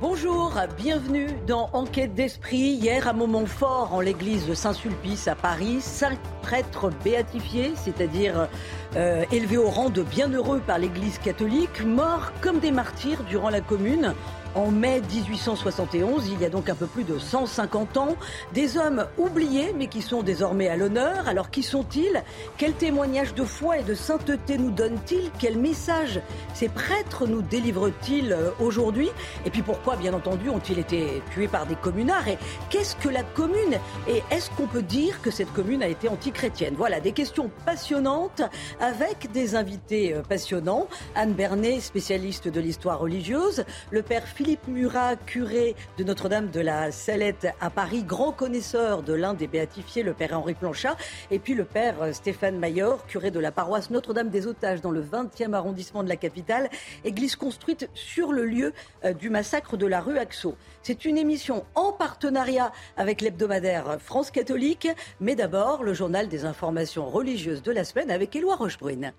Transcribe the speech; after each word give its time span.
Bonjour, 0.00 0.54
bienvenue 0.76 1.26
dans 1.48 1.70
Enquête 1.72 2.14
d'esprit. 2.14 2.56
Hier, 2.56 3.08
à 3.08 3.12
Montfort, 3.12 3.92
en 3.92 4.00
l'église 4.00 4.46
de 4.46 4.54
Saint-Sulpice 4.54 5.26
à 5.26 5.34
Paris, 5.34 5.80
cinq 5.80 6.20
prêtres 6.40 6.92
béatifiés, 7.02 7.72
c'est-à-dire 7.74 8.48
euh, 8.94 9.24
élevés 9.32 9.56
au 9.56 9.68
rang 9.68 9.90
de 9.90 10.04
bienheureux 10.04 10.60
par 10.64 10.78
l'église 10.78 11.18
catholique, 11.18 11.84
morts 11.84 12.30
comme 12.42 12.60
des 12.60 12.70
martyrs 12.70 13.24
durant 13.24 13.50
la 13.50 13.60
commune 13.60 14.14
en 14.58 14.72
mai 14.72 15.00
1871, 15.00 16.28
il 16.32 16.40
y 16.40 16.44
a 16.44 16.50
donc 16.50 16.68
un 16.68 16.74
peu 16.74 16.86
plus 16.86 17.04
de 17.04 17.16
150 17.16 17.96
ans. 17.96 18.16
Des 18.54 18.76
hommes 18.76 19.06
oubliés, 19.16 19.72
mais 19.76 19.86
qui 19.86 20.02
sont 20.02 20.24
désormais 20.24 20.68
à 20.68 20.76
l'honneur. 20.76 21.28
Alors 21.28 21.50
qui 21.50 21.62
sont-ils? 21.62 22.24
Quel 22.56 22.72
témoignage 22.72 23.34
de 23.34 23.44
foi 23.44 23.78
et 23.78 23.84
de 23.84 23.94
sainteté 23.94 24.58
nous 24.58 24.72
donnent-ils? 24.72 25.30
Quel 25.38 25.58
message 25.58 26.20
ces 26.54 26.68
prêtres 26.68 27.28
nous 27.28 27.40
délivrent-ils 27.40 28.32
euh, 28.32 28.50
aujourd'hui? 28.58 29.10
Et 29.46 29.50
puis 29.50 29.62
pourquoi, 29.62 29.94
bien 29.94 30.12
entendu, 30.12 30.50
ont-ils 30.50 30.80
été 30.80 31.22
tués 31.30 31.46
par 31.46 31.66
des 31.66 31.76
communards? 31.76 32.26
Et 32.26 32.38
qu'est-ce 32.68 32.96
que 32.96 33.08
la 33.08 33.22
commune? 33.22 33.78
Et 34.08 34.22
est-ce 34.32 34.50
qu'on 34.50 34.66
peut 34.66 34.82
dire 34.82 35.22
que 35.22 35.30
cette 35.30 35.52
commune 35.52 35.84
a 35.84 35.88
été 35.88 36.08
antichrétienne? 36.08 36.74
Voilà, 36.76 36.98
des 36.98 37.12
questions 37.12 37.48
passionnantes 37.64 38.42
avec 38.80 39.30
des 39.30 39.54
invités 39.54 40.14
euh, 40.14 40.22
passionnants. 40.22 40.88
Anne 41.14 41.34
Bernet, 41.34 41.78
spécialiste 41.78 42.48
de 42.48 42.60
l'histoire 42.60 42.98
religieuse, 42.98 43.64
le 43.92 44.02
père 44.02 44.26
Murat, 44.66 45.16
curé 45.16 45.74
de 45.98 46.04
Notre-Dame 46.04 46.48
de 46.48 46.60
la 46.60 46.90
Salette 46.90 47.48
à 47.60 47.68
Paris, 47.68 48.02
grand 48.02 48.32
connaisseur 48.32 49.02
de 49.02 49.12
l'un 49.12 49.34
des 49.34 49.46
béatifiés, 49.46 50.02
le 50.02 50.14
père 50.14 50.38
Henri 50.38 50.54
Planchat, 50.54 50.96
et 51.30 51.38
puis 51.38 51.52
le 51.52 51.64
père 51.64 52.14
Stéphane 52.14 52.58
Mayor, 52.58 53.04
curé 53.06 53.30
de 53.30 53.40
la 53.40 53.52
paroisse 53.52 53.90
Notre-Dame 53.90 54.30
des 54.30 54.46
Otages 54.46 54.80
dans 54.80 54.90
le 54.90 55.02
20e 55.02 55.52
arrondissement 55.52 56.02
de 56.02 56.08
la 56.08 56.16
capitale, 56.16 56.70
église 57.04 57.36
construite 57.36 57.90
sur 57.92 58.32
le 58.32 58.46
lieu 58.46 58.72
euh, 59.04 59.12
du 59.12 59.28
massacre 59.28 59.76
de 59.76 59.86
la 59.86 60.00
rue 60.00 60.16
Axo. 60.16 60.54
C'est 60.82 61.04
une 61.04 61.18
émission 61.18 61.66
en 61.74 61.92
partenariat 61.92 62.72
avec 62.96 63.20
l'hebdomadaire 63.20 63.98
France 64.00 64.30
catholique, 64.30 64.88
mais 65.20 65.34
d'abord 65.34 65.82
le 65.82 65.92
journal 65.92 66.28
des 66.28 66.46
informations 66.46 67.06
religieuses 67.06 67.62
de 67.62 67.72
la 67.72 67.84
semaine 67.84 68.10
avec 68.10 68.34
Éloi 68.34 68.56
Rochebrune. 68.56 69.12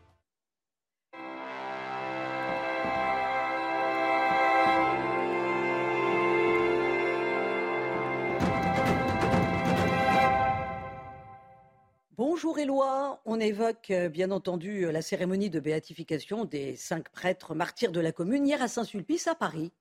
Bonjour 12.19 12.59
Éloi, 12.59 13.21
on 13.23 13.39
évoque 13.39 13.91
euh, 13.91 14.09
bien 14.09 14.31
entendu 14.31 14.83
euh, 14.83 14.91
la 14.91 15.01
cérémonie 15.01 15.49
de 15.49 15.61
béatification 15.61 16.43
des 16.43 16.75
cinq 16.75 17.07
prêtres 17.07 17.55
martyrs 17.55 17.93
de 17.93 18.01
la 18.01 18.11
commune 18.11 18.45
hier 18.45 18.61
à 18.61 18.67
Saint-Sulpice 18.67 19.27
à 19.27 19.35
Paris. 19.35 19.71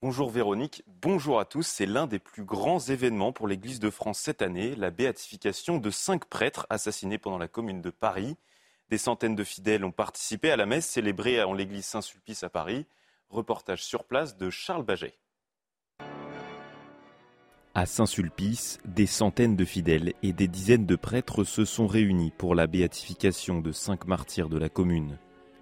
Bonjour 0.00 0.28
Véronique, 0.28 0.82
bonjour 0.88 1.38
à 1.38 1.44
tous. 1.44 1.64
C'est 1.64 1.86
l'un 1.86 2.08
des 2.08 2.18
plus 2.18 2.42
grands 2.42 2.80
événements 2.80 3.30
pour 3.30 3.46
l'Église 3.46 3.78
de 3.78 3.90
France 3.90 4.18
cette 4.18 4.42
année, 4.42 4.74
la 4.74 4.90
béatification 4.90 5.78
de 5.78 5.90
cinq 5.90 6.24
prêtres 6.24 6.66
assassinés 6.68 7.18
pendant 7.18 7.38
la 7.38 7.46
commune 7.46 7.80
de 7.80 7.90
Paris. 7.90 8.34
Des 8.88 8.98
centaines 8.98 9.36
de 9.36 9.44
fidèles 9.44 9.84
ont 9.84 9.92
participé 9.92 10.50
à 10.50 10.56
la 10.56 10.66
messe 10.66 10.88
célébrée 10.88 11.40
en 11.44 11.52
l'église 11.52 11.86
Saint-Sulpice 11.86 12.42
à 12.42 12.50
Paris. 12.50 12.86
Reportage 13.30 13.84
sur 13.84 14.02
place 14.02 14.36
de 14.36 14.50
Charles 14.50 14.82
Baget. 14.82 15.14
À 17.74 17.86
Saint-Sulpice, 17.86 18.80
des 18.84 19.06
centaines 19.06 19.56
de 19.56 19.64
fidèles 19.64 20.12
et 20.22 20.34
des 20.34 20.46
dizaines 20.46 20.84
de 20.84 20.94
prêtres 20.94 21.42
se 21.42 21.64
sont 21.64 21.86
réunis 21.86 22.30
pour 22.36 22.54
la 22.54 22.66
béatification 22.66 23.60
de 23.62 23.72
cinq 23.72 24.06
martyrs 24.06 24.50
de 24.50 24.58
la 24.58 24.68
commune. 24.68 25.16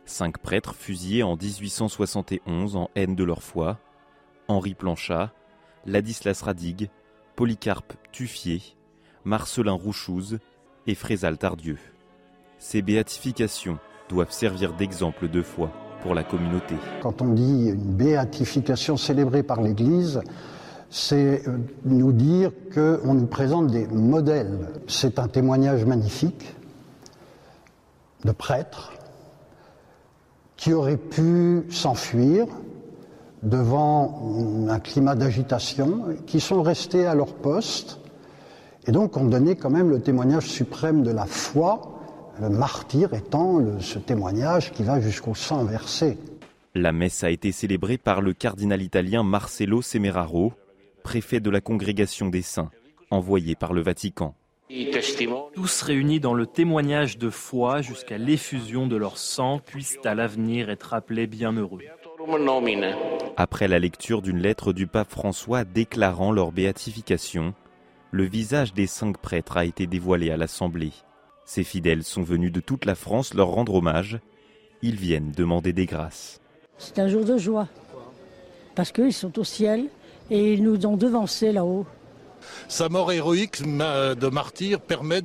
Cinq 0.06 0.39
prêtres 0.39 0.75
fusillés 0.75 1.22
en 1.22 1.36
1871 1.36 2.75
en 2.75 2.91
haine 2.97 3.14
de 3.14 3.22
leur 3.22 3.44
foi 3.44 3.78
Henri 4.48 4.75
Planchat, 4.75 5.33
Ladislas 5.86 6.42
Radig, 6.42 6.91
Polycarpe 7.36 7.92
Tuffier, 8.11 8.61
Marcelin 9.24 9.74
Rouchouz 9.74 10.41
et 10.89 10.96
Frézal 10.96 11.39
Tardieu. 11.39 11.79
Ces 12.58 12.83
béatifications 12.83 13.79
doivent 14.08 14.33
servir 14.33 14.73
d'exemple 14.73 15.29
de 15.29 15.42
foi 15.42 15.70
pour 16.02 16.17
la 16.17 16.24
communauté. 16.24 16.74
Quand 17.02 17.23
on 17.23 17.34
dit 17.34 17.68
une 17.68 17.95
béatification 17.95 18.96
célébrée 18.96 19.45
par 19.45 19.63
l'Église, 19.63 20.23
c'est 20.90 21.46
euh, 21.46 21.58
nous 21.84 22.12
dire 22.12 22.51
qu'on 22.74 23.14
nous 23.14 23.27
présente 23.27 23.68
des 23.68 23.86
modèles. 23.86 24.68
C'est 24.89 25.18
un 25.18 25.28
témoignage 25.28 25.84
magnifique 25.84 26.55
de 28.24 28.33
prêtres 28.33 28.92
qui 30.56 30.73
auraient 30.74 30.98
pu 30.98 31.64
s'enfuir 31.70 32.46
devant 33.42 34.67
un 34.68 34.78
climat 34.80 35.14
d'agitation, 35.14 36.05
qui 36.27 36.40
sont 36.40 36.62
restés 36.62 37.07
à 37.07 37.14
leur 37.14 37.33
poste 37.33 37.98
et 38.86 38.92
donc 38.92 39.17
ont 39.17 39.24
donné 39.24 39.57
quand 39.57 39.70
même 39.70 39.89
le 39.89 40.01
témoignage 40.01 40.46
suprême 40.46 41.02
de 41.02 41.11
la 41.11 41.24
foi, 41.24 41.80
le 42.40 42.51
martyr 42.51 43.14
étant 43.14 43.61
ce 43.80 43.98
témoignage 43.98 44.72
qui 44.72 44.83
va 44.83 45.01
jusqu'au 45.01 45.34
sang 45.34 45.64
versé. 45.64 46.18
La 46.74 46.92
messe 46.92 47.24
a 47.24 47.30
été 47.30 47.52
célébrée 47.52 47.98
par 47.98 48.20
le 48.20 48.33
cardinal 48.33 48.83
italien 48.83 49.22
Marcello 49.22 49.83
Semeraro, 49.83 50.52
préfet 51.02 51.40
de 51.40 51.50
la 51.50 51.61
congrégation 51.61 52.28
des 52.28 52.42
saints, 52.42 52.70
envoyé 53.11 53.55
par 53.55 53.72
le 53.72 53.83
Vatican. 53.83 54.34
Tous 55.52 55.83
réunis 55.83 56.20
dans 56.20 56.34
le 56.34 56.46
témoignage 56.46 57.18
de 57.18 57.28
foi 57.28 57.83
jusqu'à 57.83 58.18
l'effusion 58.18 58.86
de 58.86 58.96
leur 58.96 59.18
sang 59.18 59.58
puissent 59.58 59.98
à 60.05 60.14
l'avenir 60.14 60.70
être 60.70 60.94
appelés 60.94 61.27
bienheureux. 61.27 61.80
Après 63.36 63.66
la 63.66 63.78
lecture 63.78 64.22
d'une 64.22 64.39
lettre 64.39 64.72
du 64.72 64.86
pape 64.86 65.10
François 65.10 65.64
déclarant 65.64 66.30
leur 66.30 66.52
béatification, 66.52 67.55
le 68.12 68.24
visage 68.24 68.72
des 68.72 68.86
cinq 68.86 69.18
prêtres 69.18 69.56
a 69.56 69.64
été 69.64 69.86
dévoilé 69.86 70.30
à 70.30 70.36
l'Assemblée. 70.36 70.92
Ces 71.44 71.64
fidèles 71.64 72.05
sont 72.05 72.22
venus 72.22 72.52
de 72.52 72.60
toute 72.60 72.84
la 72.84 72.94
France 72.94 73.34
leur 73.34 73.48
rendre 73.48 73.74
hommage. 73.74 74.20
Ils 74.83 74.96
viennent 74.96 75.33
demander 75.33 75.72
des 75.72 75.86
grâces. 75.86 76.40
C'est 76.78 76.98
un 76.98 77.08
jour 77.08 77.24
de 77.24 77.36
joie, 77.36 77.68
parce 78.74 78.92
qu'ils 78.92 79.12
sont 79.12 79.39
au 79.39 79.44
ciel 79.44 79.89
et 80.30 80.52
ils 80.55 80.63
nous 80.63 80.86
ont 80.86 80.96
devancés 80.96 81.52
là-haut. 81.52 81.86
Sa 82.68 82.89
mort 82.89 83.13
héroïque 83.13 83.63
de 83.63 84.29
martyr 84.29 84.80
permet 84.80 85.23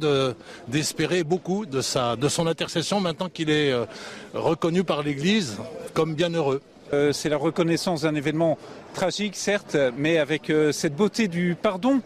d'espérer 0.68 1.24
beaucoup 1.24 1.66
de, 1.66 1.82
son 1.82 2.48
intercession 2.48 3.00
maintenant 3.00 3.30
qu'il 3.30 3.50
est 3.50 3.72
euh, 3.72 3.86
reconnu 4.34 4.84
par 4.84 5.04
l'Église 5.04 5.58
comme 5.94 6.16
bienheureux. 6.16 6.62
Euh, 6.94 7.12
c'est 7.12 7.30
la 7.30 7.38
reconnaissance 7.38 8.04
d'un 8.04 8.16
événement 8.16 8.58
tragique, 8.94 9.36
certes, 9.36 9.76
mais 9.98 10.18
avec 10.18 10.50
euh, 10.50 10.72
cette 10.72 10.96
beauté 10.96 11.28
du 11.28 11.56
pardon 11.60 12.02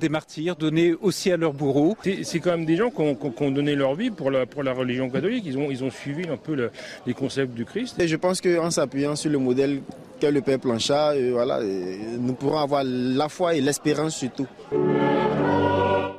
des 0.00 0.08
martyrs 0.08 0.56
donnés 0.56 0.94
aussi 1.02 1.30
à 1.30 1.36
leurs 1.36 1.52
bourreaux. 1.52 1.98
C'est 2.22 2.40
quand 2.40 2.52
même 2.52 2.64
des 2.64 2.76
gens 2.76 2.88
qui 2.88 3.02
ont, 3.02 3.50
donné 3.50 3.74
leur 3.74 3.94
vie 3.94 4.10
pour 4.10 4.30
la, 4.30 4.46
pour 4.46 4.62
la 4.62 4.72
religion 4.72 5.10
catholique. 5.10 5.44
Ils 5.44 5.58
ont, 5.58 5.70
ils 5.70 5.84
ont 5.84 5.90
suivi 5.90 6.26
un 6.30 6.38
peu 6.38 6.70
les 7.06 7.12
concepts 7.12 7.52
du 7.52 7.66
Christ. 7.66 8.00
Et 8.00 8.08
je 8.08 8.16
pense 8.16 8.40
qu'en 8.40 8.70
s'appuyant 8.70 9.16
sur 9.16 9.30
le 9.30 9.36
modèle 9.36 9.82
qu'est 10.18 10.30
le 10.30 10.40
Père 10.40 10.60
Planchat, 10.60 11.12
voilà, 11.30 11.60
nous 11.62 12.32
pourrons 12.32 12.60
avoir 12.60 12.84
la 12.86 13.28
foi 13.28 13.54
et 13.54 13.60
l'espérance 13.60 14.16
surtout. 14.16 14.46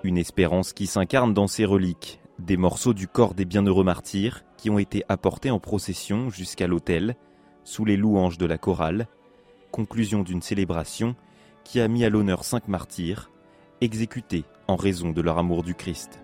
Une 0.03 0.19
espérance 0.19 0.71
qui 0.71 0.85
s'incarne 0.85 1.33
dans 1.33 1.47
ces 1.47 1.65
reliques, 1.65 2.19
des 2.39 2.57
morceaux 2.57 2.93
du 2.93 3.07
corps 3.07 3.33
des 3.33 3.45
bienheureux 3.45 3.83
martyrs 3.83 4.43
qui 4.57 4.69
ont 4.69 4.79
été 4.79 5.03
apportés 5.09 5.51
en 5.51 5.59
procession 5.59 6.29
jusqu'à 6.29 6.67
l'autel, 6.67 7.15
sous 7.67 7.83
les 7.83 7.97
louanges 7.97 8.37
de 8.37 8.45
la 8.45 8.57
chorale, 8.57 9.07
conclusion 9.71 10.23
d'une 10.23 10.41
célébration 10.41 11.17
qui 11.65 11.81
a 11.81 11.89
mis 11.89 12.05
à 12.05 12.09
l'honneur 12.09 12.45
cinq 12.45 12.69
martyrs, 12.69 13.29
exécutés 13.81 14.45
en 14.69 14.77
raison 14.77 15.09
de 15.09 15.21
leur 15.21 15.37
amour 15.37 15.63
du 15.63 15.75
Christ. 15.75 16.21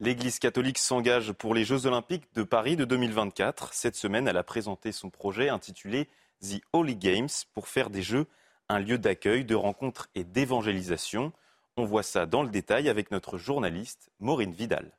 L'Église 0.00 0.38
catholique 0.38 0.76
s'engage 0.76 1.32
pour 1.32 1.54
les 1.54 1.64
Jeux 1.64 1.86
olympiques 1.86 2.28
de 2.34 2.42
Paris 2.42 2.76
de 2.76 2.84
2024. 2.84 3.72
Cette 3.72 3.96
semaine, 3.96 4.28
elle 4.28 4.36
a 4.36 4.42
présenté 4.42 4.92
son 4.92 5.08
projet 5.08 5.48
intitulé 5.48 6.10
The 6.42 6.60
Holy 6.74 6.96
Games 6.96 7.28
pour 7.54 7.66
faire 7.66 7.88
des 7.88 8.02
Jeux 8.02 8.26
un 8.68 8.80
lieu 8.80 8.98
d'accueil, 8.98 9.46
de 9.46 9.54
rencontres 9.54 10.10
et 10.14 10.24
d'évangélisation. 10.24 11.32
On 11.78 11.86
voit 11.86 12.02
ça 12.02 12.26
dans 12.26 12.42
le 12.42 12.50
détail 12.50 12.90
avec 12.90 13.10
notre 13.10 13.38
journaliste 13.38 14.10
Maureen 14.20 14.52
Vidal. 14.52 14.92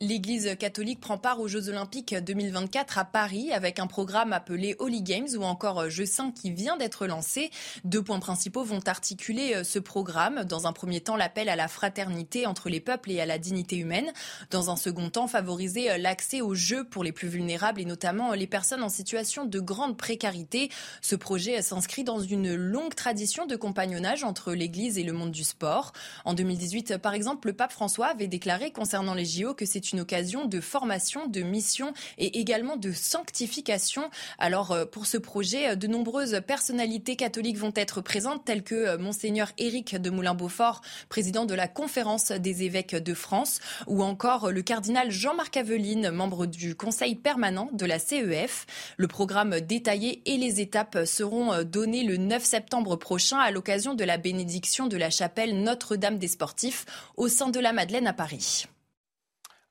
L'Église 0.00 0.54
catholique 0.60 1.00
prend 1.00 1.18
part 1.18 1.40
aux 1.40 1.48
Jeux 1.48 1.70
Olympiques 1.70 2.14
2024 2.14 2.98
à 2.98 3.04
Paris 3.04 3.50
avec 3.50 3.80
un 3.80 3.88
programme 3.88 4.32
appelé 4.32 4.76
Holy 4.78 5.02
Games 5.02 5.26
ou 5.36 5.42
encore 5.42 5.90
Jeux 5.90 6.06
Saints 6.06 6.30
qui 6.30 6.52
vient 6.52 6.76
d'être 6.76 7.08
lancé. 7.08 7.50
Deux 7.82 8.00
points 8.00 8.20
principaux 8.20 8.62
vont 8.62 8.78
articuler 8.86 9.56
euh, 9.56 9.64
ce 9.64 9.80
programme. 9.80 10.44
Dans 10.44 10.68
un 10.68 10.72
premier 10.72 11.00
temps, 11.00 11.16
l'appel 11.16 11.48
à 11.48 11.56
la 11.56 11.66
fraternité 11.66 12.46
entre 12.46 12.68
les 12.68 12.78
peuples 12.78 13.10
et 13.10 13.20
à 13.20 13.26
la 13.26 13.38
dignité 13.38 13.76
humaine. 13.76 14.12
Dans 14.52 14.70
un 14.70 14.76
second 14.76 15.10
temps, 15.10 15.26
favoriser 15.26 15.90
euh, 15.90 15.98
l'accès 15.98 16.42
aux 16.42 16.54
Jeux 16.54 16.84
pour 16.84 17.02
les 17.02 17.10
plus 17.10 17.26
vulnérables 17.26 17.80
et 17.80 17.84
notamment 17.84 18.30
euh, 18.30 18.36
les 18.36 18.46
personnes 18.46 18.84
en 18.84 18.88
situation 18.88 19.46
de 19.46 19.58
grande 19.58 19.96
précarité. 19.96 20.70
Ce 21.02 21.16
projet 21.16 21.60
s'inscrit 21.60 22.04
dans 22.04 22.20
une 22.20 22.54
longue 22.54 22.94
tradition 22.94 23.46
de 23.46 23.56
compagnonnage 23.56 24.22
entre 24.22 24.54
l'Église 24.54 24.96
et 24.96 25.02
le 25.02 25.12
monde 25.12 25.32
du 25.32 25.42
sport. 25.42 25.92
En 26.24 26.34
2018, 26.34 26.98
par 26.98 27.14
exemple, 27.14 27.48
le 27.48 27.54
pape 27.54 27.72
François 27.72 28.06
avait 28.06 28.28
déclaré 28.28 28.70
concernant 28.70 29.14
les 29.14 29.24
JO 29.24 29.54
que 29.54 29.66
c'est 29.66 29.87
une 29.92 30.00
occasion 30.00 30.46
de 30.46 30.60
formation, 30.60 31.26
de 31.26 31.42
mission 31.42 31.92
et 32.18 32.38
également 32.40 32.76
de 32.76 32.92
sanctification. 32.92 34.10
Alors 34.38 34.76
pour 34.90 35.06
ce 35.06 35.18
projet, 35.18 35.76
de 35.76 35.86
nombreuses 35.86 36.40
personnalités 36.46 37.16
catholiques 37.16 37.58
vont 37.58 37.72
être 37.74 38.00
présentes, 38.00 38.44
telles 38.44 38.62
que 38.62 38.96
monseigneur 38.96 39.52
Éric 39.58 39.96
de 39.96 40.10
Moulin-Beaufort, 40.10 40.80
président 41.08 41.44
de 41.44 41.54
la 41.54 41.68
Conférence 41.68 42.32
des 42.32 42.62
évêques 42.64 42.96
de 42.96 43.14
France, 43.14 43.60
ou 43.86 44.02
encore 44.02 44.50
le 44.50 44.62
cardinal 44.62 45.10
Jean-Marc 45.10 45.56
Aveline, 45.56 46.10
membre 46.10 46.46
du 46.46 46.74
Conseil 46.74 47.14
permanent 47.14 47.68
de 47.72 47.86
la 47.86 47.98
CEF. 47.98 48.66
Le 48.96 49.08
programme 49.08 49.60
détaillé 49.60 50.22
et 50.26 50.36
les 50.36 50.60
étapes 50.60 51.04
seront 51.04 51.62
donnés 51.62 52.04
le 52.04 52.16
9 52.16 52.42
septembre 52.42 52.96
prochain 52.96 53.38
à 53.38 53.50
l'occasion 53.50 53.94
de 53.94 54.04
la 54.04 54.18
bénédiction 54.18 54.86
de 54.86 54.96
la 54.96 55.10
chapelle 55.10 55.62
Notre-Dame 55.62 56.18
des 56.18 56.28
Sportifs 56.28 56.84
au 57.16 57.28
sein 57.28 57.48
de 57.48 57.60
la 57.60 57.72
Madeleine 57.72 58.06
à 58.06 58.12
Paris. 58.12 58.66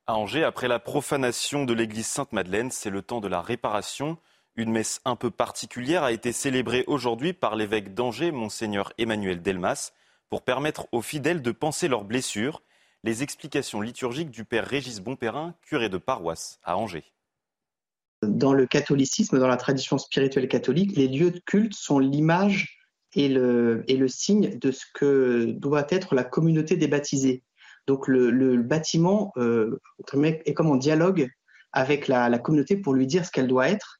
À 0.09 0.15
Angers, 0.15 0.45
après 0.45 0.69
la 0.69 0.80
profanation 0.80 1.65
de 1.65 1.74
l'église 1.74 2.07
Sainte-Madeleine, 2.07 2.71
c'est 2.71 2.89
le 2.89 3.01
temps 3.01 3.19
de 3.19 3.27
la 3.27 3.42
réparation. 3.42 4.18
Une 4.56 4.71
messe 4.71 5.01
un 5.04 5.18
peu 5.18 5.30
particulière 5.30 6.04
a 6.04 6.13
été 6.13 6.31
célébrée 6.31 6.86
aujourd'hui 6.88 7.33
par 7.33 7.57
l'évêque 7.57 7.94
d'Angers, 7.94 8.31
monseigneur 8.31 8.94
Emmanuel 8.98 9.42
Delmas, 9.42 9.92
pour 10.30 10.44
permettre 10.44 10.88
aux 10.94 11.01
fidèles 11.01 11.42
de 11.42 11.51
penser 11.51 11.89
leurs 11.89 12.06
blessures. 12.06 12.62
Les 13.04 13.21
explications 13.21 13.81
liturgiques 13.81 14.31
du 14.31 14.45
père 14.45 14.65
Régis 14.65 15.01
Bonperrin, 15.01 15.56
curé 15.62 15.89
de 15.89 15.98
paroisse 15.98 16.62
à 16.63 16.77
Angers. 16.77 17.12
Dans 18.21 18.53
le 18.53 18.65
catholicisme, 18.65 19.38
dans 19.38 19.48
la 19.50 19.57
tradition 19.57 19.98
spirituelle 19.98 20.48
catholique, 20.48 20.95
les 20.95 21.10
lieux 21.10 21.31
de 21.31 21.39
culte 21.39 21.74
sont 21.74 22.00
l'image 22.00 22.80
et 23.13 23.27
le, 23.27 23.83
et 23.89 23.98
le 23.98 24.07
signe 24.07 24.57
de 24.57 24.71
ce 24.71 24.86
que 24.94 25.51
doit 25.51 25.88
être 25.89 26.15
la 26.15 26.24
communauté 26.24 26.77
des 26.77 26.88
baptisés. 26.88 27.44
Donc 27.88 28.07
le, 28.10 28.57
bâtiment 28.57 29.31
euh, 29.38 29.80
est 30.24 30.54
comme 30.54 30.69
en 30.69 30.75
dialogue 30.75 31.30
avec 31.72 32.07
la, 32.07 32.38
communauté 32.38 32.78
pour 32.78 32.94
lui 32.94 33.07
dire 33.07 33.25
ce 33.25 33.31
qu'elle 33.31 33.48
doit 33.48 33.69
être. 33.69 34.00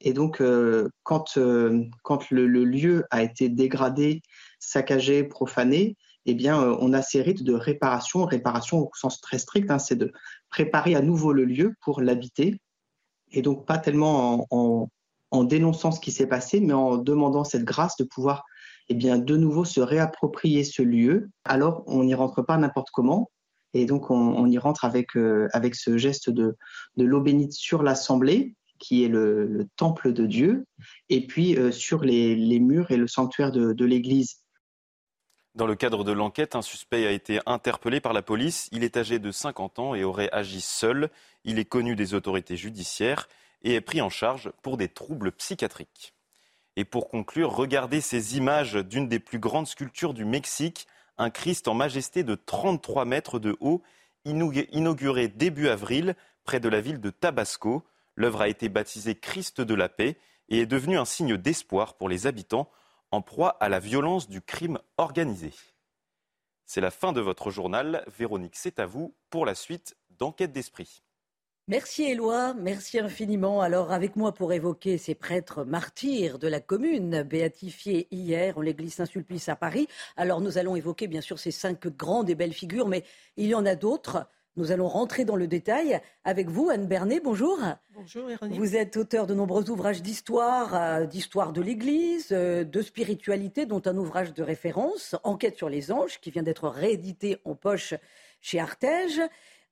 Et 0.00 0.12
donc 0.12 0.40
euh, 0.40 0.88
quand, 1.04 1.36
euh, 1.38 1.84
quand 2.02 2.30
le, 2.30 2.46
lieu 2.46 3.04
a 3.10 3.22
été 3.22 3.48
dégradé, 3.48 4.22
saccagé, 4.58 5.24
profané, 5.24 5.96
eh 6.26 6.34
bien 6.34 6.60
on 6.60 6.92
a 6.92 7.00
ces 7.00 7.22
rites 7.22 7.44
de 7.44 7.54
réparation, 7.54 8.24
réparation 8.24 8.80
au 8.80 8.90
sens 8.94 9.20
très 9.20 9.38
strict, 9.38 9.70
hein, 9.70 9.78
c'est 9.78 9.96
de 9.96 10.12
préparer 10.50 10.94
à 10.94 11.00
nouveau 11.00 11.32
le 11.32 11.44
lieu 11.44 11.74
pour 11.80 12.00
l'habiter. 12.00 12.60
Et 13.30 13.42
donc 13.42 13.66
pas 13.66 13.78
tellement 13.78 14.46
en, 14.50 14.90
en 15.30 15.44
dénonçant 15.44 15.92
ce 15.92 16.00
qui 16.00 16.10
s'est 16.10 16.26
passé, 16.26 16.60
mais 16.60 16.72
en 16.72 16.96
demandant 16.96 17.44
cette 17.44 17.64
grâce 17.64 17.96
de 17.96 18.04
pouvoir 18.04 18.44
eh 18.88 18.94
bien, 18.94 19.18
de 19.18 19.36
nouveau 19.36 19.64
se 19.64 19.80
réapproprier 19.80 20.64
ce 20.64 20.82
lieu. 20.82 21.30
Alors, 21.44 21.82
on 21.86 22.04
n'y 22.04 22.14
rentre 22.14 22.42
pas 22.42 22.56
n'importe 22.56 22.88
comment. 22.92 23.30
Et 23.74 23.84
donc, 23.84 24.10
on, 24.10 24.46
y 24.46 24.56
rentre 24.58 24.84
avec, 24.84 25.16
euh, 25.16 25.48
avec 25.52 25.74
ce 25.74 25.98
geste 25.98 26.30
de, 26.30 26.56
de 26.96 27.04
l'eau 27.04 27.20
bénite 27.20 27.52
sur 27.52 27.82
l'assemblée, 27.82 28.54
qui 28.78 29.04
est 29.04 29.08
le, 29.08 29.68
temple 29.76 30.12
de 30.12 30.24
Dieu, 30.24 30.64
et 31.10 31.26
puis 31.26 31.56
euh, 31.56 31.70
sur 31.70 32.02
les, 32.02 32.34
les, 32.34 32.60
murs 32.60 32.90
et 32.90 32.96
le 32.96 33.06
sanctuaire 33.06 33.52
de, 33.52 33.72
de 33.72 33.84
l'église. 33.84 34.42
Dans 35.54 35.66
le 35.66 35.74
cadre 35.74 36.04
de 36.04 36.12
l'enquête, 36.12 36.54
un 36.54 36.62
suspect 36.62 37.06
a 37.06 37.10
été 37.10 37.40
interpellé 37.44 38.00
par 38.00 38.12
la 38.12 38.22
police. 38.22 38.68
Il 38.72 38.84
est 38.84 38.96
âgé 38.96 39.18
de 39.18 39.30
50 39.30 39.80
ans 39.80 39.94
et 39.94 40.04
aurait 40.04 40.30
agi 40.32 40.60
seul. 40.60 41.10
Il 41.44 41.58
est 41.58 41.64
connu 41.64 41.96
des 41.96 42.14
autorités 42.14 42.56
judiciaires 42.56 43.28
et 43.62 43.74
est 43.74 43.80
pris 43.80 44.00
en 44.00 44.08
charge 44.08 44.52
pour 44.62 44.76
des 44.76 44.88
troubles 44.88 45.32
psychiatriques. 45.32 46.14
Et 46.78 46.84
pour 46.84 47.08
conclure, 47.08 47.50
regardez 47.50 48.00
ces 48.00 48.36
images 48.36 48.74
d'une 48.74 49.08
des 49.08 49.18
plus 49.18 49.40
grandes 49.40 49.66
sculptures 49.66 50.14
du 50.14 50.24
Mexique, 50.24 50.86
un 51.16 51.28
Christ 51.28 51.66
en 51.66 51.74
majesté 51.74 52.22
de 52.22 52.36
33 52.36 53.04
mètres 53.04 53.40
de 53.40 53.56
haut, 53.58 53.82
inauguré 54.24 55.26
début 55.26 55.66
avril 55.66 56.14
près 56.44 56.60
de 56.60 56.68
la 56.68 56.80
ville 56.80 57.00
de 57.00 57.10
Tabasco. 57.10 57.82
L'œuvre 58.14 58.42
a 58.42 58.48
été 58.48 58.68
baptisée 58.68 59.16
Christ 59.16 59.60
de 59.60 59.74
la 59.74 59.88
paix 59.88 60.18
et 60.50 60.60
est 60.60 60.66
devenue 60.66 60.96
un 60.96 61.04
signe 61.04 61.36
d'espoir 61.36 61.96
pour 61.96 62.08
les 62.08 62.28
habitants 62.28 62.70
en 63.10 63.22
proie 63.22 63.56
à 63.58 63.68
la 63.68 63.80
violence 63.80 64.28
du 64.28 64.40
crime 64.40 64.78
organisé. 64.98 65.52
C'est 66.64 66.80
la 66.80 66.92
fin 66.92 67.12
de 67.12 67.20
votre 67.20 67.50
journal. 67.50 68.04
Véronique, 68.16 68.54
c'est 68.54 68.78
à 68.78 68.86
vous 68.86 69.16
pour 69.30 69.46
la 69.46 69.56
suite 69.56 69.96
d'Enquête 70.10 70.52
d'esprit. 70.52 71.02
Merci 71.70 72.04
Éloi, 72.04 72.54
merci 72.54 72.98
infiniment. 72.98 73.60
Alors 73.60 73.92
avec 73.92 74.16
moi 74.16 74.32
pour 74.32 74.54
évoquer 74.54 74.96
ces 74.96 75.14
prêtres 75.14 75.64
martyrs 75.64 76.38
de 76.38 76.48
la 76.48 76.60
commune, 76.60 77.22
béatifiés 77.24 78.08
hier 78.10 78.56
en 78.56 78.62
l'église 78.62 78.94
Saint-Sulpice 78.94 79.50
à 79.50 79.54
Paris. 79.54 79.86
Alors 80.16 80.40
nous 80.40 80.56
allons 80.56 80.76
évoquer 80.76 81.08
bien 81.08 81.20
sûr 81.20 81.38
ces 81.38 81.50
cinq 81.50 81.88
grandes 81.88 82.30
et 82.30 82.34
belles 82.34 82.54
figures, 82.54 82.88
mais 82.88 83.04
il 83.36 83.48
y 83.48 83.54
en 83.54 83.66
a 83.66 83.74
d'autres. 83.74 84.26
Nous 84.56 84.72
allons 84.72 84.88
rentrer 84.88 85.26
dans 85.26 85.36
le 85.36 85.46
détail 85.46 86.00
avec 86.24 86.48
vous, 86.48 86.70
Anne 86.70 86.86
Bernet. 86.86 87.20
Bonjour. 87.22 87.58
Bonjour, 87.90 88.26
Véronique. 88.26 88.58
Vous 88.58 88.74
êtes 88.74 88.96
auteur 88.96 89.26
de 89.26 89.34
nombreux 89.34 89.68
ouvrages 89.68 90.00
d'histoire, 90.00 90.74
euh, 90.74 91.04
d'histoire 91.04 91.52
de 91.52 91.60
l'Église, 91.60 92.28
euh, 92.32 92.64
de 92.64 92.80
spiritualité, 92.80 93.66
dont 93.66 93.82
un 93.84 93.98
ouvrage 93.98 94.32
de 94.32 94.42
référence, 94.42 95.16
Enquête 95.22 95.58
sur 95.58 95.68
les 95.68 95.92
anges, 95.92 96.18
qui 96.18 96.30
vient 96.30 96.42
d'être 96.42 96.66
réédité 96.70 97.36
en 97.44 97.54
poche 97.54 97.92
chez 98.40 98.58
Artege. 98.58 99.20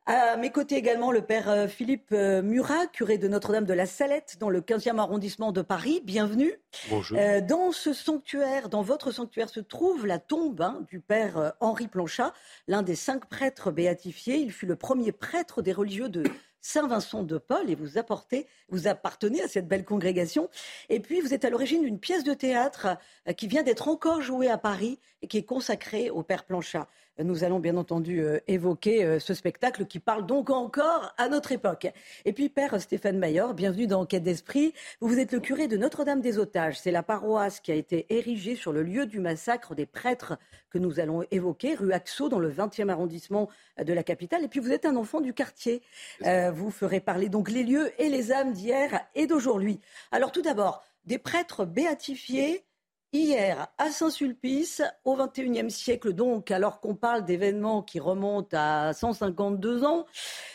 À 0.08 0.36
mes 0.36 0.50
côtés 0.50 0.76
également, 0.76 1.10
le 1.10 1.20
père 1.20 1.50
euh, 1.50 1.66
Philippe 1.66 2.10
euh, 2.12 2.40
Murat, 2.40 2.86
curé 2.86 3.18
de 3.18 3.26
Notre-Dame 3.26 3.64
de 3.64 3.74
la 3.74 3.86
Salette, 3.86 4.36
dans 4.38 4.50
le 4.50 4.60
15e 4.60 4.98
arrondissement 4.98 5.50
de 5.50 5.62
Paris. 5.62 6.00
Bienvenue. 6.04 6.52
Bonjour. 6.90 7.18
Euh, 7.18 7.40
dans 7.40 7.72
ce 7.72 7.92
sanctuaire, 7.92 8.68
dans 8.68 8.82
votre 8.82 9.10
sanctuaire, 9.10 9.48
se 9.48 9.58
trouve 9.58 10.06
la 10.06 10.20
tombe 10.20 10.60
hein, 10.60 10.84
du 10.88 11.00
père 11.00 11.54
Henri 11.58 11.88
Planchat, 11.88 12.32
l'un 12.68 12.82
des 12.82 12.94
cinq 12.94 13.28
prêtres 13.28 13.72
béatifiés. 13.72 14.36
Il 14.36 14.52
fut 14.52 14.66
le 14.66 14.76
premier 14.76 15.10
prêtre 15.10 15.60
des 15.60 15.72
religieux 15.72 16.08
de 16.08 16.22
Saint-Vincent 16.66 17.22
de 17.22 17.38
Paul 17.38 17.70
et 17.70 17.76
vous 17.76 17.96
apportez, 17.96 18.48
vous 18.70 18.88
appartenez 18.88 19.40
à 19.40 19.46
cette 19.46 19.68
belle 19.68 19.84
congrégation. 19.84 20.50
Et 20.88 20.98
puis 20.98 21.20
vous 21.20 21.32
êtes 21.32 21.44
à 21.44 21.50
l'origine 21.50 21.82
d'une 21.82 22.00
pièce 22.00 22.24
de 22.24 22.34
théâtre 22.34 22.98
qui 23.36 23.46
vient 23.46 23.62
d'être 23.62 23.86
encore 23.86 24.20
jouée 24.20 24.50
à 24.50 24.58
Paris 24.58 24.98
et 25.22 25.28
qui 25.28 25.38
est 25.38 25.44
consacrée 25.44 26.10
au 26.10 26.24
Père 26.24 26.44
Planchat. 26.44 26.88
Nous 27.18 27.44
allons 27.44 27.60
bien 27.60 27.78
entendu 27.78 28.20
euh, 28.20 28.40
évoquer 28.46 29.02
euh, 29.02 29.18
ce 29.18 29.32
spectacle 29.32 29.86
qui 29.86 30.00
parle 30.00 30.26
donc 30.26 30.50
encore 30.50 31.14
à 31.16 31.30
notre 31.30 31.50
époque. 31.50 31.86
Et 32.26 32.32
puis, 32.34 32.50
Père 32.50 32.78
Stéphane 32.78 33.18
Maillard, 33.18 33.54
bienvenue 33.54 33.86
dans 33.86 34.02
Enquête 34.02 34.22
d'Esprit. 34.22 34.74
Vous 35.00 35.18
êtes 35.18 35.32
le 35.32 35.40
curé 35.40 35.66
de 35.66 35.78
Notre-Dame 35.78 36.20
des 36.20 36.36
Otages. 36.38 36.78
C'est 36.78 36.90
la 36.90 37.02
paroisse 37.02 37.60
qui 37.60 37.72
a 37.72 37.74
été 37.74 38.04
érigée 38.10 38.54
sur 38.54 38.70
le 38.70 38.82
lieu 38.82 39.06
du 39.06 39.18
massacre 39.18 39.74
des 39.74 39.86
prêtres 39.86 40.36
que 40.68 40.76
nous 40.76 41.00
allons 41.00 41.24
évoquer, 41.30 41.74
rue 41.74 41.92
Axo, 41.92 42.28
dans 42.28 42.38
le 42.38 42.50
20e 42.50 42.90
arrondissement 42.90 43.48
de 43.82 43.92
la 43.94 44.02
capitale. 44.02 44.44
Et 44.44 44.48
puis, 44.48 44.60
vous 44.60 44.72
êtes 44.72 44.84
un 44.84 44.96
enfant 44.96 45.22
du 45.22 45.32
quartier. 45.32 45.80
Euh, 46.26 46.50
vous 46.56 46.70
ferez 46.70 47.00
parler 47.00 47.28
donc 47.28 47.50
les 47.50 47.62
lieux 47.62 47.92
et 48.00 48.08
les 48.08 48.32
âmes 48.32 48.52
d'hier 48.52 49.00
et 49.14 49.26
d'aujourd'hui. 49.26 49.80
Alors, 50.10 50.32
tout 50.32 50.42
d'abord, 50.42 50.82
des 51.04 51.18
prêtres 51.18 51.64
béatifiés 51.64 52.64
hier 53.12 53.68
à 53.78 53.90
Saint-Sulpice, 53.90 54.82
au 55.04 55.16
XXIe 55.16 55.70
siècle 55.70 56.12
donc, 56.12 56.50
alors 56.50 56.80
qu'on 56.80 56.94
parle 56.94 57.24
d'événements 57.24 57.82
qui 57.82 58.00
remontent 58.00 58.56
à 58.58 58.92
152 58.92 59.84
ans, 59.84 60.06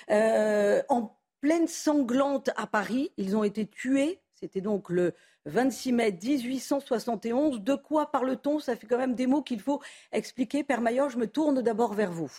euh, 0.10 0.82
en 0.90 1.18
pleine 1.40 1.68
sanglante 1.68 2.50
à 2.56 2.68
Paris, 2.68 3.12
ils 3.18 3.36
ont 3.36 3.44
été 3.44 3.66
tués. 3.66 4.20
C'était 4.34 4.62
donc 4.62 4.90
le 4.90 5.14
26 5.46 5.94
mai 5.94 6.12
1871. 6.12 7.62
De 7.62 7.76
quoi 7.76 8.12
parle-t-on? 8.12 8.60
Ça 8.60 8.76
fait 8.76 8.88
quand 8.88 8.98
même 8.98 9.16
des 9.16 9.28
mots 9.28 9.42
qu'il 9.42 9.60
faut 9.60 9.82
expliquer. 10.12 10.64
Père 10.64 10.82
Maillard, 10.82 11.10
je 11.10 11.18
me 11.18 11.28
tourne 11.28 11.62
d'abord 11.62 11.94
vers 11.94 12.12
vous. 12.12 12.32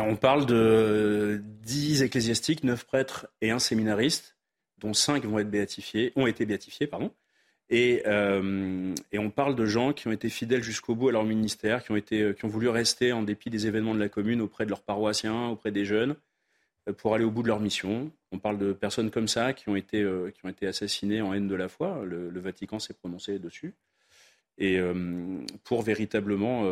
On 0.00 0.16
parle 0.16 0.46
de 0.46 1.42
10 1.62 2.02
ecclésiastiques, 2.02 2.64
9 2.64 2.84
prêtres 2.84 3.26
et 3.40 3.50
un 3.50 3.58
séminariste, 3.58 4.36
dont 4.78 4.94
5 4.94 5.24
vont 5.24 5.38
être 5.38 5.50
béatifiés, 5.50 6.12
ont 6.16 6.26
été 6.26 6.46
béatifiés. 6.46 6.86
Pardon. 6.86 7.12
Euh, 7.72 8.94
et, 9.12 9.18
on 9.18 9.30
parle 9.30 9.54
de 9.56 9.64
gens 9.64 9.92
qui 9.92 10.08
ont 10.08 10.12
été 10.12 10.28
fidèles 10.28 10.62
jusqu'au 10.62 10.94
bout 10.94 11.08
à 11.08 11.12
leur 11.12 11.24
ministère, 11.24 11.82
qui 11.82 11.90
ont, 11.90 11.96
été, 11.96 12.20
euh, 12.20 12.32
qui 12.32 12.44
ont 12.44 12.48
voulu 12.48 12.68
rester 12.68 13.12
en 13.12 13.22
dépit 13.22 13.50
des 13.50 13.66
événements 13.66 13.94
de 13.94 14.00
la 14.00 14.08
commune 14.08 14.40
auprès 14.42 14.64
de 14.64 14.70
leurs 14.70 14.82
paroissiens, 14.82 15.48
auprès 15.48 15.70
des 15.70 15.84
jeunes, 15.84 16.16
euh, 16.88 16.92
pour 16.92 17.14
aller 17.14 17.24
au 17.24 17.30
bout 17.30 17.42
de 17.42 17.48
leur 17.48 17.60
mission. 17.60 18.10
On 18.30 18.38
parle 18.38 18.58
de 18.58 18.72
personnes 18.72 19.10
comme 19.10 19.28
ça 19.28 19.54
qui 19.54 19.68
ont 19.68 19.76
été, 19.76 19.98
qui 20.34 20.44
ont 20.44 20.48
été 20.48 20.66
assassinées 20.66 21.22
en 21.22 21.32
haine 21.32 21.48
de 21.48 21.54
la 21.54 21.68
foi. 21.68 22.02
Le, 22.04 22.40
Vatican 22.40 22.78
s'est 22.78 22.94
prononcé 22.94 23.38
dessus. 23.38 23.74
Et 24.58 24.80
pour 25.64 25.82
véritablement 25.82 26.64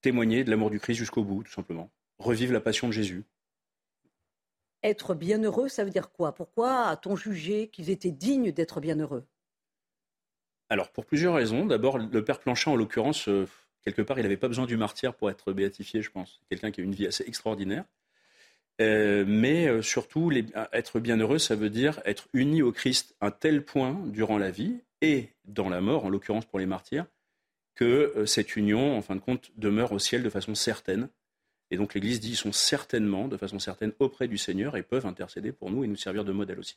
témoigner 0.00 0.44
de 0.44 0.50
l'amour 0.50 0.70
du 0.70 0.78
Christ 0.78 0.98
jusqu'au 0.98 1.24
bout, 1.24 1.42
tout 1.42 1.52
simplement. 1.52 1.90
Revivre 2.18 2.52
la 2.52 2.60
passion 2.60 2.88
de 2.88 2.92
Jésus. 2.92 3.24
Être 4.82 5.14
bienheureux, 5.14 5.68
ça 5.68 5.84
veut 5.84 5.90
dire 5.90 6.12
quoi? 6.12 6.34
Pourquoi 6.34 6.86
a-t-on 6.86 7.16
jugé 7.16 7.68
qu'ils 7.68 7.90
étaient 7.90 8.12
dignes 8.12 8.52
d'être 8.52 8.80
bienheureux? 8.80 9.26
Alors, 10.68 10.90
pour 10.90 11.06
plusieurs 11.06 11.34
raisons. 11.34 11.66
D'abord, 11.66 11.98
le 11.98 12.24
père 12.24 12.40
Planchin, 12.40 12.72
en 12.72 12.76
l'occurrence, 12.76 13.28
euh, 13.28 13.46
quelque 13.84 14.02
part, 14.02 14.18
il 14.18 14.22
n'avait 14.22 14.36
pas 14.36 14.48
besoin 14.48 14.66
du 14.66 14.76
martyr 14.76 15.14
pour 15.14 15.30
être 15.30 15.52
béatifié, 15.52 16.02
je 16.02 16.10
pense. 16.10 16.40
Quelqu'un 16.50 16.70
qui 16.70 16.80
a 16.80 16.84
une 16.84 16.94
vie 16.94 17.06
assez 17.06 17.24
extraordinaire. 17.26 17.84
Euh, 18.80 19.24
mais 19.26 19.68
euh, 19.68 19.80
surtout, 19.80 20.30
être 20.72 21.00
bienheureux, 21.00 21.38
ça 21.38 21.56
veut 21.56 21.70
dire 21.70 22.00
être 22.04 22.28
uni 22.32 22.62
au 22.62 22.72
Christ 22.72 23.14
à 23.20 23.28
un 23.28 23.30
tel 23.30 23.64
point 23.64 23.98
durant 24.06 24.38
la 24.38 24.50
vie 24.50 24.80
et 25.00 25.30
dans 25.44 25.68
la 25.68 25.80
mort, 25.80 26.04
en 26.04 26.08
l'occurrence 26.08 26.44
pour 26.44 26.58
les 26.58 26.66
martyrs, 26.66 27.06
que 27.74 28.24
cette 28.26 28.56
union, 28.56 28.96
en 28.96 29.02
fin 29.02 29.14
de 29.14 29.20
compte, 29.20 29.50
demeure 29.56 29.92
au 29.92 29.98
ciel 29.98 30.22
de 30.22 30.30
façon 30.30 30.54
certaine. 30.54 31.08
Et 31.70 31.76
donc 31.76 31.94
l'Église 31.94 32.20
dit 32.20 32.28
qu'ils 32.28 32.36
sont 32.36 32.52
certainement, 32.52 33.28
de 33.28 33.36
façon 33.36 33.58
certaine, 33.58 33.92
auprès 33.98 34.28
du 34.28 34.38
Seigneur 34.38 34.76
et 34.76 34.82
peuvent 34.82 35.06
intercéder 35.06 35.52
pour 35.52 35.70
nous 35.70 35.84
et 35.84 35.86
nous 35.86 35.96
servir 35.96 36.24
de 36.24 36.32
modèle 36.32 36.58
aussi. 36.58 36.76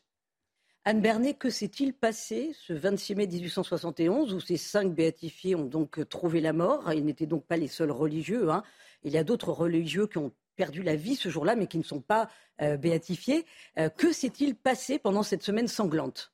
Anne 0.86 1.02
Bernet, 1.02 1.34
que 1.34 1.50
s'est-il 1.50 1.94
passé 1.94 2.52
ce 2.54 2.74
26 2.74 3.16
mai 3.16 3.28
1871 3.28 4.34
où 4.34 4.40
ces 4.40 4.58
cinq 4.58 4.94
béatifiés 4.94 5.54
ont 5.56 5.66
donc 5.66 6.08
trouvé 6.10 6.42
la 6.42 6.54
mort? 6.54 6.92
Ils 6.94 7.06
n'étaient 7.06 7.26
donc 7.26 7.46
pas 7.46 7.58
les 7.58 7.68
seuls 7.68 7.92
religieux. 7.92 8.50
Hein. 8.50 8.64
Il 9.04 9.12
y 9.12 9.18
a 9.18 9.24
d'autres 9.24 9.52
religieux 9.52 10.08
qui 10.08 10.18
ont 10.18 10.32
perdu 10.56 10.82
la 10.82 10.96
vie 10.96 11.16
ce 11.16 11.30
jour-là, 11.30 11.56
mais 11.56 11.68
qui 11.68 11.78
ne 11.78 11.84
sont 11.84 12.02
pas 12.02 12.30
euh, 12.62 12.78
béatifiés. 12.78 13.46
Euh, 13.78 13.90
que 13.90 14.12
s'est-il 14.12 14.56
passé 14.56 15.00
pendant 15.00 15.24
cette 15.24 15.44
semaine 15.44 15.68
sanglante? 15.68 16.34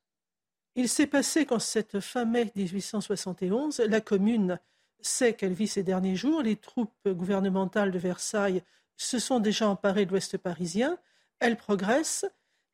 Il 0.76 0.90
s'est 0.90 1.08
passé 1.08 1.46
qu'en 1.46 1.60
cette 1.60 2.00
fin 2.00 2.26
mai 2.26 2.52
1871, 2.56 3.80
la 3.80 4.02
commune 4.02 4.60
sait 5.02 5.34
qu'elle 5.34 5.54
vit 5.54 5.68
ces 5.68 5.84
derniers 5.84 6.16
jours. 6.16 6.42
Les 6.42 6.56
troupes 6.56 7.08
gouvernementales 7.08 7.92
de 7.92 8.00
Versailles 8.00 8.64
se 8.98 9.20
sont 9.20 9.40
déjà 9.40 9.68
emparées 9.68 10.06
de 10.06 10.12
l'Ouest 10.12 10.38
parisien. 10.38 10.98
Elles 11.40 11.58
progressent 11.58 12.26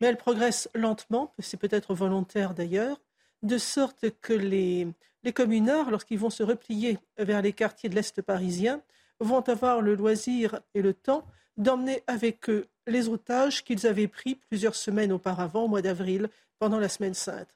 mais 0.02 0.08
elle 0.08 0.18
progresse 0.18 0.68
lentement, 0.74 1.34
c'est 1.40 1.58
peut-être 1.58 1.94
volontaire 1.94 2.56
d'ailleurs, 2.56 3.00
de 3.44 3.60
sorte 3.60 4.08
que 4.22 4.34
les, 4.34 4.88
les 5.24 5.32
communards, 5.32 5.92
lorsqu'ils 5.92 6.18
vont 6.18 6.32
se 6.32 6.42
replier 6.42 6.98
vers 7.18 7.44
les 7.44 7.54
quartiers 7.54 7.88
de 7.88 7.96
l'Est 7.96 8.22
parisien, 8.24 8.82
vont 9.20 9.48
avoir 9.48 9.82
le 9.82 9.94
loisir 9.94 10.60
et 10.74 10.82
le 10.82 10.96
temps 10.96 11.26
d'emmener 11.56 12.04
avec 12.08 12.50
eux 12.50 12.68
les 12.88 13.08
otages 13.10 13.64
qu'ils 13.64 13.86
avaient 13.86 14.08
pris 14.08 14.36
plusieurs 14.50 14.74
semaines 14.74 15.12
auparavant, 15.12 15.66
au 15.66 15.68
mois 15.68 15.84
d'avril, 15.84 16.30
pendant 16.58 16.80
la 16.80 16.90
semaine 16.90 17.14
sainte. 17.14 17.50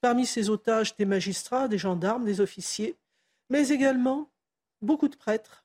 Parmi 0.00 0.26
ces 0.26 0.50
otages, 0.50 0.96
des 0.96 1.04
magistrats, 1.04 1.68
des 1.68 1.78
gendarmes, 1.78 2.24
des 2.24 2.40
officiers, 2.40 2.96
mais 3.50 3.68
également 3.68 4.30
beaucoup 4.82 5.08
de 5.08 5.16
prêtres, 5.16 5.64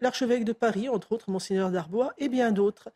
l'archevêque 0.00 0.44
de 0.44 0.52
Paris, 0.52 0.88
entre 0.88 1.12
autres 1.12 1.30
Monseigneur 1.30 1.70
d'Arbois, 1.70 2.14
et 2.18 2.28
bien 2.28 2.52
d'autres, 2.52 2.90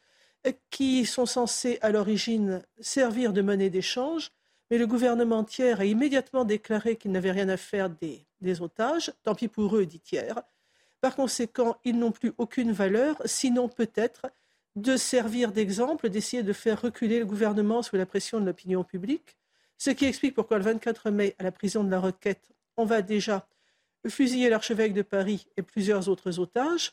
qui 0.71 1.07
sont 1.07 1.27
censés 1.27 1.79
à 1.83 1.91
l'origine 1.91 2.63
servir 2.81 3.33
de 3.33 3.43
monnaie 3.43 3.71
d'échange, 3.71 4.31
mais 4.71 4.79
le 4.79 4.87
gouvernement 4.87 5.45
tiers 5.45 5.81
a 5.81 5.85
immédiatement 5.85 6.45
déclaré 6.45 6.97
qu'il 6.97 7.13
n'avait 7.13 7.31
rien 7.31 7.49
à 7.49 7.57
faire 7.57 7.89
des, 7.91 8.27
otages. 8.61 9.13
Tant 9.23 9.35
pis 9.35 9.49
pour 9.49 9.77
eux, 9.77 9.87
dit 9.87 10.01
Thiers. 10.01 10.35
Par 11.01 11.15
conséquent, 11.15 11.77
ils 11.85 11.99
n'ont 11.99 12.13
plus 12.13 12.33
aucune 12.39 12.73
valeur, 12.73 13.21
sinon 13.25 13.69
peut-être 13.69 14.27
de 14.75 14.97
servir 14.97 15.53
d'exemple, 15.53 16.11
d'essayer 16.11 16.43
de 16.43 16.53
faire 16.53 16.81
reculer 16.81 17.19
le 17.19 17.27
gouvernement 17.27 17.83
sous 17.83 17.97
la 17.97 18.07
pression 18.07 18.41
de 18.41 18.47
l'opinion 18.47 18.85
publique, 18.85 19.37
ce 19.79 19.91
qui 19.91 20.05
explique 20.05 20.35
pourquoi 20.35 20.59
le 20.59 20.65
24 20.65 21.11
mai, 21.11 21.35
à 21.39 21.43
la 21.43 21.53
prison 21.53 21.85
de 21.85 21.91
la 21.91 22.01
Roquette, 22.01 22.51
on 22.77 22.85
va 22.85 23.03
déjà 23.03 23.47
fusiller 24.09 24.49
l'archevêque 24.49 24.95
de 24.95 25.03
Paris 25.03 25.47
et 25.57 25.63
plusieurs 25.63 26.09
autres 26.09 26.39
otages. 26.39 26.93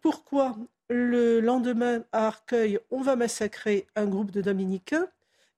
Pourquoi 0.00 0.56
le 0.88 1.40
lendemain, 1.40 2.04
à 2.12 2.26
Arcueil, 2.26 2.78
on 2.90 3.00
va 3.00 3.16
massacrer 3.16 3.86
un 3.96 4.06
groupe 4.06 4.30
de 4.30 4.40
dominicains? 4.40 5.08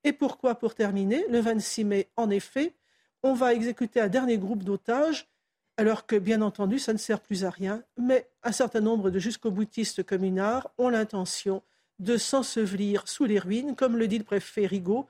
Et 0.04 0.12
pourquoi, 0.12 0.54
pour 0.54 0.74
terminer, 0.74 1.24
le 1.28 1.40
26 1.40 1.84
mai, 1.84 2.08
en 2.16 2.30
effet, 2.30 2.74
on 3.22 3.34
va 3.34 3.52
exécuter 3.52 4.00
un 4.00 4.08
dernier 4.08 4.38
groupe 4.38 4.64
d'otages, 4.64 5.28
alors 5.76 6.06
que, 6.06 6.16
bien 6.16 6.42
entendu, 6.42 6.78
ça 6.78 6.92
ne 6.92 6.98
sert 6.98 7.20
plus 7.20 7.44
à 7.44 7.50
rien, 7.50 7.82
mais 7.98 8.28
un 8.42 8.52
certain 8.52 8.80
nombre 8.80 9.10
de 9.10 9.18
jusqu'au 9.18 9.50
boutistes 9.50 10.02
communards 10.02 10.70
ont 10.78 10.88
l'intention 10.88 11.62
de 11.98 12.16
s'ensevelir 12.16 13.06
sous 13.08 13.24
les 13.24 13.38
ruines, 13.38 13.76
comme 13.76 13.96
le 13.96 14.08
dit 14.08 14.18
le 14.18 14.24
préfet 14.24 14.66
Rigaud. 14.66 15.06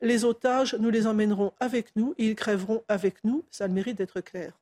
Les 0.00 0.24
otages, 0.24 0.74
nous 0.78 0.90
les 0.90 1.06
emmènerons 1.06 1.52
avec 1.58 1.96
nous, 1.96 2.14
ils 2.18 2.34
crèveront 2.34 2.84
avec 2.88 3.24
nous, 3.24 3.44
ça 3.50 3.66
le 3.66 3.72
mérite 3.72 3.96
d'être 3.96 4.20
clair. 4.20 4.58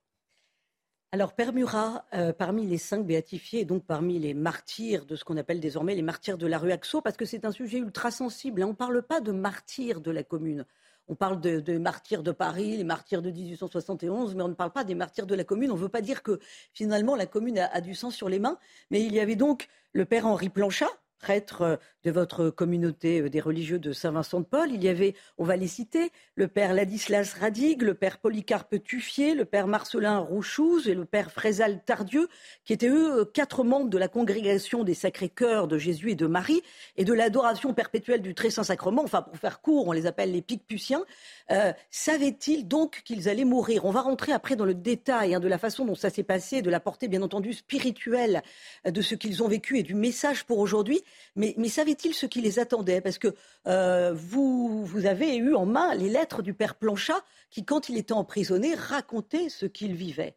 Alors, 1.12 1.34
Père 1.34 1.52
Murat, 1.52 2.04
euh, 2.14 2.32
parmi 2.32 2.66
les 2.66 2.78
cinq 2.78 3.06
béatifiés, 3.06 3.64
donc 3.64 3.84
parmi 3.86 4.18
les 4.18 4.34
martyrs 4.34 5.06
de 5.06 5.14
ce 5.14 5.24
qu'on 5.24 5.36
appelle 5.36 5.60
désormais 5.60 5.94
les 5.94 6.02
martyrs 6.02 6.36
de 6.36 6.46
la 6.46 6.58
rue 6.58 6.72
Axo, 6.72 7.00
parce 7.00 7.16
que 7.16 7.24
c'est 7.24 7.44
un 7.44 7.52
sujet 7.52 7.78
ultra 7.78 8.10
sensible, 8.10 8.62
hein. 8.62 8.66
on 8.66 8.70
ne 8.70 8.74
parle 8.74 9.02
pas 9.02 9.20
de 9.20 9.30
martyrs 9.30 10.00
de 10.00 10.10
la 10.10 10.24
commune. 10.24 10.66
On 11.08 11.14
parle 11.14 11.40
de, 11.40 11.78
martyrs 11.78 12.24
de 12.24 12.32
Paris, 12.32 12.76
les 12.76 12.84
martyrs 12.84 13.22
de 13.22 13.30
1871, 13.30 14.34
mais 14.34 14.42
on 14.42 14.48
ne 14.48 14.54
parle 14.54 14.72
pas 14.72 14.82
des 14.82 14.96
martyrs 14.96 15.26
de 15.26 15.36
la 15.36 15.44
commune. 15.44 15.70
On 15.70 15.76
ne 15.76 15.80
veut 15.80 15.88
pas 15.88 16.00
dire 16.00 16.24
que 16.24 16.40
finalement 16.72 17.14
la 17.14 17.26
commune 17.26 17.60
a, 17.60 17.66
a, 17.66 17.80
du 17.80 17.94
sang 17.94 18.10
sur 18.10 18.28
les 18.28 18.40
mains. 18.40 18.58
Mais 18.90 19.04
il 19.04 19.14
y 19.14 19.20
avait 19.20 19.36
donc 19.36 19.68
le 19.92 20.04
père 20.04 20.26
Henri 20.26 20.48
Planchat, 20.48 20.90
prêtre 21.18 21.62
euh, 21.62 21.76
de 22.04 22.10
votre 22.10 22.50
communauté 22.50 23.20
euh, 23.20 23.30
des 23.30 23.40
religieux 23.40 23.78
de 23.78 23.92
Saint-Vincent 23.92 24.40
de 24.40 24.44
Paul. 24.44 24.70
Il 24.72 24.82
y 24.82 24.88
avait, 24.88 25.14
on 25.38 25.44
va 25.44 25.56
les 25.56 25.66
citer, 25.66 26.10
le 26.34 26.48
père 26.48 26.74
Ladislas 26.74 27.34
Radigue, 27.38 27.82
le 27.82 27.94
père 27.94 28.18
Polycarpe 28.18 28.82
Tuffier, 28.82 29.34
le 29.34 29.44
père 29.44 29.66
Marcelin 29.66 30.18
Rouchouz 30.18 30.88
et 30.88 30.94
le 30.94 31.04
père 31.04 31.30
Frézal 31.30 31.82
Tardieu, 31.84 32.28
qui 32.64 32.72
étaient 32.72 32.88
eux 32.88 33.24
quatre 33.24 33.64
membres 33.64 33.90
de 33.90 33.98
la 33.98 34.08
congrégation 34.08 34.84
des 34.84 34.94
Sacrés 34.94 35.28
Cœurs 35.28 35.68
de 35.68 35.78
Jésus 35.78 36.10
et 36.10 36.14
de 36.14 36.26
Marie 36.26 36.62
et 36.96 37.04
de 37.04 37.12
l'adoration 37.12 37.74
perpétuelle 37.74 38.22
du 38.22 38.34
Très 38.34 38.50
Saint-Sacrement. 38.50 39.02
Enfin, 39.02 39.22
pour 39.22 39.36
faire 39.36 39.60
court, 39.60 39.88
on 39.88 39.92
les 39.92 40.06
appelle 40.06 40.32
les 40.32 40.42
Picpuciens. 40.42 41.04
Euh, 41.50 41.72
Savaient-ils 41.90 42.66
donc 42.68 43.02
qu'ils 43.04 43.28
allaient 43.28 43.44
mourir? 43.44 43.84
On 43.84 43.90
va 43.90 44.02
rentrer 44.02 44.32
après 44.32 44.56
dans 44.56 44.64
le 44.64 44.74
détail 44.74 45.34
hein, 45.34 45.40
de 45.40 45.48
la 45.48 45.58
façon 45.58 45.84
dont 45.84 45.94
ça 45.94 46.10
s'est 46.10 46.22
passé, 46.22 46.62
de 46.62 46.70
la 46.70 46.80
portée 46.80 47.08
bien 47.08 47.22
entendu 47.22 47.52
spirituelle 47.52 48.42
de 48.84 49.02
ce 49.02 49.14
qu'ils 49.14 49.42
ont 49.42 49.48
vécu 49.48 49.78
et 49.78 49.82
du 49.82 49.94
message 49.94 50.44
pour 50.44 50.58
aujourd'hui. 50.58 51.02
Mais, 51.34 51.54
mais 51.56 51.68
savait-il 51.68 52.14
ce 52.14 52.26
qui 52.26 52.40
les 52.40 52.58
attendait? 52.58 53.00
Parce 53.00 53.18
que 53.18 53.34
euh, 53.66 54.12
vous, 54.14 54.84
vous 54.84 55.06
avez 55.06 55.36
eu 55.36 55.54
en 55.54 55.66
main 55.66 55.94
les 55.94 56.08
lettres 56.08 56.42
du 56.42 56.54
père 56.54 56.76
Planchat 56.76 57.24
qui, 57.50 57.64
quand 57.64 57.88
il 57.88 57.96
était 57.96 58.12
emprisonné, 58.12 58.74
racontait 58.74 59.48
ce 59.48 59.66
qu'il 59.66 59.94
vivait. 59.94 60.36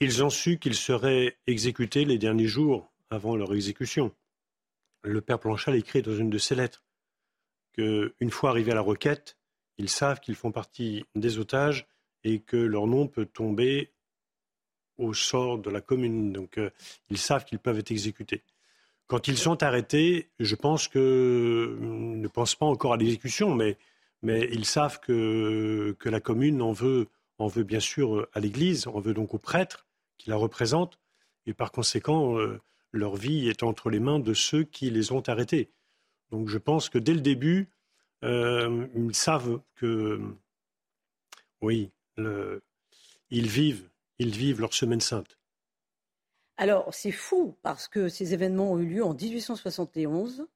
Ils 0.00 0.24
ont 0.24 0.30
su 0.30 0.58
qu'ils 0.58 0.76
seraient 0.76 1.38
exécutés 1.46 2.04
les 2.06 2.16
derniers 2.16 2.46
jours 2.46 2.90
avant 3.10 3.36
leur 3.36 3.52
exécution. 3.52 4.14
Le 5.02 5.20
père 5.20 5.38
Planchat 5.38 5.72
l'écrit 5.72 6.02
dans 6.02 6.16
une 6.16 6.30
de 6.30 6.38
ses 6.38 6.54
lettres 6.54 6.84
qu'une 7.72 8.30
fois 8.30 8.50
arrivés 8.50 8.72
à 8.72 8.76
la 8.76 8.80
requête, 8.80 9.36
ils 9.78 9.88
savent 9.88 10.20
qu'ils 10.20 10.36
font 10.36 10.52
partie 10.52 11.04
des 11.14 11.38
otages 11.38 11.86
et 12.24 12.40
que 12.40 12.56
leur 12.56 12.86
nom 12.86 13.08
peut 13.08 13.26
tomber 13.26 13.92
au 15.00 15.14
sort 15.14 15.58
de 15.58 15.70
la 15.70 15.80
commune. 15.80 16.32
Donc 16.32 16.58
euh, 16.58 16.70
ils 17.08 17.18
savent 17.18 17.44
qu'ils 17.44 17.58
peuvent 17.58 17.78
être 17.78 17.90
exécutés. 17.90 18.42
Quand 19.06 19.26
ils 19.26 19.38
sont 19.38 19.62
arrêtés, 19.62 20.30
je 20.38 20.54
pense 20.54 20.86
que 20.86 21.76
ne 21.80 22.28
pensent 22.28 22.54
pas 22.54 22.66
encore 22.66 22.92
à 22.92 22.96
l'exécution, 22.96 23.54
mais, 23.54 23.76
mais 24.22 24.48
ils 24.52 24.64
savent 24.64 25.00
que, 25.00 25.96
la 26.04 26.20
commune 26.20 26.62
en 26.62 26.70
veut, 26.70 27.08
en 27.38 27.48
veut 27.48 27.64
bien 27.64 27.80
sûr 27.80 28.28
à 28.34 28.40
l'Église, 28.40 28.86
en 28.86 29.00
veut 29.00 29.14
donc 29.14 29.34
aux 29.34 29.38
prêtres 29.38 29.88
qui 30.16 30.30
la 30.30 30.36
représentent, 30.36 31.00
et 31.46 31.54
par 31.54 31.72
conséquent, 31.72 32.38
euh, 32.38 32.60
leur 32.92 33.16
vie 33.16 33.48
est 33.48 33.64
entre 33.64 33.90
les 33.90 33.98
mains 33.98 34.20
de 34.20 34.34
ceux 34.34 34.62
qui 34.62 34.90
les 34.90 35.10
ont 35.10 35.22
arrêtés. 35.28 35.70
Donc 36.30 36.48
je 36.48 36.58
pense 36.58 36.88
que 36.88 36.98
dès 36.98 37.14
le 37.14 37.20
début, 37.20 37.68
euh, 38.22 38.86
ils 38.94 39.14
savent 39.14 39.60
que, 39.74 40.20
oui, 41.62 41.90
ils 43.30 43.48
vivent 43.48 43.89
ils 44.20 44.36
vivent 44.36 44.60
leur 44.60 44.74
semaine 44.74 45.00
sainte. 45.00 45.38
Alors, 46.58 46.92
c'est 46.92 47.10
fou 47.10 47.56
parce 47.62 47.88
que 47.88 48.08
ces 48.08 48.34
événements 48.34 48.72
ont 48.72 48.78
eu 48.78 48.86
lieu 48.86 49.04
en 49.04 49.14
1871. 49.14 50.46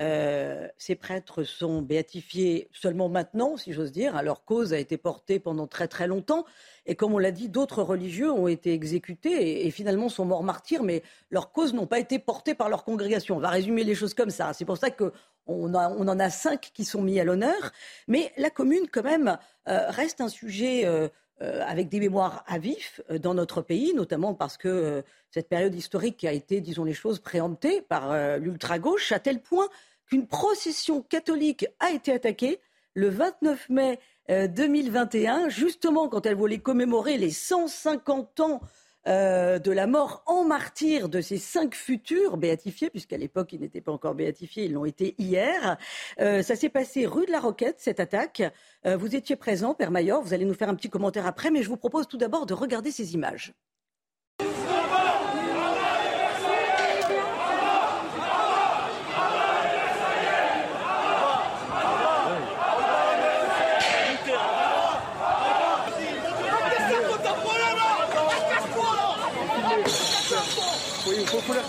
Euh, 0.00 0.68
ces 0.78 0.94
prêtres 0.94 1.42
sont 1.42 1.82
béatifiés 1.82 2.68
seulement 2.72 3.08
maintenant, 3.08 3.56
si 3.56 3.72
j'ose 3.72 3.90
dire. 3.90 4.22
Leur 4.22 4.44
cause 4.44 4.72
a 4.72 4.78
été 4.78 4.96
portée 4.96 5.40
pendant 5.40 5.66
très 5.66 5.88
très 5.88 6.06
longtemps. 6.06 6.46
Et 6.86 6.94
comme 6.94 7.12
on 7.12 7.18
l'a 7.18 7.32
dit, 7.32 7.48
d'autres 7.48 7.82
religieux 7.82 8.30
ont 8.30 8.46
été 8.46 8.72
exécutés 8.72 9.66
et, 9.66 9.70
finalement 9.72 10.08
sont 10.08 10.24
morts 10.24 10.44
martyrs, 10.44 10.84
mais 10.84 11.02
leurs 11.30 11.50
causes 11.50 11.74
n'ont 11.74 11.88
pas 11.88 11.98
été 11.98 12.20
portées 12.20 12.54
par 12.54 12.68
leur 12.68 12.84
congrégation. 12.84 13.36
On 13.36 13.40
va 13.40 13.50
résumer 13.50 13.82
les 13.82 13.96
choses 13.96 14.14
comme 14.14 14.30
ça. 14.30 14.52
C'est 14.52 14.64
pour 14.64 14.78
ça 14.78 14.90
qu'on 14.92 15.10
on 15.48 15.74
en 15.74 16.18
a 16.20 16.30
cinq 16.30 16.70
qui 16.72 16.84
sont 16.84 17.02
mis 17.02 17.18
à 17.18 17.24
l'honneur. 17.24 17.72
Mais 18.06 18.32
la 18.36 18.50
commune, 18.50 18.86
quand 18.90 19.02
même, 19.02 19.36
euh, 19.68 19.90
reste 19.90 20.20
un 20.20 20.28
sujet 20.28 20.86
euh, 20.86 21.08
euh, 21.42 21.62
avec 21.66 21.88
des 21.88 22.00
mémoires 22.00 22.44
à 22.46 22.58
vif 22.58 23.00
euh, 23.10 23.18
dans 23.18 23.32
notre 23.32 23.62
pays, 23.62 23.94
notamment 23.94 24.34
parce 24.34 24.58
que 24.58 24.68
euh, 24.68 25.02
cette 25.30 25.48
période 25.48 25.74
historique 25.74 26.22
a 26.24 26.32
été, 26.32 26.60
disons 26.60 26.84
les 26.84 26.92
choses, 26.92 27.18
préemptée 27.18 27.80
par 27.80 28.38
l'ultra-gauche, 28.38 29.12
à 29.12 29.20
tel 29.20 29.40
point 29.40 29.68
qu'une 30.06 30.26
procession 30.26 31.00
catholique 31.00 31.66
a 31.78 31.92
été 31.92 32.12
attaquée 32.12 32.60
le 32.94 33.08
29 33.08 33.68
mai 33.70 34.00
2021, 34.28 35.48
justement 35.48 36.08
quand 36.08 36.26
elle 36.26 36.34
voulait 36.34 36.58
commémorer 36.58 37.16
les 37.16 37.30
150 37.30 38.40
ans 38.40 38.60
euh, 39.06 39.58
de 39.58 39.72
la 39.72 39.86
mort 39.86 40.22
en 40.26 40.44
martyr 40.44 41.08
de 41.08 41.20
ces 41.20 41.38
cinq 41.38 41.74
futurs 41.74 42.36
béatifiés, 42.36 42.90
puisqu'à 42.90 43.16
l'époque 43.16 43.52
ils 43.52 43.60
n'étaient 43.60 43.80
pas 43.80 43.92
encore 43.92 44.14
béatifiés, 44.14 44.64
ils 44.64 44.72
l'ont 44.72 44.84
été 44.84 45.14
hier. 45.18 45.78
Euh, 46.20 46.42
ça 46.42 46.56
s'est 46.56 46.68
passé 46.68 47.06
rue 47.06 47.26
de 47.26 47.32
la 47.32 47.40
Roquette, 47.40 47.80
cette 47.80 48.00
attaque. 48.00 48.42
Euh, 48.86 48.96
vous 48.96 49.16
étiez 49.16 49.36
présent, 49.36 49.74
Père 49.74 49.90
Mayor, 49.90 50.22
vous 50.22 50.34
allez 50.34 50.44
nous 50.44 50.54
faire 50.54 50.68
un 50.68 50.74
petit 50.74 50.90
commentaire 50.90 51.26
après, 51.26 51.50
mais 51.50 51.62
je 51.62 51.68
vous 51.68 51.76
propose 51.76 52.08
tout 52.08 52.18
d'abord 52.18 52.46
de 52.46 52.54
regarder 52.54 52.90
ces 52.90 53.14
images. 53.14 53.54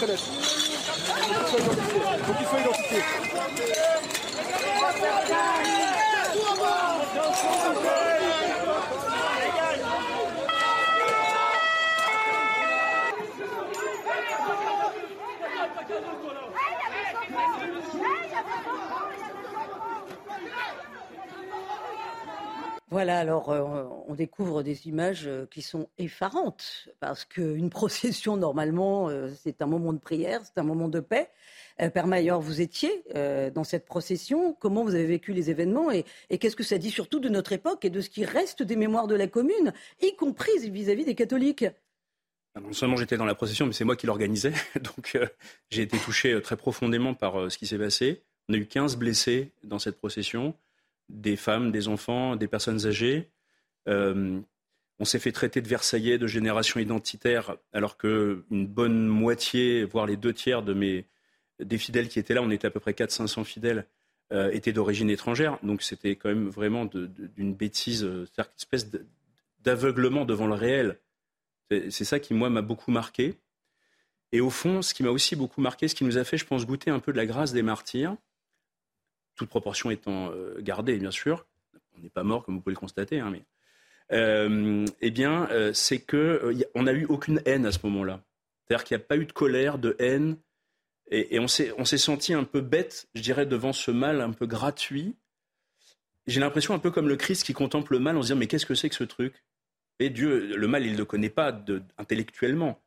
Il 0.01 0.07
faut 0.07 0.07
les 0.07 0.13
reconnaître. 0.13 0.23
Il 2.17 2.23
faut 2.25 2.33
qu'ils 2.33 2.47
soient 2.47 2.59
identifiés. 2.59 3.03
Alors 23.17 23.49
euh, 23.49 23.83
on 24.07 24.15
découvre 24.15 24.63
des 24.63 24.87
images 24.87 25.27
euh, 25.27 25.45
qui 25.49 25.61
sont 25.61 25.89
effarantes, 25.97 26.89
parce 26.99 27.25
qu'une 27.25 27.69
procession, 27.71 28.37
normalement, 28.37 29.09
euh, 29.09 29.29
c'est 29.43 29.61
un 29.61 29.65
moment 29.65 29.93
de 29.93 29.99
prière, 29.99 30.41
c'est 30.43 30.59
un 30.59 30.63
moment 30.63 30.87
de 30.87 30.99
paix. 30.99 31.29
Père 31.95 32.05
Maillard, 32.05 32.41
vous 32.41 32.61
étiez 32.61 33.03
dans 33.55 33.63
cette 33.63 33.85
procession. 33.85 34.53
Comment 34.53 34.83
vous 34.83 34.93
avez 34.93 35.07
vécu 35.07 35.33
les 35.33 35.49
événements 35.49 35.89
et, 35.89 36.05
qu'est-ce 36.37 36.55
que 36.55 36.63
ça 36.63 36.77
dit 36.77 36.91
surtout 36.91 37.19
de 37.19 37.27
notre 37.27 37.53
époque 37.53 37.85
et 37.85 37.89
de 37.89 38.01
ce 38.01 38.09
qui 38.11 38.23
reste 38.23 38.61
des 38.61 38.75
mémoires 38.75 39.07
de 39.07 39.15
la 39.15 39.25
commune, 39.25 39.73
y 39.99 40.15
compris 40.15 40.51
vis-à-vis 40.69 41.05
des 41.05 41.15
catholiques? 41.15 41.65
Non 42.61 42.71
seulement 42.73 42.97
j'étais 42.97 43.17
dans 43.17 43.25
la 43.25 43.33
procession, 43.33 43.65
mais 43.65 43.73
c'est 43.73 43.85
moi 43.85 43.95
qui 43.95 44.05
l'organisais. 44.05 44.53
Donc 44.83 45.17
j'ai 45.71 45.81
été 45.81 45.97
touché 45.97 46.39
très 46.43 46.55
profondément 46.55 47.15
par 47.15 47.49
ce 47.49 47.57
qui 47.57 47.65
s'est 47.65 47.79
passé. 47.79 48.21
On 48.47 48.53
a 48.53 48.57
eu 48.57 48.67
15 48.67 48.97
blessés 48.97 49.49
dans 49.63 49.79
cette 49.79 49.97
procession 49.97 50.53
des 51.11 51.35
femmes, 51.35 51.71
des 51.71 51.87
enfants, 51.87 52.35
des 52.35 52.47
personnes 52.47 52.85
âgées. 52.85 53.29
Euh, 53.87 54.39
on 54.99 55.05
s'est 55.05 55.19
fait 55.19 55.31
traiter 55.31 55.61
de 55.61 55.67
Versaillais, 55.67 56.17
de 56.17 56.27
génération 56.27 56.79
identitaire, 56.79 57.57
alors 57.73 57.97
qu'une 57.97 58.67
bonne 58.67 59.07
moitié, 59.07 59.83
voire 59.83 60.05
les 60.05 60.15
deux 60.15 60.33
tiers 60.33 60.61
de 60.61 60.73
mes, 60.73 61.07
des 61.59 61.77
fidèles 61.77 62.07
qui 62.07 62.19
étaient 62.19 62.33
là, 62.33 62.41
on 62.43 62.51
était 62.51 62.67
à 62.67 62.71
peu 62.71 62.79
près 62.79 62.91
400-500 62.91 63.43
fidèles, 63.43 63.87
euh, 64.31 64.51
étaient 64.51 64.73
d'origine 64.73 65.09
étrangère. 65.09 65.57
Donc 65.63 65.81
c'était 65.81 66.15
quand 66.15 66.29
même 66.29 66.49
vraiment 66.49 66.85
d'une 66.85 67.53
bêtise, 67.53 68.03
euh, 68.03 68.25
c'est-à-dire 68.25 68.51
une 68.51 68.59
espèce 68.59 68.91
d'aveuglement 69.59 70.25
devant 70.25 70.47
le 70.47 70.53
réel. 70.53 70.99
C'est 71.69 72.03
ça 72.03 72.19
qui, 72.19 72.33
moi, 72.33 72.49
m'a 72.49 72.61
beaucoup 72.61 72.91
marqué. 72.91 73.35
Et 74.33 74.41
au 74.41 74.49
fond, 74.49 74.81
ce 74.81 74.93
qui 74.93 75.03
m'a 75.03 75.09
aussi 75.09 75.35
beaucoup 75.35 75.61
marqué, 75.61 75.87
ce 75.87 75.95
qui 75.95 76.03
nous 76.03 76.17
a 76.17 76.23
fait, 76.23 76.37
je 76.37 76.45
pense, 76.45 76.65
goûter 76.65 76.91
un 76.91 76.99
peu 76.99 77.11
de 77.11 77.17
la 77.17 77.25
grâce 77.25 77.53
des 77.53 77.63
martyrs, 77.63 78.15
toute 79.35 79.49
proportion 79.49 79.91
étant 79.91 80.31
euh, 80.31 80.55
gardée, 80.59 80.97
bien 80.97 81.11
sûr, 81.11 81.45
on 81.97 82.01
n'est 82.01 82.09
pas 82.09 82.23
mort 82.23 82.43
comme 82.43 82.55
vous 82.55 82.61
pouvez 82.61 82.75
le 82.75 82.79
constater, 82.79 83.19
hein, 83.19 83.29
mais 83.31 83.43
euh, 84.11 84.85
eh 84.99 85.11
bien, 85.11 85.49
euh, 85.51 85.71
c'est 85.73 85.99
que 85.99 86.53
on 86.75 86.83
n'a 86.83 86.93
eu 86.93 87.05
aucune 87.05 87.41
haine 87.45 87.65
à 87.65 87.71
ce 87.71 87.79
moment-là. 87.83 88.23
C'est-à-dire 88.67 88.83
qu'il 88.83 88.97
n'y 88.97 89.03
a 89.03 89.05
pas 89.05 89.17
eu 89.17 89.25
de 89.25 89.31
colère, 89.31 89.77
de 89.77 89.95
haine, 89.99 90.37
et, 91.13 91.39
on 91.39 91.47
s'est 91.47 91.97
senti 91.97 92.33
un 92.33 92.45
peu 92.45 92.61
bête, 92.61 93.09
je 93.15 93.21
dirais, 93.21 93.45
devant 93.45 93.73
ce 93.73 93.91
mal 93.91 94.21
un 94.21 94.31
peu 94.31 94.45
gratuit. 94.45 95.17
J'ai 96.25 96.39
l'impression 96.39 96.73
un 96.73 96.79
peu 96.79 96.89
comme 96.89 97.09
le 97.09 97.17
Christ 97.17 97.43
qui 97.43 97.53
contemple 97.53 97.93
le 97.93 97.99
mal 97.99 98.15
en 98.15 98.21
se 98.21 98.27
disant 98.27 98.39
mais 98.39 98.47
qu'est-ce 98.47 98.65
que 98.65 98.75
c'est 98.75 98.89
que 98.89 98.95
ce 98.95 99.03
truc? 99.03 99.43
Et 99.99 100.09
Dieu, 100.09 100.55
le 100.55 100.67
mal, 100.67 100.85
il 100.85 100.93
ne 100.93 100.97
le 100.97 101.05
connaît 101.05 101.29
pas 101.29 101.63
intellectuellement. 101.97 102.81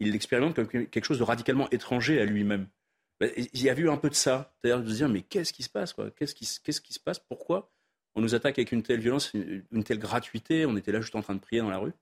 Il 0.00 0.10
l'expérimente 0.12 0.56
comme 0.56 0.66
quelque 0.66 1.04
chose 1.04 1.18
de 1.18 1.22
radicalement 1.22 1.70
étranger 1.70 2.20
à 2.20 2.24
lui-même. 2.24 2.66
Bah, 3.20 3.26
il 3.36 3.62
y 3.62 3.68
a 3.68 3.78
eu 3.78 3.88
un 3.90 3.98
peu 3.98 4.08
de 4.08 4.14
ça, 4.14 4.54
c'est-à-dire 4.56 4.82
de 4.82 4.90
se 4.90 4.96
dire 4.96 5.08
mais 5.08 5.20
qu'est-ce 5.22 5.52
qui 5.52 5.62
se 5.62 5.68
passe 5.68 5.94
Qu'est-ce 6.16 6.34
qui, 6.34 6.44
se 6.92 7.00
passe? 7.00 7.18
Pourquoi 7.18 7.70
on 8.14 8.22
nous 8.22 8.34
attaque 8.34 8.58
avec 8.58 8.72
une 8.72 8.82
telle 8.82 9.00
violence, 9.00 9.32
une 9.34 9.84
telle 9.84 9.98
gratuité? 9.98 10.64
On 10.66 10.76
était 10.76 10.90
là 10.90 11.00
juste 11.00 11.14
en 11.14 11.22
train 11.22 11.34
de 11.34 11.40
prier 11.40 11.60
dans 11.60 11.70
la 11.70 11.78
rue. 11.78 11.92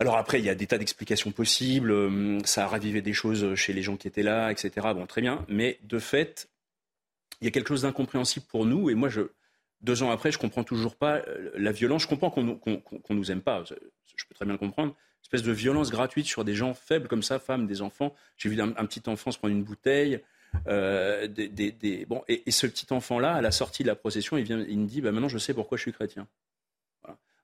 Alors 0.00 0.16
après, 0.16 0.40
il 0.40 0.44
y 0.44 0.48
a 0.48 0.54
des 0.54 0.66
tas 0.66 0.78
d'explications 0.78 1.30
possibles. 1.30 1.92
Hum, 1.92 2.44
ça 2.44 2.64
a 2.64 2.66
ravivé 2.66 3.02
des 3.02 3.12
choses 3.12 3.54
chez 3.54 3.72
les 3.72 3.82
gens 3.82 3.96
qui 3.96 4.08
étaient 4.08 4.22
là, 4.22 4.50
etc. 4.50 4.88
Bon, 4.94 5.06
très 5.06 5.20
bien. 5.20 5.44
Mais 5.48 5.78
de 5.82 5.98
fait, 5.98 6.48
il 7.40 7.44
y 7.44 7.48
a 7.48 7.50
quelque 7.50 7.68
chose 7.68 7.82
d'incompréhensible 7.82 8.46
pour 8.46 8.66
nous. 8.66 8.90
Et 8.90 8.94
moi, 8.94 9.08
deux 9.80 10.02
ans 10.02 10.10
après, 10.10 10.32
je 10.32 10.38
comprends 10.38 10.64
toujours 10.64 10.96
pas 10.96 11.18
euh, 11.18 11.52
la 11.56 11.72
violence. 11.72 12.02
Je 12.02 12.08
comprends 12.08 12.30
qu'on 12.30 12.42
ne 12.42 13.14
nous 13.14 13.30
aime 13.30 13.42
pas. 13.42 13.62
Je 13.64 14.24
peux 14.28 14.34
très 14.34 14.44
bien 14.44 14.54
le 14.54 14.58
comprendre 14.58 14.96
espèce 15.24 15.42
de 15.42 15.52
violence 15.52 15.90
gratuite 15.90 16.26
sur 16.26 16.44
des 16.44 16.54
gens 16.54 16.74
faibles 16.74 17.08
comme 17.08 17.22
ça, 17.22 17.38
femmes, 17.38 17.66
des 17.66 17.82
enfants. 17.82 18.14
J'ai 18.36 18.48
vu 18.48 18.60
un, 18.60 18.72
petit 18.86 19.02
enfant 19.08 19.30
se 19.30 19.38
prendre 19.38 19.54
une 19.54 19.64
bouteille. 19.64 20.20
Euh, 20.68 21.26
des, 21.26 22.06
bon, 22.08 22.22
et, 22.28 22.50
ce 22.50 22.66
petit 22.66 22.86
enfant-là, 22.92 23.34
à 23.34 23.40
la 23.40 23.50
sortie 23.50 23.82
de 23.82 23.88
la 23.88 23.96
procession, 23.96 24.36
il, 24.36 24.44
vient, 24.44 24.64
il 24.68 24.78
me 24.78 24.86
dit 24.86 25.00
bah, 25.00 25.10
Maintenant, 25.10 25.28
je 25.28 25.38
sais 25.38 25.54
pourquoi 25.54 25.76
je 25.76 25.82
suis 25.82 25.92
chrétien. 25.92 26.28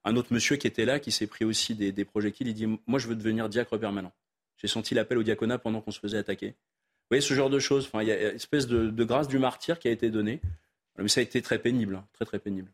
Un 0.03 0.15
autre 0.15 0.33
monsieur 0.33 0.55
qui 0.55 0.65
était 0.67 0.85
là, 0.85 0.99
qui 0.99 1.11
s'est 1.11 1.27
pris 1.27 1.45
aussi 1.45 1.75
des, 1.75 2.05
projectiles, 2.05 2.47
il 2.47 2.53
dit 2.53 2.67
Moi, 2.87 2.99
je 2.99 3.07
veux 3.07 3.15
devenir 3.15 3.49
diacre 3.49 3.77
permanent. 3.77 4.11
J'ai 4.57 4.67
senti 4.67 4.93
l'appel 4.93 5.17
au 5.17 5.23
diaconat 5.23 5.57
pendant 5.57 5.81
qu'on 5.81 5.91
se 5.91 5.99
faisait 5.99 6.17
attaquer. 6.17 6.49
Vous 6.49 7.15
voyez, 7.15 7.21
ce 7.21 7.33
genre 7.33 7.49
de 7.49 7.59
choses. 7.59 7.85
Enfin, 7.87 8.01
il 8.03 8.07
y 8.07 8.11
a 8.11 8.29
une 8.29 8.35
espèce 8.35 8.67
de, 8.67 9.03
grâce 9.03 9.27
du 9.27 9.37
martyr 9.37 9.79
qui 9.79 9.87
a 9.87 9.91
été 9.91 10.09
donnée. 10.09 10.39
Mais 10.97 11.07
ça 11.07 11.19
a 11.19 11.23
été 11.23 11.41
très 11.41 11.57
pénible, 11.57 11.95
hein, 11.95 12.07
très, 12.13 12.25
très 12.25 12.39
pénible. 12.39 12.71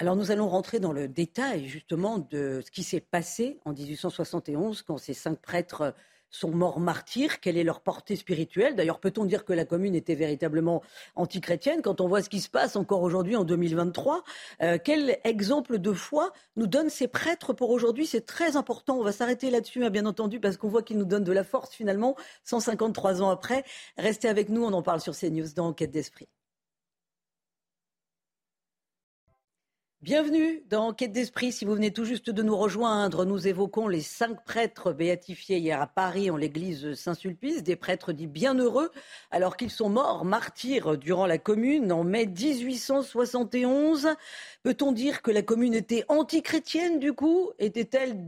Alors 0.00 0.14
nous 0.14 0.30
allons 0.30 0.48
rentrer 0.48 0.78
dans 0.78 0.92
le 0.92 1.08
détail 1.08 1.66
justement 1.66 2.18
de 2.18 2.62
ce 2.64 2.70
qui 2.70 2.84
s'est 2.84 3.00
passé 3.00 3.58
en 3.64 3.72
1871 3.72 4.82
quand 4.82 4.96
ces 4.96 5.12
cinq 5.12 5.40
prêtres 5.40 5.92
sont 6.30 6.50
morts 6.50 6.78
martyrs, 6.78 7.40
quelle 7.40 7.56
est 7.56 7.64
leur 7.64 7.80
portée 7.80 8.14
spirituelle? 8.14 8.76
D'ailleurs, 8.76 9.00
peut-on 9.00 9.24
dire 9.24 9.44
que 9.44 9.52
la 9.52 9.64
commune 9.64 9.94
était 9.94 10.14
véritablement 10.14 10.82
antichrétienne? 11.16 11.82
Quand 11.82 12.00
on 12.00 12.06
voit 12.06 12.22
ce 12.22 12.28
qui 12.28 12.40
se 12.40 12.50
passe 12.50 12.76
encore 12.76 13.02
aujourd'hui 13.02 13.34
en 13.34 13.44
2023 13.44 14.22
euh, 14.62 14.78
Quel 14.82 15.18
exemple 15.24 15.78
de 15.78 15.92
foi 15.92 16.32
nous 16.56 16.66
donnent 16.66 16.90
ces 16.90 17.08
prêtres 17.08 17.52
pour 17.52 17.70
aujourd'hui? 17.70 18.06
C'est 18.06 18.26
très 18.26 18.56
important. 18.56 18.98
On 18.98 19.02
va 19.02 19.12
s'arrêter 19.12 19.50
là-dessus, 19.50 19.84
hein, 19.84 19.90
bien 19.90 20.06
entendu, 20.06 20.38
parce 20.38 20.56
qu'on 20.56 20.68
voit 20.68 20.82
qu'ils 20.82 20.98
nous 20.98 21.06
donnent 21.06 21.24
de 21.24 21.32
la 21.32 21.44
force 21.44 21.72
finalement, 21.74 22.14
153 22.44 23.22
ans 23.22 23.30
après. 23.30 23.64
Restez 23.96 24.28
avec 24.28 24.48
nous, 24.48 24.64
on 24.64 24.72
en 24.72 24.82
parle 24.82 25.00
sur 25.00 25.16
CNews 25.16 25.48
dans 25.56 25.68
Enquête 25.68 25.90
d'esprit. 25.90 26.28
Bienvenue 30.00 30.62
dans 30.70 30.92
Quête 30.92 31.10
d'Esprit. 31.10 31.50
Si 31.50 31.64
vous 31.64 31.74
venez 31.74 31.92
tout 31.92 32.04
juste 32.04 32.30
de 32.30 32.42
nous 32.44 32.56
rejoindre, 32.56 33.24
nous 33.24 33.48
évoquons 33.48 33.88
les 33.88 34.00
cinq 34.00 34.44
prêtres 34.44 34.92
béatifiés 34.92 35.58
hier 35.58 35.82
à 35.82 35.88
Paris 35.88 36.30
en 36.30 36.36
l'église 36.36 36.94
Saint-Sulpice, 36.94 37.64
des 37.64 37.74
prêtres 37.74 38.12
dits 38.12 38.28
bienheureux 38.28 38.92
alors 39.32 39.56
qu'ils 39.56 39.72
sont 39.72 39.88
morts 39.88 40.24
martyrs 40.24 40.98
durant 40.98 41.26
la 41.26 41.38
commune 41.38 41.90
en 41.90 42.04
mai 42.04 42.26
1871. 42.26 44.10
Peut-on 44.62 44.92
dire 44.92 45.20
que 45.20 45.32
la 45.32 45.42
commune 45.42 45.74
était 45.74 46.04
antichrétienne 46.06 47.00
du 47.00 47.12
coup? 47.12 47.50
Était-elle 47.58 48.24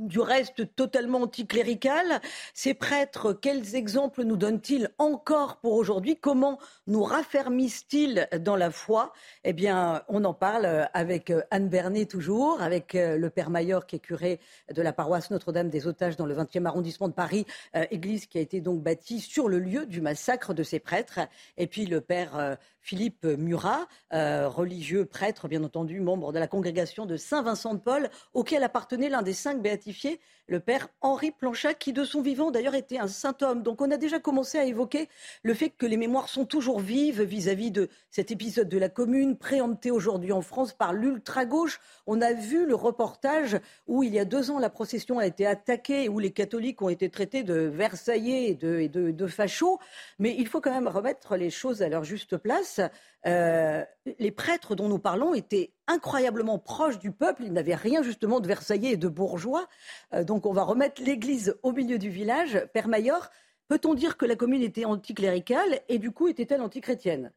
du 0.00 0.20
reste 0.20 0.74
totalement 0.74 1.22
anticlérical. 1.22 2.20
Ces 2.54 2.74
prêtres, 2.74 3.32
quels 3.32 3.74
exemples 3.76 4.24
nous 4.24 4.36
donnent-ils 4.36 4.88
encore 4.98 5.56
pour 5.56 5.74
aujourd'hui? 5.74 6.16
Comment 6.16 6.58
nous 6.86 7.02
raffermissent-ils 7.02 8.28
dans 8.40 8.56
la 8.56 8.70
foi? 8.70 9.12
Eh 9.44 9.52
bien, 9.52 10.02
on 10.08 10.24
en 10.24 10.34
parle 10.34 10.88
avec 10.94 11.32
Anne 11.50 11.68
Bernet 11.68 12.06
toujours, 12.06 12.60
avec 12.60 12.94
le 12.94 13.28
Père 13.28 13.50
Maillard 13.50 13.86
qui 13.86 13.96
est 13.96 14.00
curé 14.00 14.40
de 14.74 14.82
la 14.82 14.92
paroisse 14.92 15.30
Notre-Dame 15.30 15.68
des 15.68 15.86
Otages 15.86 16.16
dans 16.16 16.26
le 16.26 16.34
20e 16.34 16.66
arrondissement 16.66 17.08
de 17.08 17.12
Paris, 17.12 17.46
euh, 17.76 17.84
église 17.90 18.26
qui 18.26 18.38
a 18.38 18.40
été 18.40 18.60
donc 18.60 18.82
bâtie 18.82 19.20
sur 19.20 19.48
le 19.48 19.58
lieu 19.58 19.86
du 19.86 20.00
massacre 20.00 20.54
de 20.54 20.62
ces 20.62 20.78
prêtres, 20.78 21.20
et 21.56 21.66
puis 21.66 21.86
le 21.86 22.00
Père 22.00 22.36
euh, 22.36 22.54
Philippe 22.80 23.24
Murat, 23.24 23.86
euh, 24.12 24.48
religieux 24.48 25.04
prêtre, 25.04 25.48
bien 25.48 25.62
entendu, 25.62 26.00
membre 26.00 26.32
de 26.32 26.38
la 26.38 26.46
congrégation 26.46 27.06
de 27.06 27.16
Saint-Vincent 27.16 27.74
de 27.74 27.80
Paul, 27.80 28.10
auquel 28.32 28.62
appartenait 28.62 29.08
l'un 29.08 29.22
des 29.22 29.32
cinq 29.32 29.62
béatifiés, 29.62 30.20
le 30.50 30.58
père 30.58 30.88
Henri 31.00 31.30
Planchat, 31.30 31.74
qui 31.74 31.92
de 31.92 32.02
son 32.02 32.20
vivant 32.20 32.50
d'ailleurs 32.50 32.74
était 32.74 32.98
un 32.98 33.06
saint 33.06 33.36
homme. 33.40 33.62
Donc 33.62 33.80
on 33.80 33.90
a 33.92 33.96
déjà 33.96 34.18
commencé 34.18 34.58
à 34.58 34.64
évoquer 34.64 35.08
le 35.44 35.54
fait 35.54 35.70
que 35.70 35.86
les 35.86 35.96
mémoires 35.96 36.28
sont 36.28 36.44
toujours 36.44 36.80
vives 36.80 37.22
vis-à-vis 37.22 37.70
de 37.70 37.88
cet 38.10 38.32
épisode 38.32 38.68
de 38.68 38.76
la 38.76 38.88
commune, 38.88 39.36
préempté 39.36 39.92
aujourd'hui 39.92 40.32
en 40.32 40.42
France 40.42 40.72
par 40.72 40.92
l'ultra-gauche. 40.92 41.80
On 42.08 42.20
a 42.20 42.32
vu 42.32 42.66
le 42.66 42.74
reportage 42.74 43.60
où 43.86 44.02
il 44.02 44.12
y 44.12 44.18
a 44.18 44.24
deux 44.24 44.50
ans 44.50 44.58
la 44.58 44.70
procession 44.70 45.20
a 45.20 45.26
été 45.26 45.46
attaquée, 45.46 46.08
où 46.08 46.18
les 46.18 46.32
catholiques 46.32 46.82
ont 46.82 46.88
été 46.88 47.10
traités 47.10 47.44
de 47.44 47.54
Versaillais 47.54 48.48
et 48.48 48.54
de, 48.54 49.26
fachos. 49.28 49.78
Mais 50.18 50.34
il 50.36 50.48
faut 50.48 50.60
quand 50.60 50.72
même 50.72 50.88
remettre 50.88 51.36
les 51.36 51.50
choses 51.50 51.80
à 51.80 51.88
leur 51.88 52.02
juste 52.02 52.36
place. 52.36 52.80
Euh, 53.26 53.84
les 54.18 54.30
prêtres 54.30 54.74
dont 54.74 54.88
nous 54.88 54.98
parlons 54.98 55.34
étaient 55.34 55.72
incroyablement 55.86 56.58
proches 56.58 56.98
du 56.98 57.12
peuple. 57.12 57.42
Ils 57.44 57.52
n'avaient 57.52 57.74
rien 57.74 58.02
justement 58.02 58.40
de 58.40 58.46
Versaillais 58.46 58.92
et 58.92 58.96
de 58.96 59.08
bourgeois. 59.08 59.68
Euh, 60.14 60.24
donc 60.24 60.46
on 60.46 60.52
va 60.52 60.62
remettre 60.62 61.02
l'église 61.02 61.56
au 61.62 61.72
milieu 61.72 61.98
du 61.98 62.08
village. 62.08 62.64
Père 62.72 62.88
Mayor, 62.88 63.28
peut-on 63.68 63.94
dire 63.94 64.16
que 64.16 64.24
la 64.24 64.36
commune 64.36 64.62
était 64.62 64.84
anticléricale 64.84 65.80
et 65.88 65.98
du 65.98 66.10
coup 66.10 66.28
était-elle 66.28 66.62
antichrétienne? 66.62 67.32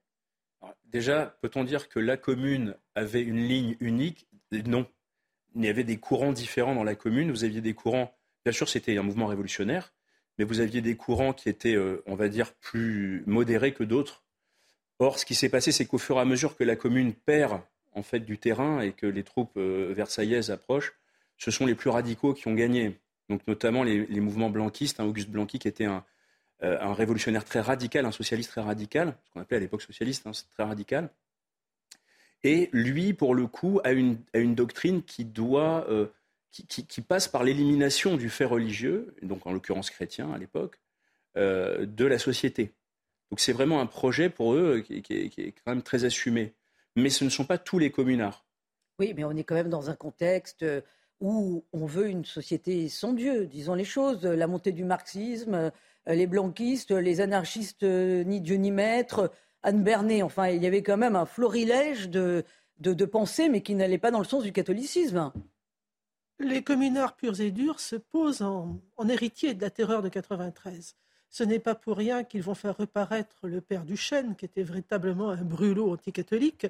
Déjà, 0.86 1.38
peut-on 1.42 1.66
dire 1.66 1.90
que 1.90 2.00
la 2.00 2.16
commune 2.16 2.76
avait 2.96 3.22
une 3.22 3.40
ligne 3.40 3.76
unique? 3.82 4.30
Non. 4.52 4.86
Il 5.56 5.66
y 5.66 5.68
avait 5.68 5.84
des 5.84 5.98
courants 5.98 6.32
différents 6.32 6.76
dans 6.76 6.86
la 6.86 6.96
commune. 6.96 7.32
Vous 7.32 7.44
aviez 7.44 7.62
des 7.62 7.74
courants, 7.74 8.16
bien 8.46 8.54
sûr 8.54 8.70
c'était 8.70 8.98
un 8.98 9.04
mouvement 9.04 9.28
révolutionnaire, 9.28 9.94
mais 10.38 10.46
vous 10.46 10.62
aviez 10.62 10.82
des 10.82 10.96
courants 10.96 11.34
qui 11.34 11.50
étaient, 11.50 11.76
euh, 11.76 12.02
on 12.06 12.16
va 12.16 12.30
dire, 12.30 12.54
plus 12.56 13.24
modérés 13.28 13.74
que 13.74 13.84
d'autres 13.84 14.24
Or, 15.00 15.20
ce 15.20 15.26
qui 15.26 15.36
s'est 15.36 15.50
passé, 15.50 15.72
c'est 15.72 15.86
qu'au 15.86 15.98
fur 15.98 16.18
et 16.18 16.20
à 16.20 16.26
mesure 16.26 16.56
que 16.56 16.64
la 16.64 16.76
commune 16.76 17.14
perd 17.14 17.62
en 17.94 18.04
fait 18.04 18.20
du 18.20 18.38
terrain 18.38 18.82
et 18.82 18.92
que 18.94 19.06
les 19.06 19.24
troupes 19.24 19.58
euh, 19.58 19.94
versaillaises 19.96 20.52
approchent, 20.52 20.94
ce 21.38 21.52
sont 21.52 21.66
les 21.66 21.76
plus 21.76 21.90
radicaux 21.90 22.34
qui 22.34 22.48
ont 22.48 22.54
gagné. 22.54 23.00
Donc 23.30 23.46
notamment 23.48 23.84
les, 23.84 24.20
mouvements 24.20 24.50
blanquistes, 24.50 25.00
hein, 25.00 25.06
Auguste 25.06 25.30
Blanqui 25.30 25.60
qui 25.60 25.68
était 25.68 25.86
un, 25.86 26.04
un 26.62 26.94
révolutionnaire 26.94 27.44
très 27.44 27.62
radical, 27.62 28.06
un 28.06 28.12
socialiste 28.12 28.52
très 28.52 28.62
radical, 28.62 29.16
ce 29.26 29.32
qu'on 29.32 29.42
appelait 29.42 29.58
à 29.58 29.60
l'époque 29.60 29.82
socialiste, 29.82 30.28
hein, 30.28 30.32
très 30.54 30.64
radical. 30.64 31.10
Et 32.44 32.70
lui, 32.74 33.14
pour 33.14 33.36
le 33.36 33.48
coup, 33.48 33.80
a 33.84 33.92
une, 33.92 34.18
doctrine 34.34 35.02
qui 35.04 35.26
doit, 35.26 35.88
qui, 36.52 37.02
passe 37.02 37.30
par 37.30 37.44
l'élimination 37.44 38.18
du 38.18 38.30
fait 38.30 38.46
religieux, 38.46 39.16
donc 39.22 39.48
en 39.48 39.54
l'occurrence 39.54 39.90
chrétien 39.90 40.32
à 40.34 40.38
l'époque, 40.38 40.80
de 41.36 42.06
la 42.06 42.20
société. 42.20 42.74
Donc 43.34 43.40
c'est 43.40 43.52
vraiment 43.52 43.82
un 43.82 43.88
projet 43.88 44.30
pour 44.30 44.54
eux 44.54 44.84
qui, 44.86 45.02
qui, 45.02 45.16
est 45.16 45.56
quand 45.66 45.72
même 45.72 45.82
très 45.82 46.06
assumé. 46.06 46.54
Mais 46.96 47.10
ce 47.10 47.24
ne 47.26 47.32
sont 47.32 47.46
pas 47.46 47.58
tous 47.58 47.80
les 47.80 47.90
communards. 47.90 48.46
Oui, 49.00 49.16
mais 49.16 49.24
on 49.24 49.32
est 49.32 49.44
quand 49.44 49.56
même 49.56 49.72
dans 49.72 49.90
un 49.90 49.96
contexte 49.96 50.64
où 51.20 51.66
on 51.74 51.88
veut 51.88 52.10
une 52.10 52.26
société 52.26 52.88
sans 52.90 53.12
Dieu, 53.12 53.48
disons 53.48 53.74
les 53.74 53.86
choses, 53.86 54.24
la 54.24 54.46
montée 54.46 54.72
du 54.72 54.84
marxisme, 54.84 55.56
euh, 55.56 55.72
les 56.06 56.28
blanquistes, 56.28 56.92
les 56.92 57.22
anarchistes 57.22 57.82
euh, 57.82 58.24
ni 58.24 58.40
Dieu 58.40 58.58
ni 58.58 58.70
maître, 58.70 59.32
Anne 59.64 59.84
Bernet, 59.84 60.22
enfin 60.22 60.50
il 60.50 60.62
y 60.62 60.68
avait 60.68 60.84
quand 60.84 60.98
même 60.98 61.16
un 61.16 61.26
florilège 61.26 62.10
de, 62.10 62.46
de, 62.78 63.06
pensées, 63.06 63.50
mais 63.50 63.62
qui 63.64 63.74
n'allait 63.74 63.98
pas 63.98 64.12
dans 64.12 64.20
le 64.20 64.26
sens 64.26 64.44
du 64.44 64.52
catholicisme. 64.52 65.32
Les 66.38 66.62
communards 66.62 67.16
purs 67.16 67.42
et 67.42 67.50
durs 67.50 67.80
se 67.80 67.96
posent 67.96 68.44
en, 68.44 68.80
en 68.96 69.10
héritier 69.10 69.56
de 69.56 69.62
la 69.64 69.72
terreur 69.72 70.04
de 70.04 70.10
93. 70.10 70.96
Ce 71.34 71.44
n'est 71.44 71.58
pas 71.58 71.74
pour 71.74 71.98
rien 71.98 72.24
qu'ils 72.24 72.44
vont 72.44 72.54
faire 72.54 72.78
reparaître 72.78 73.48
le 73.48 73.60
père 73.60 73.86
Duchesne, 73.86 74.36
qui 74.36 74.46
était 74.46 74.62
véritablement 74.62 75.32
un 75.32 75.42
brûlot 75.42 75.92
anticatholique. 75.92 76.68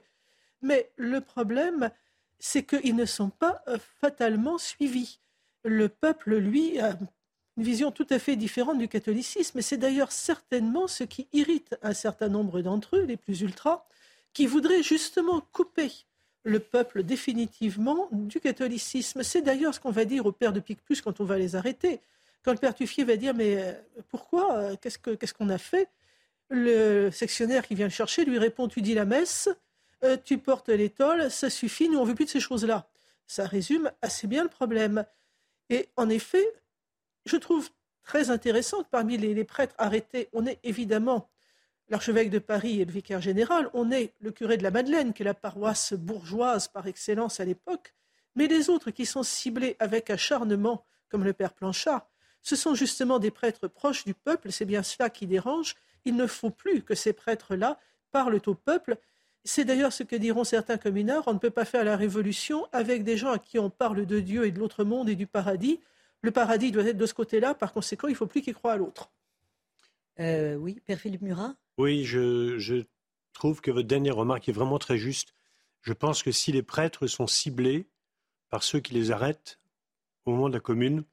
Mais 0.61 0.89
le 0.95 1.19
problème, 1.19 1.91
c'est 2.39 2.63
qu'ils 2.63 2.95
ne 2.95 3.03
sont 3.03 3.29
pas 3.29 3.61
euh, 3.67 3.77
fatalement 3.99 4.57
suivis. 4.57 5.19
Le 5.65 5.89
peuple, 5.89 6.37
lui, 6.37 6.79
a 6.79 6.97
une 7.57 7.63
vision 7.63 7.91
tout 7.91 8.07
à 8.09 8.19
fait 8.19 8.37
différente 8.37 8.77
du 8.77 8.87
catholicisme, 8.87 9.59
et 9.59 9.61
c'est 9.61 9.75
d'ailleurs 9.75 10.13
certainement 10.13 10.87
ce 10.87 11.03
qui 11.03 11.27
irrite 11.33 11.75
un 11.81 11.93
certain 11.93 12.29
nombre 12.29 12.61
d'entre 12.61 12.95
eux, 12.95 13.03
les 13.03 13.17
plus 13.17 13.41
ultras, 13.41 13.85
qui 14.31 14.47
voudraient 14.47 14.81
justement 14.81 15.41
couper 15.51 15.91
le 16.43 16.61
peuple 16.61 17.03
définitivement 17.03 18.07
du 18.13 18.39
catholicisme. 18.39 19.23
C'est 19.23 19.41
d'ailleurs 19.41 19.75
ce 19.75 19.81
qu'on 19.81 19.91
va 19.91 20.05
dire 20.05 20.25
au 20.25 20.31
père 20.31 20.53
de 20.53 20.61
Picpus 20.61 21.01
quand 21.01 21.19
on 21.19 21.25
va 21.25 21.37
les 21.37 21.57
arrêter. 21.57 21.99
Quand 22.43 22.51
le 22.51 22.57
père 22.57 22.75
Tuffier 22.75 23.03
va 23.03 23.15
dire 23.15 23.33
Mais 23.33 23.57
euh, 23.57 23.73
pourquoi 24.09 24.57
euh, 24.57 24.75
Qu'est-ce 24.79 25.33
qu'on 25.33 25.49
a 25.49 25.57
fait? 25.57 25.89
Le 26.49 27.09
sectionnaire 27.09 27.65
qui 27.65 27.73
vient 27.73 27.87
le 27.87 27.91
chercher 27.91 28.25
lui 28.25 28.37
répond 28.37 28.67
Tu 28.67 28.81
dis 28.81 28.93
la 28.93 29.05
messe, 29.05 29.49
euh, 30.03 30.17
tu 30.23 30.37
portes 30.37 30.69
l'étole, 30.69 31.31
ça 31.31 31.49
suffit, 31.49 31.89
nous 31.89 31.99
on 31.99 32.03
veut 32.03 32.15
plus 32.15 32.25
de 32.25 32.29
ces 32.29 32.41
choses-là. 32.41 32.87
Ça 33.25 33.45
résume 33.45 33.91
assez 34.01 34.27
bien 34.27 34.43
le 34.43 34.49
problème. 34.49 35.05
Et 35.69 35.87
en 35.95 36.09
effet, 36.09 36.45
je 37.25 37.37
trouve 37.37 37.69
très 38.03 38.29
intéressant 38.29 38.83
que 38.83 38.89
parmi 38.89 39.17
les, 39.17 39.43
prêtres 39.45 39.75
arrêtés, 39.77 40.27
on 40.33 40.45
est 40.45 40.59
évidemment 40.63 41.29
l'archevêque 41.87 42.29
de 42.29 42.39
Paris 42.39 42.81
et 42.81 42.85
le 42.85 42.91
vicaire 42.91 43.21
général, 43.21 43.69
on 43.73 43.91
est 43.91 44.13
le 44.19 44.31
curé 44.31 44.57
de 44.57 44.63
la 44.63 44.71
Madeleine, 44.71 45.13
qui 45.13 45.23
est 45.23 45.25
la 45.25 45.33
paroisse 45.33 45.93
bourgeoise 45.93 46.67
par 46.67 46.87
excellence 46.87 47.39
à 47.39 47.45
l'époque, 47.45 47.93
mais 48.35 48.47
les 48.47 48.69
autres 48.69 48.91
qui 48.91 49.05
sont 49.05 49.23
ciblés 49.23 49.77
avec 49.79 50.09
acharnement, 50.09 50.85
comme 51.07 51.23
le 51.23 51.33
père 51.33 51.53
Planchard, 51.53 52.09
ce 52.43 52.55
sont 52.55 52.75
justement 52.75 53.17
des 53.17 53.31
prêtres 53.31 53.67
proches 53.67 54.05
du 54.05 54.13
peuple, 54.13 54.51
c'est 54.51 54.65
bien 54.65 54.83
cela 54.83 55.09
qui 55.09 55.25
dérange. 55.25 55.75
Il 56.05 56.15
ne 56.15 56.27
faut 56.27 56.51
plus 56.51 56.83
que 56.83 56.93
ces 56.93 57.13
prêtres-là 57.13 57.79
parlent 58.11 58.39
au 58.45 58.53
peuple 58.53 58.97
c'est 59.45 59.65
d'ailleurs 59.65 59.91
ce 59.91 60.03
que 60.03 60.15
diront 60.15 60.43
certains 60.43 60.77
communards, 60.77 61.23
on 61.27 61.33
ne 61.33 61.39
peut 61.39 61.49
pas 61.49 61.65
faire 61.65 61.83
la 61.83 61.97
révolution 61.97 62.65
avec 62.71 63.03
des 63.03 63.17
gens 63.17 63.31
à 63.31 63.39
qui 63.39 63.59
on 63.59 63.69
parle 63.69 64.05
de 64.05 64.19
Dieu 64.19 64.45
et 64.45 64.51
de 64.51 64.59
l'autre 64.59 64.83
monde 64.83 65.09
et 65.09 65.15
du 65.15 65.27
paradis. 65.27 65.81
Le 66.21 66.31
paradis 66.31 66.71
doit 66.71 66.85
être 66.85 66.97
de 66.97 67.05
ce 67.05 67.13
côté-là, 67.13 67.53
par 67.53 67.73
conséquent, 67.73 68.07
il 68.07 68.11
ne 68.11 68.17
faut 68.17 68.27
plus 68.27 68.41
qu'ils 68.41 68.53
croient 68.53 68.73
à 68.73 68.77
l'autre. 68.77 69.11
Euh, 70.19 70.55
oui, 70.55 70.79
Père 70.85 70.99
Philippe 70.99 71.21
Murat 71.21 71.55
Oui, 71.77 72.05
je, 72.05 72.85
trouve 73.33 73.61
que 73.61 73.71
votre 73.71 73.87
dernière 73.87 74.15
remarque 74.15 74.47
est 74.47 74.53
vraiment 74.53 74.79
très 74.79 74.97
juste. 74.97 75.33
Je 75.81 75.91
pense 75.91 76.23
que 76.23 76.31
si 76.31 76.51
les 76.51 76.63
prêtres 76.63 77.07
sont 77.07 77.27
ciblés 77.27 77.87
par 78.49 78.63
ceux 78.63 78.79
qui 78.79 78.93
les 78.93 79.11
arrêtent 79.11 79.59
au 80.25 80.31
moment 80.31 80.47
de 80.47 80.53
la 80.53 80.59
commune, 80.59 81.03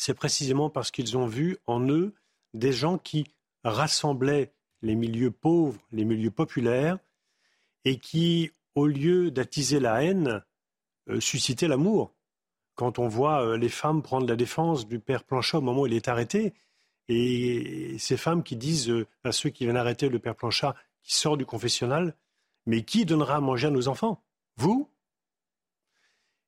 c'est 0.00 0.14
précisément 0.14 0.70
parce 0.70 0.90
qu'ils 0.90 1.18
ont 1.18 1.26
vu 1.26 1.58
en 1.66 1.86
eux 1.90 2.14
des 2.54 2.72
gens 2.72 2.96
qui 2.96 3.26
rassemblaient 3.64 4.50
les 4.80 4.94
milieux 4.94 5.30
pauvres, 5.30 5.78
les 5.92 6.06
milieux 6.06 6.30
populaires, 6.30 6.98
et 7.84 7.98
qui, 7.98 8.50
au 8.74 8.86
lieu 8.86 9.30
d'attiser 9.30 9.78
la 9.78 10.02
haine, 10.02 10.42
euh, 11.10 11.20
suscitait 11.20 11.68
l'amour. 11.68 12.14
Quand 12.76 12.98
on 12.98 13.08
voit 13.08 13.44
euh, 13.44 13.58
les 13.58 13.68
femmes 13.68 14.00
prendre 14.00 14.26
la 14.26 14.36
défense 14.36 14.88
du 14.88 15.00
père 15.00 15.22
Planchat 15.22 15.58
au 15.58 15.60
moment 15.60 15.82
où 15.82 15.86
il 15.86 15.92
est 15.92 16.08
arrêté, 16.08 16.54
et 17.08 17.96
ces 17.98 18.16
femmes 18.16 18.42
qui 18.42 18.56
disent 18.56 18.88
euh, 18.88 19.06
à 19.22 19.32
ceux 19.32 19.50
qui 19.50 19.64
viennent 19.64 19.76
arrêter 19.76 20.08
le 20.08 20.18
père 20.18 20.34
Planchat, 20.34 20.74
qui 21.02 21.14
sort 21.14 21.36
du 21.36 21.44
confessionnal, 21.44 22.16
mais 22.64 22.84
qui 22.84 23.04
donnera 23.04 23.36
à 23.36 23.40
manger 23.40 23.66
à 23.66 23.70
nos 23.70 23.86
enfants? 23.88 24.24
Vous? 24.56 24.88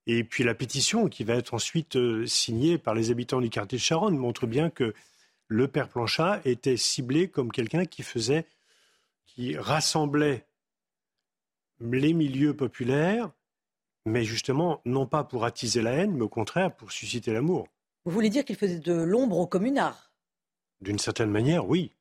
Et 0.07 0.25
puis 0.25 0.45
la 0.45 0.55
pétition 0.55 1.09
qui 1.09 1.25
va 1.25 1.35
être 1.35 1.55
ensuite 1.55 1.97
signée 2.27 2.79
par 2.79 2.95
les 2.95 3.11
habitants 3.11 3.41
du 3.41 3.51
quartier 3.51 3.79
de 3.79 3.83
Charonne 3.83 4.17
montre 4.17 4.47
bien 4.47 4.69
que 4.69 4.95
le 5.49 5.69
père 5.69 5.89
Planchat 5.89 6.41
était 6.45 6.77
ciblé 6.77 7.29
comme 7.29 7.53
quelqu'un 7.53 7.85
qui 7.85 8.03
faisait, 8.03 8.47
qui 9.27 9.57
rassemblait 9.57 10.47
les 11.81 12.13
milieux 12.13 12.55
populaires, 12.55 13.31
mais 14.05 14.25
justement, 14.25 14.81
non 14.85 15.07
pas 15.07 15.25
pour 15.25 15.45
attiser 15.45 15.83
la 15.83 15.93
haine, 15.93 16.13
mais 16.13 16.23
au 16.23 16.29
contraire 16.29 16.75
pour 16.75 16.91
susciter 16.91 17.33
l'amour. 17.33 17.69
Vous 18.05 18.13
voulez 18.13 18.31
dire 18.31 18.45
qu'il 18.45 18.57
faisait 18.57 18.81
de 18.81 18.93
l'ombre 18.93 19.39
aux 19.39 19.47
communards 19.47 20.13
D'une 20.81 20.99
certaine 20.99 21.31
manière, 21.31 21.69
oui. 21.69 21.93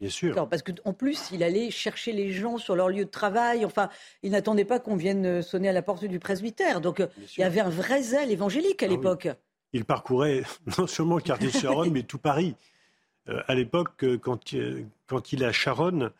Bien 0.00 0.10
sûr. 0.10 0.48
parce 0.48 0.62
qu'en 0.62 0.92
plus, 0.92 1.30
il 1.32 1.42
allait 1.42 1.70
chercher 1.70 2.12
les 2.12 2.30
gens 2.30 2.58
sur 2.58 2.76
leur 2.76 2.90
lieu 2.90 3.06
de 3.06 3.10
travail. 3.10 3.64
Enfin, 3.64 3.88
il 4.22 4.32
n'attendait 4.32 4.66
pas 4.66 4.78
qu'on 4.78 4.96
vienne 4.96 5.40
sonner 5.40 5.70
à 5.70 5.72
la 5.72 5.80
porte 5.80 6.04
du 6.04 6.18
presbytère. 6.18 6.82
Donc, 6.82 7.00
euh, 7.00 7.06
il 7.36 7.40
y 7.40 7.44
avait 7.44 7.60
un 7.60 7.70
vrai 7.70 8.02
zèle 8.02 8.30
évangélique 8.30 8.82
à 8.82 8.86
ah 8.86 8.88
l'époque. 8.90 9.28
Il 9.72 9.84
parcourait 9.84 10.42
non 10.78 10.86
seulement 10.86 11.16
le 11.16 11.22
quartier 11.22 11.48
de 11.48 11.58
Charonne, 11.58 11.90
mais 11.90 12.02
tout 12.02 12.18
Paris. 12.18 12.54
Euh, 13.28 13.42
à 13.48 13.54
l'époque, 13.54 14.04
euh, 14.04 14.18
quand, 14.18 14.52
il 14.52 15.42
est 15.42 15.46
à 15.46 15.52
Charonne, 15.52 16.10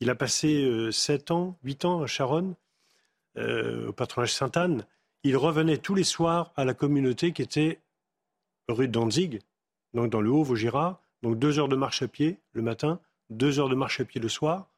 il 0.00 0.10
a 0.10 0.14
passé 0.14 0.88
7 0.90 1.30
euh, 1.30 1.34
ans, 1.34 1.56
8 1.64 1.84
ans 1.84 2.02
à 2.02 2.06
Charonne, 2.06 2.54
euh, 3.36 3.88
au 3.88 3.92
patronage 3.92 4.34
Sainte-Anne. 4.34 4.84
Il 5.22 5.36
revenait 5.36 5.76
tous 5.76 5.94
les 5.94 6.04
soirs 6.04 6.52
à 6.56 6.64
la 6.64 6.74
communauté 6.74 7.32
qui 7.32 7.42
était 7.42 7.78
rue 8.68 8.88
Danzig, 8.88 9.40
donc 9.94 10.10
dans 10.10 10.20
le 10.20 10.30
Haut-Vaugirard. 10.30 11.00
Donc 11.22 11.38
deux 11.38 11.58
heures 11.58 11.68
de 11.68 11.76
marche 11.76 12.02
à 12.02 12.08
pied 12.08 12.38
le 12.54 12.62
matin, 12.62 12.98
deux 13.30 13.58
heures 13.58 13.68
de 13.68 13.74
marche 13.74 14.00
à 14.00 14.04
pied 14.04 14.20
le 14.20 14.28
soir. 14.28 14.68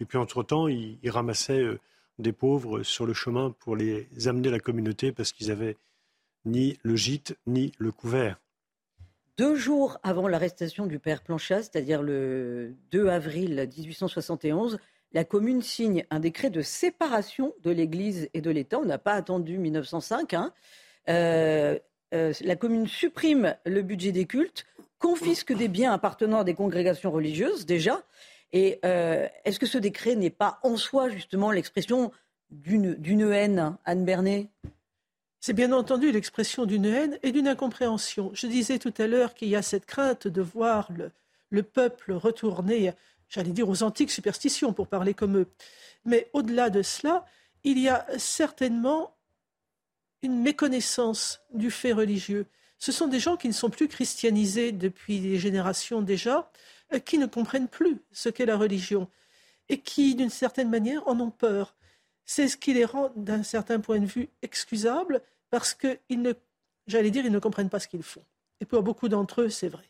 Et 0.00 0.04
puis 0.04 0.18
entre-temps, 0.18 0.68
il, 0.68 0.98
ramassait 1.08 1.60
euh, 1.60 1.78
des 2.18 2.32
pauvres 2.32 2.82
sur 2.82 3.06
le 3.06 3.14
chemin 3.14 3.54
pour 3.60 3.76
les 3.76 4.08
amener 4.26 4.48
à 4.48 4.52
la 4.52 4.60
communauté 4.60 5.12
parce 5.12 5.32
qu'ils 5.32 5.50
avaient 5.50 5.76
ni 6.44 6.76
le 6.82 6.96
gîte 6.96 7.36
ni 7.46 7.72
le 7.78 7.92
couvert. 7.92 8.38
Deux 9.38 9.54
jours 9.54 9.98
avant 10.02 10.28
l'arrestation 10.28 10.86
du 10.86 10.98
père 10.98 11.22
Planchat, 11.22 11.62
c'est-à-dire 11.62 12.02
le 12.02 12.74
2 12.90 13.08
avril 13.08 13.68
1871, 13.76 14.78
la 15.12 15.24
commune 15.24 15.62
signe 15.62 16.04
un 16.10 16.20
décret 16.20 16.50
de 16.50 16.62
séparation 16.62 17.54
de 17.62 17.70
l'Église 17.70 18.28
et 18.34 18.40
de 18.40 18.50
l'État. 18.50 18.78
On 18.78 18.84
n'a 18.84 18.98
pas 18.98 19.14
attendu 19.14 19.58
1905. 19.58 20.34
Hein. 20.34 20.52
Euh, 21.08 21.78
euh, 22.12 22.32
la 22.42 22.56
commune 22.56 22.86
supprime 22.86 23.56
le 23.64 23.82
budget 23.82 24.12
des 24.12 24.26
cultes, 24.26 24.66
confisque 24.98 25.52
des 25.54 25.68
biens 25.68 25.92
appartenant 25.92 26.40
à 26.40 26.44
des 26.44 26.54
congrégations 26.54 27.10
religieuses 27.10 27.66
déjà. 27.66 28.02
Et 28.52 28.78
euh, 28.84 29.26
est-ce 29.44 29.58
que 29.58 29.66
ce 29.66 29.78
décret 29.78 30.14
n'est 30.14 30.30
pas 30.30 30.58
en 30.62 30.76
soi 30.76 31.08
justement 31.08 31.50
l'expression 31.50 32.12
d'une 32.50 33.32
haine, 33.32 33.76
Anne 33.84 34.04
Bernet? 34.04 34.48
C'est 35.40 35.54
bien 35.54 35.72
entendu 35.72 36.12
l'expression 36.12 36.66
d'une 36.66 36.84
haine 36.84 37.18
et 37.24 37.32
d'une 37.32 37.48
incompréhension. 37.48 38.30
Je 38.32 38.46
disais 38.46 38.78
tout 38.78 38.94
à 38.98 39.08
l'heure 39.08 39.34
qu'il 39.34 39.48
y 39.48 39.56
a 39.56 39.62
cette 39.62 39.86
crainte 39.86 40.28
de 40.28 40.40
voir 40.40 40.88
le, 41.50 41.62
peuple 41.64 42.12
retourner, 42.12 42.92
j'allais 43.28 43.50
dire, 43.50 43.68
aux 43.68 43.82
antiques 43.82 44.12
superstitions, 44.12 44.72
pour 44.72 44.86
parler 44.86 45.14
comme 45.14 45.38
eux. 45.38 45.48
Mais 46.04 46.28
au-delà 46.32 46.70
de 46.70 46.82
cela, 46.82 47.24
il 47.64 47.78
y 47.78 47.88
a 47.88 48.06
certainement 48.18 49.16
une 50.22 50.40
méconnaissance 50.40 51.40
du 51.52 51.70
fait 51.70 51.92
religieux. 51.92 52.46
Ce 52.78 52.92
sont 52.92 53.06
des 53.06 53.20
gens 53.20 53.36
qui 53.36 53.48
ne 53.48 53.52
sont 53.52 53.70
plus 53.70 53.88
christianisés 53.88 54.72
depuis 54.72 55.20
des 55.20 55.38
générations 55.38 56.02
déjà, 56.02 56.50
euh, 56.92 56.98
qui 56.98 57.18
ne 57.18 57.26
comprennent 57.26 57.68
plus 57.68 58.02
ce 58.12 58.28
qu'est 58.28 58.46
la 58.46 58.56
religion 58.56 59.08
et 59.68 59.80
qui, 59.80 60.14
d'une 60.14 60.30
certaine 60.30 60.70
manière, 60.70 61.06
en 61.06 61.18
ont 61.20 61.30
peur. 61.30 61.76
C'est 62.24 62.48
ce 62.48 62.56
qui 62.56 62.74
les 62.74 62.84
rend, 62.84 63.10
d'un 63.16 63.42
certain 63.42 63.80
point 63.80 63.98
de 63.98 64.06
vue, 64.06 64.28
excusables 64.42 65.22
parce 65.50 65.74
qu'ils 65.74 66.22
ne, 66.22 66.32
j'allais 66.86 67.10
dire, 67.10 67.24
ils 67.24 67.32
ne 67.32 67.38
comprennent 67.38 67.70
pas 67.70 67.80
ce 67.80 67.88
qu'ils 67.88 68.02
font. 68.02 68.24
Et 68.60 68.64
pour 68.64 68.82
beaucoup 68.82 69.08
d'entre 69.08 69.42
eux, 69.42 69.48
c'est 69.48 69.68
vrai. 69.68 69.84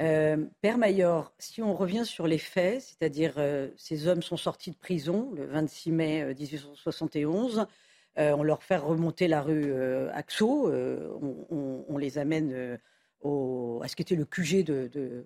Euh, 0.00 0.46
Père 0.60 0.78
Mayor, 0.78 1.32
si 1.38 1.60
on 1.60 1.74
revient 1.74 2.06
sur 2.06 2.26
les 2.28 2.38
faits, 2.38 2.82
c'est-à-dire 2.82 3.34
euh, 3.38 3.68
ces 3.76 4.06
hommes 4.06 4.22
sont 4.22 4.36
sortis 4.36 4.70
de 4.70 4.76
prison 4.76 5.32
le 5.34 5.44
26 5.46 5.92
mai 5.92 6.34
1871, 6.34 7.58
euh, 7.58 7.64
on 8.18 8.42
leur 8.42 8.62
fait 8.62 8.76
remonter 8.76 9.28
la 9.28 9.42
rue 9.42 9.72
Axo, 10.12 10.70
on, 10.70 11.98
les 11.98 12.18
amène 12.18 12.78
à 13.24 13.88
ce 13.88 13.96
qui 13.96 14.02
était 14.02 14.16
le 14.16 14.24
QG 14.24 14.64
de, 14.64 15.24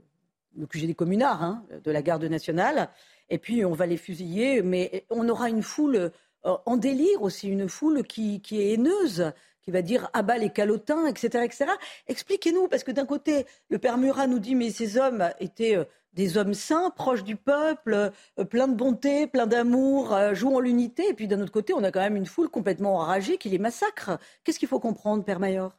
le 0.55 0.67
QG 0.67 0.87
des 0.87 0.95
communards 0.95 1.43
hein, 1.43 1.65
de 1.83 1.91
la 1.91 2.03
garde 2.03 2.25
nationale. 2.25 2.91
Et 3.31 3.39
puis 3.39 3.65
on 3.65 3.73
va 3.73 3.87
les 3.87 3.97
fusiller, 3.97 4.63
mais 4.63 5.05
on 5.11 5.29
aura 5.29 5.49
une 5.49 5.63
foule 5.63 6.11
en 6.45 6.77
délire 6.77 7.23
aussi, 7.23 7.49
une 7.49 7.69
foule 7.69 8.03
qui, 8.03 8.41
qui 8.41 8.61
est 8.61 8.73
haineuse 8.75 9.33
qui 9.63 9.71
va 9.71 9.83
dire 9.83 10.11
ah 10.13 10.23
bah 10.23 10.39
les 10.39 10.51
calotins, 10.51 11.07
etc. 11.07 11.45
etc. 11.45 11.67
Expliquez-nous, 12.09 12.69
parce 12.69 12.85
que 12.85 12.91
d'un 12.91 13.07
côté, 13.07 13.47
le 13.71 13.79
père 13.79 13.97
Murat 13.97 14.27
nous 14.27 14.39
dit 14.39 14.55
mais 14.55 14.71
ces 14.71 14.99
hommes 14.99 15.31
étaient 15.41 15.77
euh, 15.77 15.85
des 16.13 16.37
hommes 16.37 16.55
saints, 16.55 16.91
proches 16.91 17.25
du 17.25 17.37
peuple, 17.37 18.13
euh, 18.39 18.45
pleins 18.45 18.69
de 18.69 18.75
bonté, 18.75 19.27
pleins 19.27 19.47
d'amour, 19.47 20.15
euh, 20.15 20.35
jouant 20.35 20.61
l'unité. 20.61 21.09
Et 21.09 21.15
puis 21.15 21.29
d'un 21.29 21.41
autre 21.41 21.53
côté, 21.53 21.73
on 21.75 21.83
a 21.83 21.91
quand 21.91 22.01
même 22.01 22.17
une 22.17 22.27
foule 22.27 22.49
complètement 22.49 22.97
enragée 22.97 23.39
qui 23.39 23.49
les 23.49 23.59
massacre. 23.59 24.19
Qu'est-ce 24.45 24.59
qu'il 24.59 24.69
faut 24.69 24.81
comprendre, 24.81 25.25
Père 25.25 25.41
Mayor? 25.41 25.77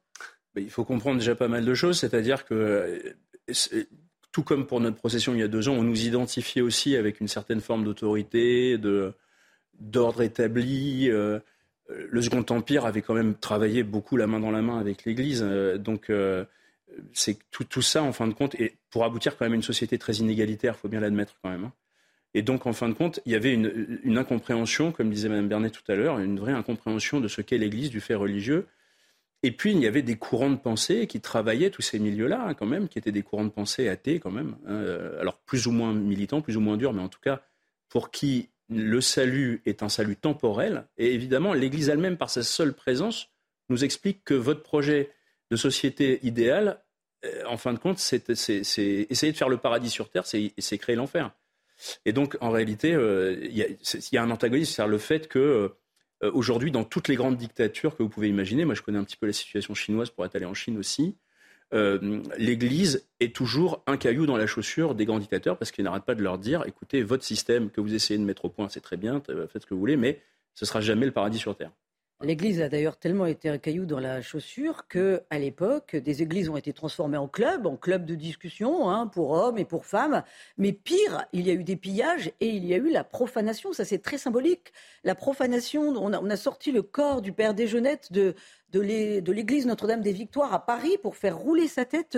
Il 0.55 0.69
faut 0.69 0.85
comprendre 0.85 1.19
déjà 1.19 1.35
pas 1.35 1.47
mal 1.47 1.65
de 1.65 1.73
choses, 1.73 1.99
c'est-à-dire 1.99 2.45
que 2.45 3.15
tout 4.31 4.43
comme 4.43 4.67
pour 4.67 4.79
notre 4.79 4.97
procession 4.97 5.33
il 5.33 5.39
y 5.39 5.43
a 5.43 5.47
deux 5.47 5.67
ans, 5.67 5.73
on 5.73 5.83
nous 5.83 6.05
identifiait 6.05 6.61
aussi 6.61 6.95
avec 6.95 7.21
une 7.21 7.27
certaine 7.27 7.59
forme 7.59 7.83
d'autorité, 7.83 8.77
d'ordre 9.79 10.21
établi 10.21 11.09
le 11.89 12.21
Second 12.21 12.45
Empire 12.49 12.85
avait 12.85 13.01
quand 13.01 13.13
même 13.13 13.35
travaillé 13.35 13.83
beaucoup 13.83 14.17
la 14.17 14.27
main 14.27 14.39
dans 14.39 14.51
la 14.51 14.61
main 14.61 14.79
avec 14.79 15.05
l'Église. 15.05 15.43
Euh, 15.43 15.77
donc, 15.77 16.09
euh, 16.09 16.45
c'est 17.13 17.37
tout, 17.51 17.81
ça, 17.81 18.03
en 18.03 18.13
fin 18.13 18.27
de 18.27 18.33
compte, 18.33 18.55
et 18.55 18.77
pour 18.89 19.03
aboutir 19.03 19.37
quand 19.37 19.45
même 19.45 19.53
à 19.53 19.55
une 19.55 19.63
société 19.63 19.97
très 19.97 20.13
inégalitaire, 20.15 20.75
il 20.77 20.79
faut 20.79 20.87
bien 20.87 20.99
l'admettre 20.99 21.35
quand 21.41 21.49
même. 21.49 21.65
Hein. 21.65 21.73
Et 22.33 22.41
donc, 22.41 22.65
en 22.65 22.73
fin 22.73 22.89
de 22.89 22.93
compte, 22.93 23.19
il 23.25 23.31
y 23.31 23.35
avait 23.35 23.53
une, 23.53 24.17
incompréhension, 24.17 24.91
comme 24.91 25.09
disait 25.09 25.29
Mme 25.29 25.47
Bernet 25.47 25.69
tout 25.69 25.83
à 25.91 25.95
l'heure, 25.95 26.17
une 26.19 26.39
vraie 26.39 26.53
incompréhension 26.53 27.19
de 27.19 27.27
ce 27.27 27.41
qu'est 27.41 27.57
l'Église, 27.57 27.91
du 27.91 28.01
fait 28.01 28.15
religieux. 28.15 28.67
Et 29.43 29.51
puis, 29.51 29.71
il 29.71 29.79
y 29.79 29.87
avait 29.87 30.01
des 30.01 30.15
courants 30.15 30.49
de 30.49 30.55
pensée 30.55 31.05
qui 31.05 31.21
travaillaient 31.21 31.69
tous 31.69 31.81
ces 31.81 31.99
milieux-là, 31.99 32.47
hein, 32.47 32.53
quand 32.53 32.65
même, 32.65 32.87
qui 32.87 32.97
étaient 32.97 33.11
des 33.11 33.21
courants 33.21 33.43
de 33.43 33.49
pensée 33.49 33.87
athées, 33.87 34.19
quand 34.19 34.31
même. 34.31 34.55
Hein. 34.65 34.83
alors, 35.19 35.37
plus 35.39 35.67
ou 35.67 35.71
moins 35.71 35.93
militants, 35.93 36.41
plus 36.41 36.57
ou 36.57 36.61
moins 36.61 36.77
durs, 36.77 36.93
mais 36.93 37.01
en 37.01 37.09
tout 37.09 37.19
cas, 37.21 37.43
pour 37.89 38.09
qui 38.09 38.49
le 38.69 39.01
salut 39.01 39.61
est 39.65 39.83
un 39.83 39.89
salut 39.89 40.15
temporel. 40.15 40.85
Et 40.97 41.13
évidemment, 41.13 41.53
l'Église 41.53 41.89
elle-même, 41.89 42.17
par 42.17 42.29
sa 42.29 42.43
seule 42.43 42.73
présence, 42.73 43.29
nous 43.69 43.83
explique 43.83 44.23
que 44.23 44.33
votre 44.33 44.63
projet 44.63 45.11
de 45.51 45.55
société 45.55 46.19
idéale, 46.23 46.67
euh, 46.69 46.82
en 47.47 47.57
fin 47.57 47.73
de 47.73 47.79
compte, 47.79 47.99
c'est 47.99 48.29
essayer 48.29 49.31
de 49.31 49.37
faire 49.37 49.49
le 49.49 49.57
paradis 49.57 49.89
sur 49.89 50.09
terre, 50.09 50.25
c'est 50.25 50.77
créer 50.77 50.95
l'enfer. 50.95 51.31
Et 52.05 52.13
donc, 52.13 52.37
en 52.41 52.49
réalité, 52.49 52.93
euh, 52.93 53.37
il 53.41 53.57
y, 54.11 54.17
a 54.17 54.23
un 54.23 54.31
antagonisme, 54.31 54.73
c'est 54.73 54.87
le 54.87 54.97
fait 54.97 55.27
que 55.27 55.71
euh, 56.23 56.31
aujourd'hui, 56.33 56.71
dans 56.71 56.83
toutes 56.83 57.07
les 57.07 57.15
grandes 57.15 57.37
dictatures 57.37 57.95
que 57.95 58.03
vous 58.03 58.09
pouvez 58.09 58.29
imaginer, 58.29 58.65
moi 58.65 58.75
je 58.75 58.81
connais 58.81 58.97
un 58.97 59.03
petit 59.03 59.17
peu 59.17 59.25
la 59.25 59.33
situation 59.33 59.73
chinoise 59.73 60.09
pour 60.09 60.25
être 60.25 60.35
allé 60.35 60.45
en 60.45 60.53
Chine 60.53 60.77
aussi, 60.77 61.17
euh, 61.73 62.21
l'Église 62.37 63.07
est 63.19 63.35
toujours 63.35 63.81
un 63.87 63.97
caillou 63.97 64.25
dans 64.25 64.37
la 64.37 64.45
chaussure 64.45 64.93
des 64.93 65.05
grands 65.05 65.17
dictateurs 65.17 65.57
parce 65.57 65.71
qu'ils 65.71 65.83
n'arrêtent 65.83 66.05
pas 66.05 66.15
de 66.15 66.21
leur 66.21 66.37
dire 66.37 66.63
écoutez, 66.67 67.01
votre 67.01 67.23
système 67.23 67.71
que 67.71 67.81
vous 67.81 67.95
essayez 67.95 68.19
de 68.19 68.23
mettre 68.23 68.45
au 68.45 68.49
point, 68.49 68.69
c'est 68.69 68.81
très 68.81 68.97
bien, 68.97 69.21
faites 69.25 69.63
ce 69.63 69.65
que 69.65 69.73
vous 69.73 69.79
voulez, 69.79 69.97
mais 69.97 70.21
ce 70.53 70.65
sera 70.65 70.81
jamais 70.81 71.05
le 71.05 71.11
paradis 71.11 71.39
sur 71.39 71.55
terre. 71.55 71.71
L'église 72.23 72.61
a 72.61 72.69
d'ailleurs 72.69 72.95
tellement 72.95 73.25
été 73.25 73.49
un 73.49 73.57
caillou 73.57 73.85
dans 73.85 73.99
la 73.99 74.21
chaussure 74.21 74.87
que, 74.87 75.21
à 75.29 75.37
l'époque, 75.37 75.97
des 75.97 76.21
églises 76.21 76.47
ont 76.47 76.55
été 76.55 76.71
transformées 76.71 77.17
en 77.17 77.27
clubs, 77.27 77.65
en 77.65 77.75
clubs 77.75 78.05
de 78.05 78.15
discussion 78.15 78.89
hein, 78.89 79.07
pour 79.07 79.31
hommes 79.31 79.57
et 79.57 79.65
pour 79.65 79.85
femmes. 79.85 80.23
Mais 80.57 80.71
pire, 80.71 81.25
il 81.33 81.45
y 81.45 81.51
a 81.51 81.53
eu 81.53 81.65
des 81.65 81.75
pillages 81.75 82.31
et 82.39 82.47
il 82.47 82.65
y 82.65 82.73
a 82.73 82.77
eu 82.77 82.89
la 82.89 83.03
profanation. 83.03 83.73
Ça, 83.73 83.83
c'est 83.83 84.01
très 84.01 84.17
symbolique. 84.17 84.71
La 85.03 85.15
profanation, 85.15 85.81
on 85.81 86.13
a, 86.13 86.33
a, 86.33 86.37
sorti 86.37 86.71
le 86.71 86.81
corps 86.81 87.21
du 87.21 87.33
père 87.33 87.53
Desjeunettes 87.53 88.13
de, 88.13 88.35
de 88.71 89.31
l'église 89.31 89.65
Notre-Dame 89.65 90.01
des 90.01 90.13
Victoires 90.13 90.53
à 90.53 90.65
Paris 90.65 90.97
pour 91.01 91.17
faire 91.17 91.37
rouler 91.37 91.67
sa 91.67 91.83
tête. 91.83 92.17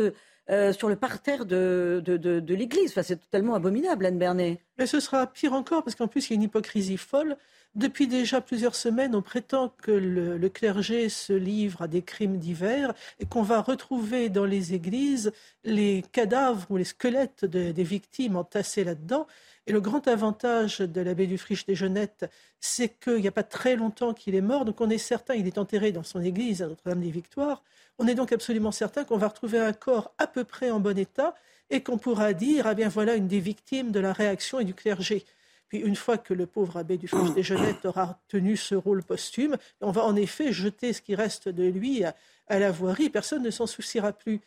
Euh, 0.52 0.74
sur 0.74 0.90
le 0.90 0.96
parterre 0.96 1.44
de, 1.48 2.04
l'église. 2.50 2.94
C'est 3.02 3.20
totalement 3.20 3.56
abominable, 3.56 4.06
Anne 4.06 4.20
Bernet. 4.20 4.60
Mais 4.78 4.86
ce 4.86 5.00
sera 5.00 5.26
pire 5.26 5.54
encore, 5.54 5.84
parce 5.84 5.96
qu'en 5.96 6.08
plus, 6.08 6.30
il 6.30 6.34
y 6.34 6.36
a 6.36 6.36
une 6.36 6.44
hypocrisie 6.44 6.98
folle. 6.98 7.36
Depuis 7.76 8.08
déjà 8.08 8.40
plusieurs 8.40 8.74
semaines, 8.74 9.16
on 9.16 9.22
prétend 9.22 9.68
que 9.68 9.92
le, 9.92 10.48
clergé 10.48 11.10
se 11.10 11.34
livre 11.34 11.82
à 11.82 11.90
des 11.90 12.02
crimes 12.02 12.38
divers 12.38 12.94
et 13.20 13.26
qu'on 13.26 13.42
va 13.42 13.62
retrouver 13.62 14.30
dans 14.30 14.46
les 14.46 14.74
églises 14.74 15.34
les 15.66 16.02
cadavres 16.14 16.66
ou 16.70 16.78
les 16.78 16.86
squelettes 16.86 17.44
des 17.44 17.84
victimes 17.84 18.38
entassés 18.38 18.86
là-dedans. 18.86 19.28
Et 19.68 19.74
le 19.74 19.82
grand 19.82 20.08
avantage 20.08 20.80
de 20.80 21.02
l'abbé 21.02 21.28
Dufriche 21.28 21.66
des 21.66 21.76
Jeunettes, 21.76 22.32
c'est 22.62 22.98
qu'il 22.98 23.18
n'y 23.18 23.28
a 23.28 23.32
pas 23.32 23.44
très 23.44 23.76
longtemps 23.76 24.14
qu'il 24.14 24.36
est 24.36 24.42
mort, 24.42 24.64
donc 24.64 24.80
on 24.80 24.90
est 24.90 24.98
certain, 24.98 25.34
il 25.34 25.46
est 25.46 25.58
enterré 25.58 25.92
dans 25.92 26.04
son 26.04 26.22
église 26.22 26.62
à 26.62 26.68
Notre-Dame 26.68 27.02
des 27.02 27.12
Victoires, 27.12 27.62
on 27.98 28.08
est 28.08 28.16
donc 28.16 28.32
absolument 28.32 28.72
certain 28.72 29.04
qu'on 29.04 29.18
va 29.18 29.28
retrouver 29.28 29.60
un 29.60 29.74
corps 29.74 30.14
à 30.18 30.28
peu 30.28 30.46
près 30.46 30.72
en 30.72 30.80
bon 30.80 30.98
état 30.98 31.36
et 31.70 31.82
qu'on 31.82 31.98
pourra 31.98 32.34
dire, 32.34 32.68
ah 32.68 32.74
bien 32.74 32.90
voilà 32.90 33.16
une 33.16 33.28
des 33.28 33.40
victimes 33.40 33.92
de 33.92 34.00
la 34.00 34.14
réaction 34.14 34.60
et 34.60 34.66
du 34.66 34.74
clergé. 34.74 35.26
Puis 35.68 35.80
une 35.80 35.96
fois 35.96 36.18
que 36.18 36.34
le 36.34 36.46
pauvre 36.46 36.78
abbé 36.78 36.98
du 36.98 37.08
French 37.08 37.34
des 37.34 37.44
Jeunettes 37.44 37.86
aura 37.86 38.20
tenu 38.28 38.56
ce 38.56 38.76
rôle 38.76 39.04
posthume, 39.04 39.58
on 39.82 39.92
va 39.92 40.04
en 40.04 40.16
effet 40.16 40.52
jeter 40.52 40.94
ce 40.94 41.02
qui 41.02 41.16
reste 41.16 41.50
de 41.50 41.64
lui 41.64 42.04
à, 42.04 42.16
la 42.50 42.72
voirie. 42.72 43.10
Personne 43.10 43.44
ne 43.44 43.50
s'en 43.50 43.66
souciera 43.66 44.14
plus. 44.14 44.42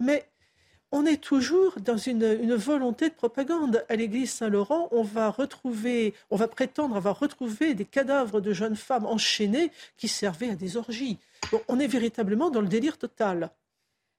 Mais 0.00 0.28
on 0.90 1.06
est 1.06 1.22
toujours 1.22 1.74
dans 1.80 1.96
une, 1.96 2.54
volonté 2.54 3.08
de 3.08 3.14
propagande. 3.14 3.84
À 3.88 3.96
l'église 3.96 4.30
Saint-Laurent, 4.30 4.88
on 4.92 5.02
va 5.02 5.30
retrouver, 5.30 6.14
on 6.30 6.36
va 6.36 6.48
prétendre 6.48 6.96
avoir 6.96 7.18
retrouvé 7.18 7.74
des 7.74 7.84
cadavres 7.84 8.40
de 8.40 8.52
jeunes 8.52 8.76
femmes 8.76 9.06
enchaînées 9.06 9.70
qui 9.96 10.08
servaient 10.08 10.50
à 10.50 10.54
des 10.54 10.76
orgies. 10.76 11.18
on 11.68 11.78
est 11.78 11.86
véritablement 11.86 12.50
dans 12.50 12.60
le 12.60 12.68
délire 12.68 12.98
total. 12.98 13.50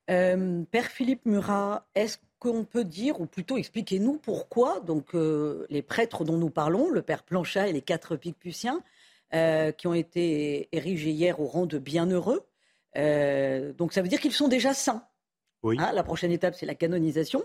Euh, 0.10 0.64
Père 0.70 0.88
Philippe 0.88 1.26
Murat, 1.26 1.88
est-ce 1.96 2.18
qu'on 2.44 2.66
peut 2.66 2.84
dire, 2.84 3.22
ou 3.22 3.26
plutôt 3.26 3.58
expliquez-nous 3.58 4.18
pourquoi 4.18 4.82
donc 4.82 5.16
euh, 5.16 5.66
les 5.70 5.82
prêtres 5.82 6.26
dont 6.26 6.38
nous 6.38 6.50
parlons, 6.50 6.90
le 6.90 7.02
père 7.02 7.24
Planchat 7.24 7.70
et 7.70 7.72
les 7.72 7.82
quatre 7.82 8.18
Picpussiens, 8.18 8.84
euh, 9.34 9.72
qui 9.72 9.88
ont 9.88 9.94
été 9.94 10.68
érigés 10.74 11.12
hier 11.12 11.40
au 11.40 11.46
rang 11.46 11.66
de 11.66 11.80
bienheureux, 11.80 12.46
euh, 12.98 13.72
donc 13.74 13.94
ça 13.94 14.02
veut 14.02 14.10
dire 14.10 14.20
qu'ils 14.20 14.34
sont 14.34 14.50
déjà 14.50 14.74
saints. 14.74 15.08
Oui. 15.64 15.78
Hein, 15.80 15.94
la 15.94 16.04
prochaine 16.04 16.32
étape, 16.32 16.56
c'est 16.56 16.66
la 16.66 16.76
canonisation. 16.76 17.44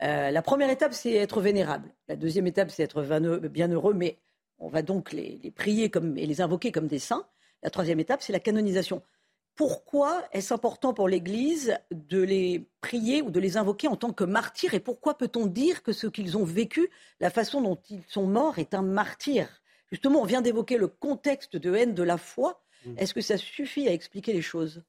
la 0.00 0.42
première 0.42 0.70
étape, 0.70 0.94
c'est 0.94 1.12
être 1.12 1.42
vénérable. 1.42 1.92
La 2.08 2.16
deuxième 2.16 2.46
étape, 2.46 2.70
c'est 2.70 2.82
être 2.82 3.02
bienheureux, 3.48 3.92
mais 3.92 4.16
on 4.58 4.68
va 4.68 4.80
donc 4.80 5.12
les, 5.12 5.38
les 5.42 5.50
prier 5.50 5.90
comme, 5.90 6.16
et 6.16 6.24
les 6.24 6.40
invoquer 6.40 6.72
comme 6.72 6.86
des 6.86 6.98
saints. 6.98 7.26
La 7.62 7.68
troisième 7.68 8.00
étape, 8.00 8.22
c'est 8.22 8.32
la 8.32 8.40
canonisation 8.40 9.02
pourquoi 9.54 10.24
est-ce 10.32 10.54
important 10.54 10.94
pour 10.94 11.08
l'Église 11.08 11.78
de 11.90 12.20
les 12.20 12.66
prier 12.80 13.20
ou 13.22 13.30
de 13.30 13.40
les 13.40 13.56
invoquer 13.56 13.88
en 13.88 13.96
tant 13.96 14.12
que 14.12 14.24
martyrs 14.24 14.74
Et 14.74 14.80
pourquoi 14.80 15.18
peut-on 15.18 15.46
dire 15.46 15.82
que 15.82 15.92
ce 15.92 16.06
qu'ils 16.06 16.38
ont 16.38 16.44
vécu, 16.44 16.88
la 17.20 17.30
façon 17.30 17.60
dont 17.60 17.78
ils 17.90 18.02
sont 18.08 18.26
morts, 18.26 18.58
est 18.58 18.74
un 18.74 18.82
martyr? 18.82 19.62
Justement, 19.90 20.22
on 20.22 20.24
vient 20.24 20.40
d'évoquer 20.40 20.78
le 20.78 20.88
contexte 20.88 21.56
de 21.56 21.74
haine 21.74 21.94
de 21.94 22.02
la 22.02 22.16
foi. 22.16 22.62
Mmh. 22.86 22.98
Est-ce 22.98 23.12
que 23.12 23.20
ça 23.20 23.36
suffit 23.36 23.88
à 23.88 23.92
expliquer 23.92 24.32
les 24.32 24.42
choses? 24.42 24.82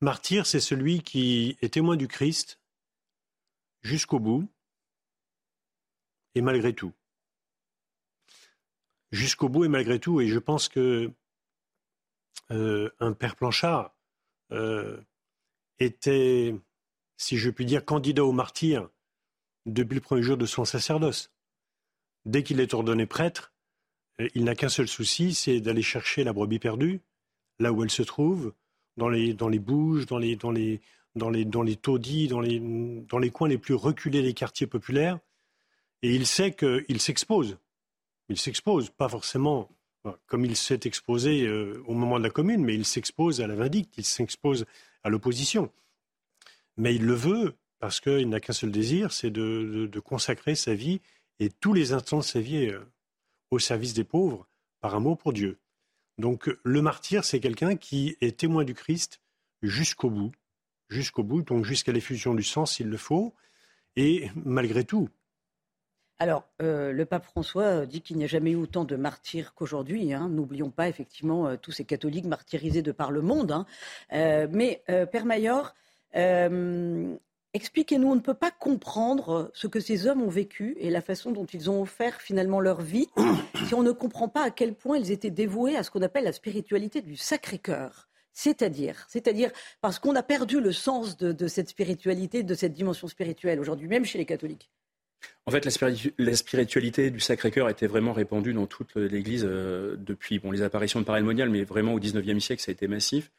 Martyr, 0.00 0.46
c'est 0.46 0.60
celui 0.60 1.02
qui 1.02 1.58
est 1.60 1.74
témoin 1.74 1.96
du 1.96 2.08
Christ 2.08 2.60
jusqu'au 3.82 4.20
bout 4.20 4.48
et 6.34 6.40
malgré 6.40 6.72
tout. 6.72 6.92
Jusqu'au 9.10 9.48
bout 9.48 9.64
et 9.64 9.68
malgré 9.68 9.98
tout. 9.98 10.20
Et 10.20 10.28
je 10.28 10.38
pense 10.38 10.68
que 10.68 11.12
euh, 12.50 12.90
un 13.00 13.12
père 13.12 13.36
Planchard 13.36 13.94
euh, 14.52 15.00
était, 15.78 16.54
si 17.16 17.36
je 17.38 17.50
puis 17.50 17.66
dire, 17.66 17.84
candidat 17.84 18.24
au 18.24 18.32
martyr 18.32 18.88
depuis 19.66 19.96
le 19.96 20.00
premier 20.00 20.22
jour 20.22 20.36
de 20.36 20.46
son 20.46 20.64
sacerdoce. 20.64 21.32
Dès 22.24 22.42
qu'il 22.42 22.60
est 22.60 22.74
ordonné 22.74 23.06
prêtre, 23.06 23.52
euh, 24.20 24.28
il 24.34 24.44
n'a 24.44 24.54
qu'un 24.54 24.68
seul 24.68 24.88
souci, 24.88 25.34
c'est 25.34 25.60
d'aller 25.60 25.82
chercher 25.82 26.24
la 26.24 26.32
brebis 26.32 26.58
perdue, 26.58 27.00
là 27.58 27.72
où 27.72 27.82
elle 27.82 27.90
se 27.90 28.02
trouve, 28.02 28.54
dans 28.96 29.08
les, 29.08 29.34
dans 29.34 29.48
les 29.48 29.58
bouges, 29.58 30.06
dans 30.06 30.18
les, 30.18 30.36
dans 30.36 30.50
les, 30.50 30.80
dans 31.14 31.30
les, 31.30 31.44
dans 31.44 31.62
les 31.62 31.76
taudis, 31.76 32.28
dans 32.28 32.40
les, 32.40 32.60
dans 32.60 33.18
les 33.18 33.30
coins 33.30 33.48
les 33.48 33.58
plus 33.58 33.74
reculés 33.74 34.22
des 34.22 34.34
quartiers 34.34 34.66
populaires. 34.66 35.18
Et 36.02 36.14
il 36.14 36.26
sait 36.26 36.52
qu'il 36.52 37.00
s'expose. 37.00 37.58
Il 38.28 38.38
s'expose, 38.38 38.90
pas 38.90 39.08
forcément 39.08 39.68
comme 40.26 40.44
il 40.44 40.56
s'est 40.56 40.80
exposé 40.84 41.46
euh, 41.46 41.82
au 41.86 41.94
moment 41.94 42.18
de 42.18 42.24
la 42.24 42.30
commune, 42.30 42.64
mais 42.64 42.74
il 42.74 42.84
s'expose 42.84 43.40
à 43.40 43.46
la 43.46 43.54
vindicte, 43.54 43.94
il 43.98 44.04
s'expose 44.04 44.66
à 45.02 45.08
l'opposition. 45.08 45.70
Mais 46.76 46.94
il 46.94 47.04
le 47.04 47.14
veut 47.14 47.54
parce 47.78 48.00
qu'il 48.00 48.28
n'a 48.28 48.40
qu'un 48.40 48.52
seul 48.52 48.70
désir, 48.70 49.12
c'est 49.12 49.30
de, 49.30 50.00
consacrer 50.04 50.54
sa 50.54 50.74
vie 50.74 51.00
et 51.38 51.50
tous 51.50 51.72
les 51.72 51.92
instants 51.92 52.18
de 52.18 52.24
sa 52.24 52.40
vie 52.40 52.66
euh, 52.66 52.80
au 53.50 53.58
service 53.58 53.94
des 53.94 54.04
pauvres 54.04 54.46
par 54.80 54.94
amour 54.94 55.18
pour 55.18 55.32
Dieu. 55.32 55.58
Donc 56.18 56.50
le 56.64 56.82
martyr, 56.82 57.24
c'est 57.24 57.40
quelqu'un 57.40 57.76
qui 57.76 58.16
est 58.20 58.38
témoin 58.38 58.64
du 58.64 58.74
Christ 58.74 59.20
jusqu'au 59.62 60.10
bout, 60.10 60.32
jusqu'au 60.88 61.22
bout, 61.22 61.42
donc 61.42 61.64
jusqu'à 61.64 61.92
l'effusion 61.92 62.34
du 62.34 62.42
sang 62.42 62.66
s'il 62.66 62.88
le 62.88 62.96
faut, 62.96 63.34
et 63.96 64.30
malgré 64.44 64.84
tout, 64.84 65.08
alors, 66.20 66.48
euh, 66.62 66.90
le 66.90 67.04
pape 67.04 67.24
François 67.24 67.86
dit 67.86 68.00
qu'il 68.00 68.16
n'y 68.16 68.24
a 68.24 68.26
jamais 68.26 68.50
eu 68.50 68.56
autant 68.56 68.84
de 68.84 68.96
martyrs 68.96 69.54
qu'aujourd'hui. 69.54 70.12
Hein. 70.12 70.28
N'oublions 70.28 70.70
pas 70.70 70.88
effectivement 70.88 71.46
euh, 71.46 71.56
tous 71.56 71.70
ces 71.70 71.84
catholiques 71.84 72.24
martyrisés 72.24 72.82
de 72.82 72.90
par 72.90 73.12
le 73.12 73.22
monde. 73.22 73.52
Hein. 73.52 73.66
Euh, 74.12 74.48
mais, 74.50 74.82
Père 74.86 75.24
Mayor, 75.24 75.74
Expliquez-nous, 77.54 78.08
on 78.08 78.14
ne 78.14 78.20
peut 78.20 78.34
pas 78.34 78.50
comprendre 78.50 79.50
ce 79.54 79.66
que 79.66 79.80
ces 79.80 80.06
hommes 80.06 80.20
ont 80.22 80.28
vécu 80.28 80.76
et 80.78 80.90
la 80.90 81.00
façon 81.00 81.32
dont 81.32 81.46
ils 81.46 81.70
ont 81.70 81.80
offert 81.80 82.20
finalement 82.20 82.60
leur 82.60 82.82
vie 82.82 83.08
si 83.66 83.74
on 83.74 83.82
ne 83.82 83.90
comprend 83.90 84.28
pas 84.28 84.42
à 84.42 84.50
quel 84.50 84.74
point 84.74 84.98
ils 84.98 85.10
étaient 85.10 85.30
dévoués 85.30 85.74
à 85.74 85.82
ce 85.82 85.90
qu'on 85.90 86.02
appelle 86.02 86.24
la 86.24 86.32
spiritualité 86.32 87.00
du 87.00 87.16
Sacré-Cœur. 87.16 88.08
C'est-à-dire, 88.34 89.06
c'est-à-dire 89.08 89.50
parce 89.80 89.98
qu'on 89.98 90.14
a 90.14 90.22
perdu 90.22 90.60
le 90.60 90.72
sens 90.72 91.16
de, 91.16 91.48
cette 91.48 91.70
spiritualité, 91.70 92.42
de 92.42 92.54
cette 92.54 92.74
dimension 92.74 93.08
spirituelle 93.08 93.58
aujourd'hui, 93.58 93.88
même 93.88 94.04
chez 94.04 94.18
les 94.18 94.26
catholiques. 94.26 94.70
En 95.46 95.50
fait, 95.50 95.64
la, 96.18 96.36
spiritualité 96.36 97.10
du 97.10 97.20
Sacré-Cœur 97.20 97.70
était 97.70 97.86
vraiment 97.86 98.12
répandue 98.12 98.52
dans 98.52 98.66
toute 98.66 98.96
l'Église 98.96 99.46
euh, 99.48 99.96
depuis 99.98 100.38
bon, 100.38 100.50
les 100.50 100.62
apparitions 100.62 101.00
de 101.00 101.04
Paray 101.04 101.22
Monial, 101.22 101.48
mais 101.48 101.64
vraiment 101.64 101.94
au 101.94 101.98
XIXe 101.98 102.44
siècle, 102.44 102.62
ça 102.62 102.70
a 102.70 102.72
été 102.72 102.86
massif. 102.86 103.30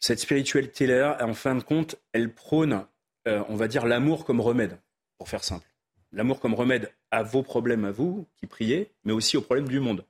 Cette 0.00 0.18
spiritualité-là, 0.18 1.18
en 1.20 1.34
fin 1.34 1.54
de 1.54 1.62
compte, 1.62 1.96
elle 2.12 2.32
prône 2.32 2.84
euh, 3.28 3.44
on 3.48 3.56
va 3.56 3.68
dire, 3.68 3.84
l'amour 3.84 4.24
comme 4.24 4.40
remède, 4.40 4.78
pour 5.18 5.28
faire 5.28 5.44
simple. 5.44 5.66
L'amour 6.12 6.40
comme 6.40 6.54
remède 6.54 6.90
à 7.10 7.22
vos 7.22 7.42
problèmes 7.42 7.84
à 7.84 7.90
vous, 7.90 8.26
qui 8.36 8.46
priez, 8.46 8.90
mais 9.04 9.12
aussi 9.12 9.36
aux 9.36 9.42
problèmes 9.42 9.68
du 9.68 9.80
monde. 9.80 10.06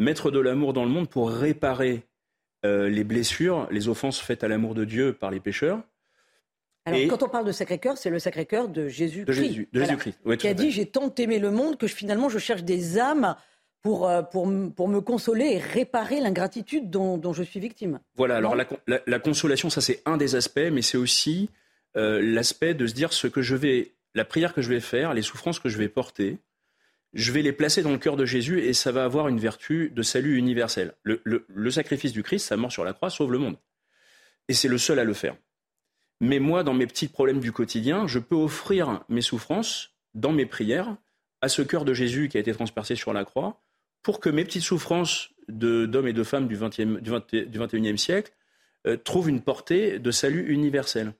Mettre 0.00 0.32
de 0.32 0.40
l'amour 0.40 0.72
dans 0.72 0.84
le 0.84 0.90
monde 0.90 1.08
pour 1.08 1.30
réparer 1.30 2.02
euh, 2.64 2.88
les 2.88 3.04
blessures, 3.04 3.68
les 3.70 3.88
offenses 3.88 4.20
faites 4.20 4.42
à 4.42 4.48
l'amour 4.48 4.74
de 4.74 4.84
Dieu 4.84 5.12
par 5.12 5.30
les 5.30 5.38
pécheurs. 5.38 5.82
Alors, 6.84 7.00
quand 7.08 7.22
on 7.22 7.28
parle 7.28 7.46
de 7.46 7.52
Sacré-Cœur, 7.52 7.96
c'est 7.96 8.10
le 8.10 8.18
Sacré-Cœur 8.18 8.68
de 8.68 8.88
Jésus-Christ. 8.88 9.26
De 9.26 9.32
Jésus, 9.32 9.68
christ 9.98 10.18
qui 10.38 10.48
a 10.48 10.54
dit 10.54 10.70
J'ai 10.70 10.86
tant 10.86 11.14
aimé 11.14 11.38
le 11.38 11.50
monde 11.50 11.78
que 11.78 11.86
finalement 11.86 12.28
je 12.28 12.38
cherche 12.38 12.64
des 12.64 12.98
âmes 12.98 13.36
pour, 13.82 14.08
euh, 14.08 14.22
pour, 14.22 14.50
pour 14.74 14.88
me 14.88 15.00
consoler 15.00 15.46
et 15.52 15.58
réparer 15.58 16.20
l'ingratitude 16.20 16.90
dont, 16.90 17.32
je 17.32 17.42
suis 17.42 17.60
victime. 17.60 18.00
Voilà, 18.16 18.36
alors 18.36 18.56
la, 18.56 19.18
consolation, 19.18 19.70
ça 19.70 19.80
c'est 19.80 20.02
un 20.06 20.16
des 20.16 20.34
aspects, 20.34 20.70
mais 20.72 20.82
c'est 20.82 20.98
aussi 20.98 21.50
euh, 21.96 22.20
l'aspect 22.22 22.74
de 22.74 22.86
se 22.86 22.94
dire 22.94 23.12
ce 23.12 23.26
que 23.26 23.42
je 23.42 23.54
vais, 23.54 23.92
la 24.14 24.24
prière 24.24 24.54
que 24.54 24.62
je 24.62 24.68
vais 24.68 24.80
faire, 24.80 25.14
les 25.14 25.22
souffrances 25.22 25.58
que 25.58 25.68
je 25.68 25.78
vais 25.78 25.88
porter, 25.88 26.38
je 27.12 27.32
vais 27.32 27.42
les 27.42 27.52
placer 27.52 27.82
dans 27.82 27.90
le 27.90 27.98
cœur 27.98 28.16
de 28.16 28.24
Jésus 28.24 28.60
et 28.60 28.72
ça 28.72 28.90
va 28.92 29.04
avoir 29.04 29.28
une 29.28 29.38
vertu 29.38 29.90
de 29.94 30.02
salut 30.02 30.36
universel. 30.36 30.94
Le, 31.02 31.70
sacrifice 31.70 32.12
du 32.12 32.22
Christ, 32.22 32.46
sa 32.46 32.56
mort 32.56 32.72
sur 32.72 32.84
la 32.84 32.92
croix, 32.92 33.10
sauve 33.10 33.32
le 33.32 33.38
monde. 33.38 33.56
Et 34.48 34.54
c'est 34.54 34.68
le 34.68 34.78
seul 34.78 34.98
à 34.98 35.04
le 35.04 35.12
faire. 35.12 35.36
Mais 36.22 36.38
moi, 36.38 36.62
dans 36.62 36.72
mes 36.72 36.86
petits 36.86 37.08
problèmes 37.08 37.40
du 37.40 37.50
quotidien, 37.50 38.06
je 38.06 38.20
peux 38.20 38.36
offrir 38.36 39.02
mes 39.08 39.22
souffrances 39.22 39.96
dans 40.14 40.30
mes 40.30 40.46
prières 40.46 40.96
à 41.40 41.48
ce 41.48 41.62
cœur 41.62 41.84
de 41.84 41.92
Jésus 41.94 42.28
qui 42.28 42.36
a 42.36 42.40
été 42.40 42.52
transpercé 42.52 42.94
sur 42.94 43.12
la 43.12 43.24
croix, 43.24 43.60
pour 44.02 44.20
que 44.20 44.30
mes 44.30 44.44
petites 44.44 44.62
souffrances 44.62 45.30
d'hommes 45.48 46.06
et 46.06 46.12
de 46.12 46.22
femmes 46.22 46.46
du, 46.46 46.56
20e, 46.56 47.00
du, 47.00 47.58
21e 47.58 47.96
siècle 47.96 48.32
euh, 48.86 48.96
trouvent 48.96 49.28
une 49.28 49.42
portée 49.42 49.98
de 49.98 50.10
salut 50.12 50.52
universel. 50.52 51.12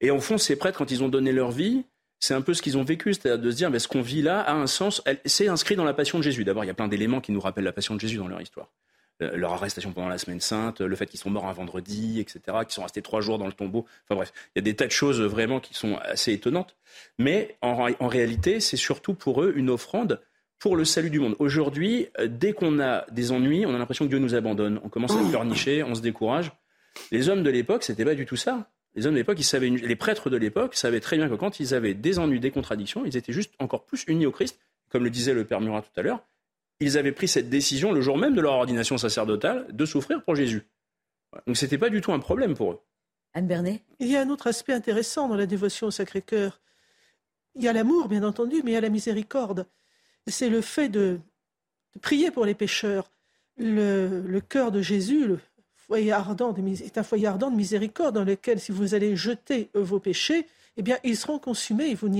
Et 0.00 0.12
en 0.12 0.20
fond, 0.20 0.38
ces 0.38 0.54
prêtres, 0.54 0.78
quand 0.78 0.92
ils 0.92 1.02
ont 1.02 1.08
donné 1.08 1.32
leur 1.32 1.50
vie, 1.50 1.84
c'est 2.20 2.34
un 2.34 2.42
peu 2.42 2.54
ce 2.54 2.62
qu'ils 2.62 2.78
ont 2.78 2.84
vécu, 2.84 3.14
c'est-à-dire 3.14 3.42
de 3.42 3.50
se 3.50 3.56
dire, 3.56 3.70
mais 3.70 3.80
ce 3.80 3.88
qu'on 3.88 4.02
vit 4.02 4.22
là 4.22 4.40
a 4.40 4.52
un 4.52 4.68
sens, 4.68 5.02
c'est 5.24 5.48
inscrit 5.48 5.74
dans 5.74 5.84
la 5.84 5.94
passion 5.94 6.18
de 6.18 6.22
Jésus. 6.22 6.44
D'abord, 6.44 6.62
il 6.62 6.68
y 6.68 6.70
a 6.70 6.74
plein 6.74 6.86
d'éléments 6.86 7.20
qui 7.20 7.32
nous 7.32 7.40
rappellent 7.40 7.64
la 7.64 7.72
passion 7.72 7.96
de 7.96 8.00
Jésus 8.00 8.18
dans 8.18 8.28
leur 8.28 8.40
histoire. 8.40 8.70
Euh, 9.20 9.36
leur 9.36 9.52
arrestation 9.52 9.92
pendant 9.92 10.08
la 10.08 10.18
semaine 10.18 10.40
sainte, 10.40 10.80
le 10.80 10.96
fait 10.96 11.06
qu'ils 11.06 11.20
sont 11.20 11.30
morts 11.30 11.46
un 11.46 11.52
vendredi, 11.52 12.20
etc., 12.20 12.40
qu'ils 12.62 12.72
sont 12.72 12.82
restés 12.82 13.02
trois 13.02 13.20
jours 13.20 13.38
dans 13.38 13.46
le 13.46 13.52
tombeau. 13.52 13.86
Enfin 14.04 14.14
bref, 14.14 14.32
il 14.54 14.58
y 14.58 14.60
a 14.60 14.62
des 14.62 14.74
tas 14.74 14.86
de 14.86 14.92
choses 14.92 15.20
vraiment 15.20 15.60
qui 15.60 15.74
sont 15.74 15.96
assez 16.02 16.32
étonnantes. 16.32 16.76
Mais 17.18 17.56
en, 17.60 18.08
réalité, 18.08 18.60
c'est 18.60 18.76
surtout 18.76 19.14
pour 19.14 19.42
eux 19.42 19.52
une 19.56 19.70
offrande 19.70 20.20
pour 20.58 20.76
le 20.76 20.84
salut 20.84 21.10
du 21.10 21.18
monde. 21.18 21.36
Aujourd'hui, 21.38 22.08
euh, 22.18 22.28
dès 22.28 22.52
qu'on 22.52 22.80
a 22.80 23.04
des 23.10 23.32
ennuis, 23.32 23.66
on 23.66 23.74
a 23.74 23.78
l'impression 23.78 24.04
que 24.04 24.10
Dieu 24.10 24.18
nous 24.18 24.34
abandonne. 24.34 24.80
On 24.84 24.88
commence 24.88 25.12
à 25.12 25.28
pleurnicher, 25.28 25.82
on 25.82 25.94
se 25.94 26.00
décourage. 26.00 26.52
Les 27.10 27.28
hommes 27.28 27.42
de 27.42 27.50
l'époque, 27.50 27.82
c'était 27.82 28.04
pas 28.04 28.14
du 28.14 28.26
tout 28.26 28.36
ça. 28.36 28.70
Les 28.94 29.06
hommes 29.06 29.14
de 29.14 29.18
l'époque, 29.18 29.38
les 29.38 29.96
prêtres 29.96 30.30
de 30.30 30.36
l'époque 30.36 30.74
savaient 30.74 31.00
très 31.00 31.16
bien 31.16 31.28
que 31.28 31.34
quand 31.34 31.60
ils 31.60 31.74
avaient 31.74 31.94
des 31.94 32.18
ennuis, 32.18 32.40
des 32.40 32.50
contradictions, 32.50 33.04
ils 33.06 33.16
étaient 33.16 33.32
juste 33.32 33.54
encore 33.58 33.84
plus 33.84 34.04
unis 34.06 34.26
au 34.26 34.32
Christ, 34.32 34.58
comme 34.90 35.04
le 35.04 35.10
disait 35.10 35.32
le 35.32 35.44
Père 35.44 35.60
Murat 35.60 35.82
tout 35.82 35.98
à 35.98 36.02
l'heure. 36.02 36.22
Ils 36.82 36.98
avaient 36.98 37.12
pris 37.12 37.28
cette 37.28 37.48
décision 37.48 37.92
le 37.92 38.00
jour 38.00 38.18
même 38.18 38.34
de 38.34 38.40
leur 38.40 38.54
ordination 38.54 38.98
sacerdotale 38.98 39.66
de 39.70 39.84
souffrir 39.86 40.22
pour 40.24 40.34
Jésus. 40.34 40.66
Donc 41.46 41.56
ce 41.56 41.64
n'était 41.64 41.78
pas 41.78 41.90
du 41.90 42.00
tout 42.00 42.12
un 42.12 42.18
problème 42.18 42.54
pour 42.54 42.72
eux. 42.72 42.80
Anne 43.34 43.46
Bernet? 43.46 43.82
Il 44.00 44.08
y 44.08 44.16
a 44.16 44.20
un 44.20 44.28
autre 44.28 44.48
aspect 44.48 44.72
intéressant 44.72 45.28
dans 45.28 45.36
la 45.36 45.46
dévotion 45.46 45.86
au 45.86 45.90
Sacré-Cœur. 45.90 46.60
Il 47.54 47.62
y 47.62 47.68
a 47.68 47.72
l'amour, 47.72 48.08
bien 48.08 48.24
entendu, 48.24 48.62
mais 48.64 48.72
il 48.72 48.74
y 48.74 48.76
a 48.76 48.80
la 48.80 48.88
miséricorde. 48.88 49.66
C'est 50.26 50.48
le 50.48 50.60
fait 50.60 50.88
de, 50.88 51.20
prier 52.00 52.30
pour 52.30 52.44
les 52.44 52.54
pécheurs. 52.54 53.10
Le, 53.56 54.22
le 54.26 54.40
cœur 54.40 54.72
de 54.72 54.82
Jésus, 54.82 55.26
le, 55.26 55.38
ardent 56.10 56.54
est 56.56 56.98
un 56.98 57.02
foyer 57.02 57.26
ardent 57.26 57.50
de 57.50 57.56
miséricorde 57.56 58.14
dans 58.14 58.24
lequel, 58.24 58.58
si 58.58 58.72
vous 58.72 58.94
allez 58.94 59.14
jeter 59.14 59.70
vos 59.74 60.00
péchés, 60.00 60.46
eh 60.76 60.82
bien, 60.82 60.98
ils 61.04 61.16
seront 61.16 61.38
consumés 61.38 61.90
et 61.90 61.94
vous, 61.94 62.10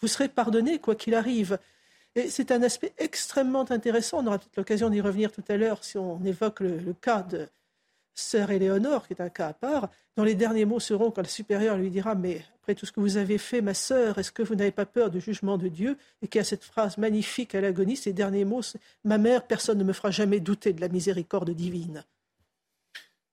vous 0.00 0.08
serez 0.08 0.28
pardonnés 0.28 0.78
quoi 0.78 0.94
qu'il 0.94 1.14
arrive. 1.14 1.58
Et 2.16 2.28
c'est 2.28 2.50
un 2.50 2.62
aspect 2.62 2.92
extrêmement 2.98 3.70
intéressant. 3.70 4.22
On 4.22 4.26
aura 4.26 4.38
peut-être 4.38 4.56
l'occasion 4.56 4.90
d'y 4.90 5.00
revenir 5.00 5.30
tout 5.30 5.44
à 5.48 5.56
l'heure 5.56 5.84
si 5.84 5.96
on 5.96 6.22
évoque 6.24 6.60
le, 6.60 6.92
cas 6.92 7.22
de 7.22 7.48
sœur 8.14 8.50
Éléonore, 8.50 9.06
qui 9.06 9.12
est 9.12 9.22
un 9.22 9.28
cas 9.28 9.48
à 9.48 9.52
part, 9.52 9.90
dont 10.16 10.24
les 10.24 10.34
derniers 10.34 10.64
mots 10.64 10.80
seront 10.80 11.10
quand 11.10 11.22
le 11.22 11.28
supérieur 11.28 11.76
lui 11.76 11.90
dira 11.90 12.16
Mais 12.16 12.44
après 12.56 12.74
tout 12.74 12.84
ce 12.84 12.92
que 12.92 13.00
vous 13.00 13.16
avez 13.16 13.38
fait, 13.38 13.60
ma 13.60 13.74
sœur, 13.74 14.18
est-ce 14.18 14.32
que 14.32 14.42
vous 14.42 14.56
n'avez 14.56 14.72
pas 14.72 14.86
peur 14.86 15.10
du 15.10 15.20
jugement 15.20 15.56
de 15.56 15.68
Dieu? 15.68 15.96
Et 16.20 16.28
qui 16.28 16.40
a 16.40 16.44
cette 16.44 16.64
phrase 16.64 16.98
magnifique 16.98 17.54
à 17.54 17.60
l'agonie, 17.60 17.96
ces 17.96 18.12
derniers 18.12 18.44
mots 18.44 18.60
Ma 19.04 19.18
mère, 19.18 19.46
personne 19.46 19.78
ne 19.78 19.84
me 19.84 19.92
fera 19.92 20.10
jamais 20.10 20.40
douter 20.40 20.72
de 20.72 20.80
la 20.80 20.88
miséricorde 20.88 21.50
divine. 21.50 22.04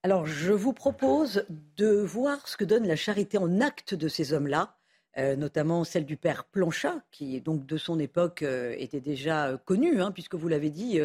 Alors, 0.03 0.27
je 0.27 0.53
vous 0.53 0.73
propose 0.73 1.45
de 1.75 1.87
voir 1.87 2.47
ce 2.47 2.55
que 2.55 2.63
donne 2.63 2.87
la 2.87 2.95
charité 2.95 3.39
en 3.39 3.59
acte 3.59 3.95
de 3.95 4.07
ces 4.07 4.31
hommes-là, 4.31 4.76
euh, 5.17 5.35
notamment 5.35 5.83
celle 5.83 6.05
du 6.05 6.15
père 6.15 6.43
Planchat, 6.43 7.01
qui 7.11 7.41
donc 7.41 7.65
de 7.65 7.77
son 7.77 7.99
époque 7.99 8.43
euh, 8.43 8.75
était 8.77 8.99
déjà 8.99 9.47
euh, 9.47 9.57
connu, 9.57 9.99
hein, 9.99 10.11
puisque 10.11 10.35
vous 10.35 10.47
l'avez 10.47 10.69
dit, 10.69 10.99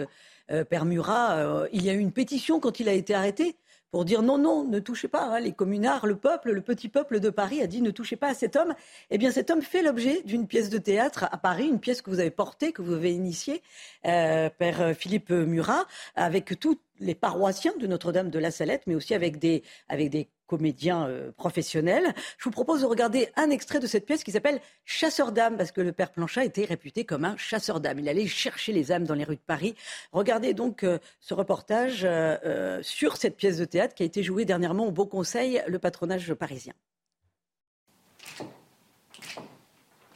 père 0.68 0.84
Murat, 0.84 1.66
il 1.72 1.82
y 1.82 1.88
a 1.88 1.94
eu 1.94 1.98
une 1.98 2.12
pétition 2.12 2.60
quand 2.60 2.78
il 2.78 2.88
a 2.88 2.92
été 2.92 3.14
arrêté 3.14 3.56
pour 3.90 4.04
dire 4.04 4.22
non, 4.22 4.36
non, 4.36 4.64
ne 4.64 4.80
touchez 4.80 5.08
pas. 5.08 5.24
Hein, 5.24 5.40
les 5.40 5.52
communards, 5.52 6.04
le 6.06 6.16
peuple, 6.16 6.50
le 6.50 6.60
petit 6.60 6.90
peuple 6.90 7.20
de 7.20 7.30
Paris 7.30 7.62
a 7.62 7.66
dit 7.66 7.80
ne 7.80 7.90
touchez 7.90 8.16
pas 8.16 8.28
à 8.28 8.34
cet 8.34 8.56
homme. 8.56 8.74
Eh 9.10 9.16
bien, 9.16 9.30
cet 9.30 9.50
homme 9.50 9.62
fait 9.62 9.82
l'objet 9.82 10.22
d'une 10.24 10.46
pièce 10.46 10.68
de 10.68 10.76
théâtre 10.76 11.24
à 11.30 11.38
Paris, 11.38 11.68
une 11.68 11.80
pièce 11.80 12.02
que 12.02 12.10
vous 12.10 12.20
avez 12.20 12.30
portée, 12.30 12.72
que 12.72 12.82
vous 12.82 12.92
avez 12.92 13.12
initiée, 13.12 13.62
père 14.02 14.94
Philippe 14.94 15.30
Murat, 15.30 15.86
avec 16.16 16.58
tout 16.60 16.78
les 17.00 17.14
paroissiens 17.14 17.74
de 17.78 17.86
Notre-Dame 17.86 18.28
de 18.28 18.38
la 18.38 18.50
Salette, 18.50 18.82
mais 18.86 18.94
aussi 18.94 19.14
avec 19.14 19.38
des, 19.38 19.62
avec 19.88 20.10
des 20.10 20.28
comédiens 20.52 21.08
euh, 21.08 21.32
professionnels. 21.32 22.14
Je 22.36 22.44
vous 22.44 22.50
propose 22.50 22.82
de 22.82 22.86
regarder 22.86 23.30
un 23.36 23.48
extrait 23.48 23.80
de 23.80 23.86
cette 23.86 24.04
pièce 24.04 24.22
qui 24.22 24.32
s'appelle 24.32 24.60
Chasseur 24.84 25.32
d'âmes, 25.32 25.56
parce 25.56 25.72
que 25.72 25.80
le 25.80 25.92
père 25.92 26.12
Planchat 26.12 26.44
était 26.44 26.66
réputé 26.66 27.06
comme 27.06 27.24
un 27.24 27.38
chasseur 27.38 27.80
d'âmes. 27.80 28.00
Il 28.00 28.08
allait 28.10 28.26
chercher 28.26 28.74
les 28.74 28.92
âmes 28.92 29.04
dans 29.04 29.14
les 29.14 29.24
rues 29.24 29.36
de 29.36 29.40
Paris. 29.40 29.74
Regardez 30.12 30.52
donc 30.52 30.84
euh, 30.84 30.98
ce 31.20 31.32
reportage 31.32 32.02
euh, 32.04 32.82
sur 32.82 33.16
cette 33.16 33.38
pièce 33.38 33.56
de 33.56 33.64
théâtre 33.64 33.94
qui 33.94 34.02
a 34.02 34.06
été 34.06 34.22
jouée 34.22 34.44
dernièrement 34.44 34.86
au 34.86 34.90
Beau 34.90 35.06
Conseil, 35.06 35.62
le 35.66 35.78
patronage 35.78 36.34
parisien. 36.34 36.74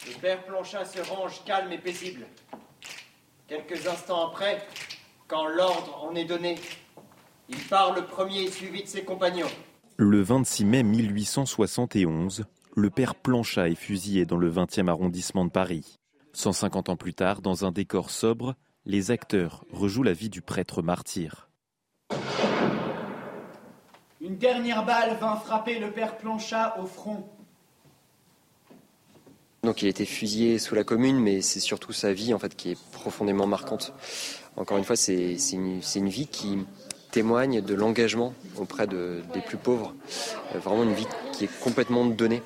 Le 0.06 0.20
père 0.20 0.44
Planchat 0.44 0.84
se 0.84 1.00
range 1.00 1.42
calme 1.46 1.72
et 1.72 1.78
paisible. 1.78 2.26
Quelques 3.48 3.86
instants 3.86 4.28
après, 4.28 4.66
quand 5.28 5.46
l'ordre 5.46 6.04
en 6.04 6.14
est 6.14 6.26
donné, 6.26 6.56
il 7.48 7.62
part 7.68 7.94
le 7.94 8.04
premier 8.04 8.50
suivi 8.50 8.82
de 8.82 8.88
ses 8.88 9.02
compagnons. 9.02 9.48
Le 9.98 10.20
26 10.20 10.66
mai 10.66 10.82
1871, 10.82 12.44
le 12.74 12.90
père 12.90 13.14
Planchat 13.14 13.70
est 13.70 13.74
fusillé 13.74 14.26
dans 14.26 14.36
le 14.36 14.52
20e 14.52 14.88
arrondissement 14.88 15.46
de 15.46 15.50
Paris. 15.50 15.96
150 16.34 16.90
ans 16.90 16.96
plus 16.96 17.14
tard, 17.14 17.40
dans 17.40 17.64
un 17.64 17.72
décor 17.72 18.10
sobre, 18.10 18.56
les 18.84 19.10
acteurs 19.10 19.64
rejouent 19.72 20.02
la 20.02 20.12
vie 20.12 20.28
du 20.28 20.42
prêtre 20.42 20.82
martyr. 20.82 21.48
Une 24.20 24.36
dernière 24.36 24.84
balle 24.84 25.16
vint 25.18 25.36
frapper 25.36 25.78
le 25.78 25.90
père 25.90 26.18
Planchat 26.18 26.78
au 26.78 26.84
front. 26.84 27.26
Donc 29.62 29.80
il 29.80 29.86
a 29.86 29.88
été 29.88 30.04
fusillé 30.04 30.58
sous 30.58 30.74
la 30.74 30.84
commune, 30.84 31.18
mais 31.18 31.40
c'est 31.40 31.58
surtout 31.58 31.94
sa 31.94 32.12
vie 32.12 32.34
en 32.34 32.38
fait 32.38 32.54
qui 32.54 32.72
est 32.72 32.78
profondément 32.92 33.46
marquante. 33.46 33.94
Encore 34.56 34.76
une 34.76 34.84
fois, 34.84 34.96
c'est 34.96 35.36
une, 35.52 36.08
vie 36.08 36.26
qui 36.26 36.58
témoigne 37.16 37.62
de 37.62 37.74
l'engagement 37.74 38.34
auprès 38.58 38.86
des 38.86 39.40
plus 39.46 39.56
pauvres. 39.56 39.94
Euh, 40.54 40.58
vraiment 40.58 40.82
une 40.82 40.92
vie 40.92 41.06
qui 41.32 41.44
est 41.44 41.60
complètement 41.60 42.04
donnée. 42.04 42.42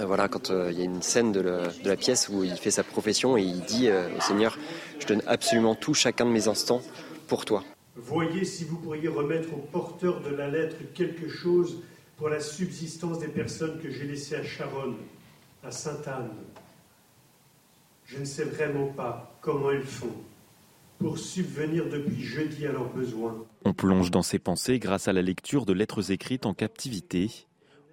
Euh, 0.00 0.04
voilà, 0.04 0.26
quand 0.26 0.50
euh, 0.50 0.72
il 0.72 0.78
y 0.80 0.82
a 0.82 0.84
une 0.84 1.00
scène 1.00 1.30
de, 1.30 1.40
la 1.84 1.96
pièce 1.96 2.28
où 2.28 2.42
il 2.42 2.56
fait 2.56 2.72
sa 2.72 2.82
profession 2.82 3.36
et 3.36 3.42
il 3.42 3.60
dit 3.60 3.88
au 3.88 4.20
Seigneur, 4.20 4.58
je 4.98 5.06
donne 5.06 5.22
absolument 5.28 5.76
tout, 5.76 5.94
chacun 5.94 6.24
de 6.26 6.32
mes 6.32 6.48
instants, 6.48 6.82
pour 7.28 7.44
toi. 7.44 7.62
Voyez 7.94 8.44
si 8.44 8.64
vous 8.64 8.78
pourriez 8.78 9.06
remettre 9.06 9.54
au 9.54 9.58
porteur 9.58 10.22
de 10.22 10.34
la 10.34 10.48
lettre 10.48 10.78
quelque 10.92 11.28
chose 11.28 11.80
pour 12.16 12.28
la 12.28 12.40
subsistance 12.40 13.20
des 13.20 13.28
personnes 13.28 13.78
que 13.80 13.92
j'ai 13.92 14.08
laissées 14.08 14.34
à 14.34 14.42
Charonne, 14.42 14.96
à 15.62 15.70
Sainte-Anne. 15.70 16.30
Je 18.06 18.18
ne 18.18 18.24
sais 18.24 18.44
vraiment 18.44 18.88
pas 18.88 19.38
comment 19.40 19.70
elles 19.70 19.84
font 19.84 20.16
pour 20.98 21.18
subvenir 21.18 21.88
depuis 21.88 22.22
jeudi 22.22 22.66
à 22.66 22.72
leurs 22.72 22.92
besoins. 22.92 23.36
On 23.64 23.72
plonge 23.72 24.10
dans 24.10 24.22
ses 24.22 24.38
pensées 24.38 24.78
grâce 24.78 25.08
à 25.08 25.12
la 25.12 25.22
lecture 25.22 25.66
de 25.66 25.72
lettres 25.72 26.10
écrites 26.10 26.46
en 26.46 26.54
captivité. 26.54 27.30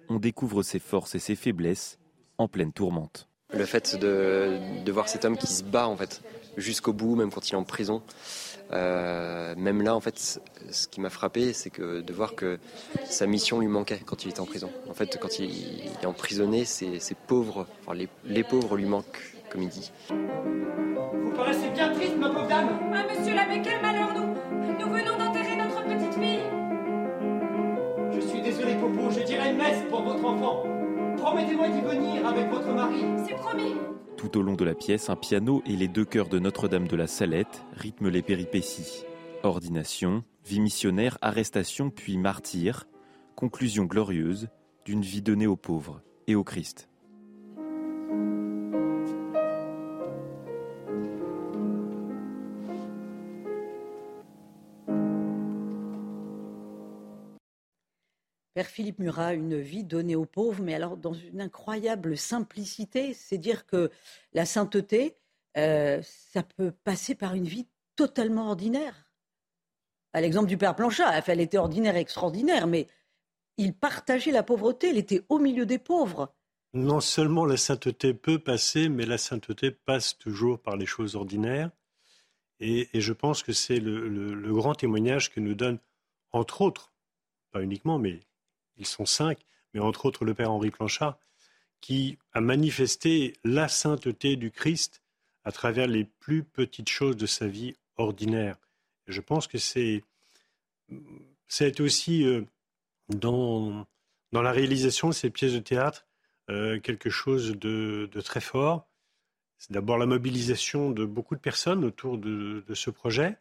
On 0.08 0.18
découvre 0.18 0.62
ses 0.62 0.78
forces 0.78 1.14
et 1.14 1.18
ses 1.18 1.36
faiblesses 1.36 1.98
en 2.38 2.48
pleine 2.48 2.72
tourmente. 2.72 3.28
Le 3.52 3.64
fait 3.64 3.96
de, 3.96 4.90
voir 4.90 5.08
cet 5.08 5.24
homme 5.24 5.36
qui 5.36 5.46
se 5.46 5.62
bat 5.62 5.86
en 5.86 5.96
fait 5.96 6.22
jusqu'au 6.56 6.92
bout, 6.92 7.14
même 7.14 7.30
quand 7.30 7.48
il 7.48 7.52
est 7.52 7.56
en 7.56 7.64
prison, 7.64 8.02
euh, 8.72 9.54
même 9.56 9.82
là, 9.82 9.94
en 9.94 10.00
fait, 10.00 10.40
ce 10.70 10.88
qui 10.88 11.00
m'a 11.00 11.10
frappé, 11.10 11.52
c'est 11.52 11.70
que 11.70 12.00
de 12.00 12.12
voir 12.12 12.34
que 12.34 12.58
sa 13.04 13.26
mission 13.26 13.60
lui 13.60 13.68
manquait 13.68 14.00
quand 14.04 14.24
il 14.24 14.30
était 14.30 14.40
en 14.40 14.46
prison. 14.46 14.70
En 14.88 14.94
fait, 14.94 15.18
quand 15.20 15.38
il 15.38 15.84
est 16.02 16.06
emprisonné, 16.06 16.64
ces, 16.64 16.98
pauvres, 17.26 17.66
enfin, 17.82 17.96
les, 18.24 18.44
pauvres 18.44 18.76
lui 18.76 18.86
manquent, 18.86 19.36
comme 19.50 19.62
il 19.62 19.68
dit. 19.68 19.92
Vous 20.08 21.32
paraissez 21.32 21.70
bien 21.70 21.92
triste, 21.92 22.16
ma 22.16 22.30
pauvre 22.30 22.48
dame. 22.48 22.70
Ah, 22.92 23.04
monsieur 23.08 23.34
l'abbé, 23.34 23.60
quel 23.62 23.80
malheur 23.80 24.12
nous 24.14 24.34
Nous 24.80 24.92
venons 24.92 25.18
d'enterrer 25.18 25.35
Je 28.12 28.20
suis 28.20 28.40
désolé, 28.40 28.74
Popo, 28.76 29.10
je 29.10 29.20
dirai 29.24 29.50
une 29.50 29.58
messe 29.58 29.84
pour 29.90 30.02
votre 30.02 30.24
enfant. 30.24 30.64
Promettez-moi 31.18 31.68
d'y 31.68 31.80
venir 31.80 32.26
avec 32.26 32.48
votre 32.50 32.72
mari. 32.72 33.04
C'est 33.26 33.34
promis. 33.34 33.74
Tout 34.16 34.38
au 34.38 34.42
long 34.42 34.54
de 34.54 34.64
la 34.64 34.74
pièce, 34.74 35.10
un 35.10 35.16
piano 35.16 35.62
et 35.66 35.76
les 35.76 35.88
deux 35.88 36.06
chœurs 36.06 36.28
de 36.28 36.38
Notre-Dame 36.38 36.88
de 36.88 36.96
la 36.96 37.06
Salette 37.06 37.64
rythment 37.74 38.08
les 38.08 38.22
péripéties. 38.22 39.04
Ordination, 39.42 40.24
vie 40.44 40.60
missionnaire, 40.60 41.18
arrestation 41.20 41.90
puis 41.90 42.16
martyr, 42.16 42.86
conclusion 43.34 43.84
glorieuse 43.84 44.48
d'une 44.86 45.02
vie 45.02 45.22
donnée 45.22 45.46
aux 45.46 45.56
pauvres 45.56 46.00
et 46.26 46.34
au 46.34 46.44
Christ. 46.44 46.88
Père 58.56 58.68
Philippe 58.68 59.00
Murat, 59.00 59.34
une 59.34 59.60
vie 59.60 59.84
donnée 59.84 60.16
aux 60.16 60.24
pauvres, 60.24 60.62
mais 60.62 60.72
alors 60.72 60.96
dans 60.96 61.12
une 61.12 61.42
incroyable 61.42 62.16
simplicité. 62.16 63.12
C'est 63.12 63.36
dire 63.36 63.66
que 63.66 63.90
la 64.32 64.46
sainteté, 64.46 65.18
euh, 65.58 66.00
ça 66.02 66.42
peut 66.42 66.72
passer 66.82 67.14
par 67.14 67.34
une 67.34 67.44
vie 67.44 67.66
totalement 67.96 68.48
ordinaire. 68.48 69.10
À 70.14 70.22
l'exemple 70.22 70.48
du 70.48 70.56
Père 70.56 70.74
Planchat, 70.74 71.22
elle 71.26 71.42
était 71.42 71.58
ordinaire, 71.58 71.96
extraordinaire, 71.96 72.66
mais 72.66 72.86
il 73.58 73.74
partageait 73.74 74.32
la 74.32 74.42
pauvreté, 74.42 74.88
il 74.88 74.96
était 74.96 75.22
au 75.28 75.38
milieu 75.38 75.66
des 75.66 75.78
pauvres. 75.78 76.34
Non 76.72 77.02
seulement 77.02 77.44
la 77.44 77.58
sainteté 77.58 78.14
peut 78.14 78.38
passer, 78.38 78.88
mais 78.88 79.04
la 79.04 79.18
sainteté 79.18 79.70
passe 79.70 80.16
toujours 80.16 80.58
par 80.58 80.78
les 80.78 80.86
choses 80.86 81.14
ordinaires. 81.14 81.70
Et, 82.60 82.88
je 82.94 83.12
pense 83.12 83.42
que 83.42 83.52
c'est 83.52 83.80
le 83.80 84.54
grand 84.54 84.74
témoignage 84.74 85.30
que 85.30 85.40
nous 85.40 85.54
donne, 85.54 85.78
entre 86.32 86.62
autres, 86.62 86.94
pas 87.52 87.62
uniquement, 87.62 87.98
mais 87.98 88.20
ils 88.76 88.86
sont 88.86 89.06
cinq, 89.06 89.38
mais 89.74 89.80
entre 89.80 90.06
autres 90.06 90.24
le 90.24 90.34
Père 90.34 90.52
Henri 90.52 90.70
Planchard, 90.70 91.18
qui 91.80 92.18
a 92.32 92.40
manifesté 92.40 93.34
la 93.44 93.68
sainteté 93.68 94.36
du 94.36 94.50
Christ 94.50 95.02
à 95.44 95.52
travers 95.52 95.86
les 95.86 96.04
plus 96.04 96.42
petites 96.42 96.88
choses 96.88 97.16
de 97.16 97.26
sa 97.26 97.46
vie 97.46 97.74
ordinaire. 97.96 98.56
je 99.06 99.20
pense 99.20 99.46
que 99.46 99.58
c'est 99.58 100.02
c'est 101.48 101.80
aussi 101.80 102.24
euh, 102.24 102.42
dans, 103.08 103.86
dans 104.32 104.42
la 104.42 104.52
réalisation 104.52 105.08
de 105.08 105.14
ces 105.14 105.30
pièces 105.30 105.52
de 105.52 105.60
théâtre 105.60 106.06
euh, 106.50 106.78
quelque 106.80 107.10
chose 107.10 107.56
de, 107.56 108.08
très 108.24 108.40
fort. 108.40 108.86
C'est 109.58 109.72
d'abord 109.72 109.98
la 109.98 110.06
mobilisation 110.06 110.90
de 110.90 111.04
beaucoup 111.04 111.34
de 111.34 111.40
personnes 111.40 111.84
autour 111.84 112.18
de, 112.18 112.62
ce 112.74 112.90
projet 112.90 113.36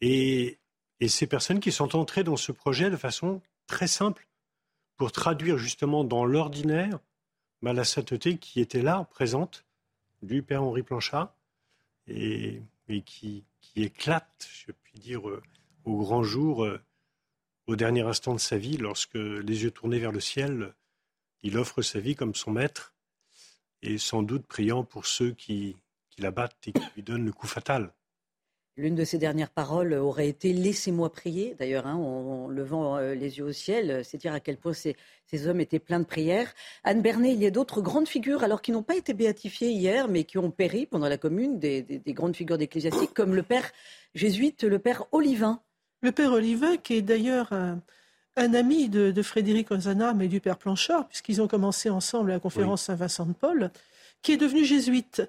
et, 0.00 0.58
et 1.00 1.08
ces 1.08 1.26
personnes 1.26 1.60
qui 1.60 1.72
sont 1.72 1.96
entrées 1.96 2.24
dans 2.24 2.36
ce 2.36 2.52
projet 2.52 2.90
de 2.90 2.96
façon 2.96 3.40
très 3.66 3.86
simple 3.86 4.26
pour 4.96 5.12
traduire 5.12 5.58
justement 5.58 6.04
dans 6.04 6.24
l'ordinaire 6.24 6.98
bah, 7.62 7.72
la 7.72 7.84
sainteté 7.84 8.36
qui 8.36 8.60
était 8.60 8.82
là, 8.82 9.06
présente, 9.10 9.64
du 10.22 10.42
Père 10.42 10.62
Henri 10.62 10.82
Planchard, 10.82 11.34
et, 12.06 12.62
qui, 13.06 13.44
éclate, 13.76 14.48
je 14.52 14.72
puis 14.72 14.98
dire, 14.98 15.28
euh, 15.28 15.42
au 15.84 15.98
grand 15.98 16.22
jour, 16.22 16.64
euh, 16.64 16.80
au 17.66 17.76
dernier 17.76 18.02
instant 18.02 18.34
de 18.34 18.40
sa 18.40 18.58
vie, 18.58 18.76
lorsque 18.76 19.14
les 19.14 19.62
yeux 19.62 19.70
tournés 19.70 19.98
vers 19.98 20.12
le 20.12 20.20
ciel, 20.20 20.74
il 21.42 21.58
offre 21.58 21.82
sa 21.82 22.00
vie 22.00 22.14
comme 22.14 22.34
son 22.34 22.50
maître, 22.50 22.94
et 23.82 23.98
sans 23.98 24.22
doute 24.22 24.46
priant 24.46 24.84
pour 24.84 25.06
ceux 25.06 25.32
qui, 25.32 25.76
qui 26.10 26.22
l'abattent 26.22 26.68
et 26.68 26.72
qui 26.72 26.84
lui 26.94 27.02
donnent 27.02 27.24
le 27.24 27.32
coup 27.32 27.46
fatal. 27.46 27.92
L'une 28.76 28.96
de 28.96 29.04
ses 29.04 29.18
dernières 29.18 29.50
paroles 29.50 29.92
aurait 29.92 30.28
été 30.28 30.52
Laissez-moi 30.52 31.12
prier, 31.12 31.54
d'ailleurs, 31.60 31.86
hein, 31.86 31.94
en, 31.94 32.48
levant 32.48 32.96
euh, 32.96 33.14
les 33.14 33.38
yeux 33.38 33.44
au 33.44 33.52
ciel, 33.52 34.04
c'est 34.04 34.18
dire 34.18 34.32
à 34.32 34.40
quel 34.40 34.56
point 34.56 34.72
ces, 34.72 34.96
hommes 35.46 35.60
étaient 35.60 35.78
pleins 35.78 36.00
de 36.00 36.04
prières. 36.04 36.52
Anne 36.82 37.00
Bernet, 37.00 37.34
il 37.34 37.40
y 37.40 37.46
a 37.46 37.52
d'autres 37.52 37.80
grandes 37.80 38.08
figures, 38.08 38.42
alors 38.42 38.62
qui 38.62 38.72
n'ont 38.72 38.82
pas 38.82 38.96
été 38.96 39.14
béatifiées 39.14 39.70
hier, 39.70 40.08
mais 40.08 40.24
qui 40.24 40.38
ont 40.38 40.50
péri 40.50 40.86
pendant 40.86 41.08
la 41.08 41.18
commune, 41.18 41.60
des, 41.60 42.02
grandes 42.08 42.34
figures 42.34 42.58
d'ecclésiastiques, 42.58 43.14
comme 43.14 43.36
le 43.36 43.44
père 43.44 43.70
jésuite, 44.14 44.64
le 44.64 44.80
père 44.80 45.04
Olivin. 45.12 45.60
Le 46.02 46.10
père 46.10 46.32
Olivin, 46.32 46.76
qui 46.76 46.94
est 46.94 47.02
d'ailleurs 47.02 47.52
un, 47.52 48.54
ami 48.54 48.88
de, 48.88 49.22
Frédéric 49.22 49.70
Ozanam 49.70 50.20
et 50.20 50.28
du 50.28 50.40
père 50.40 50.58
Planchard, 50.58 51.06
puisqu'ils 51.06 51.40
ont 51.40 51.48
commencé 51.48 51.90
ensemble 51.90 52.30
la 52.30 52.40
conférence 52.40 52.82
Saint-Vincent 52.82 53.26
de 53.26 53.34
Paul, 53.34 53.70
qui 54.22 54.32
est 54.32 54.36
devenu 54.36 54.64
jésuite. 54.64 55.22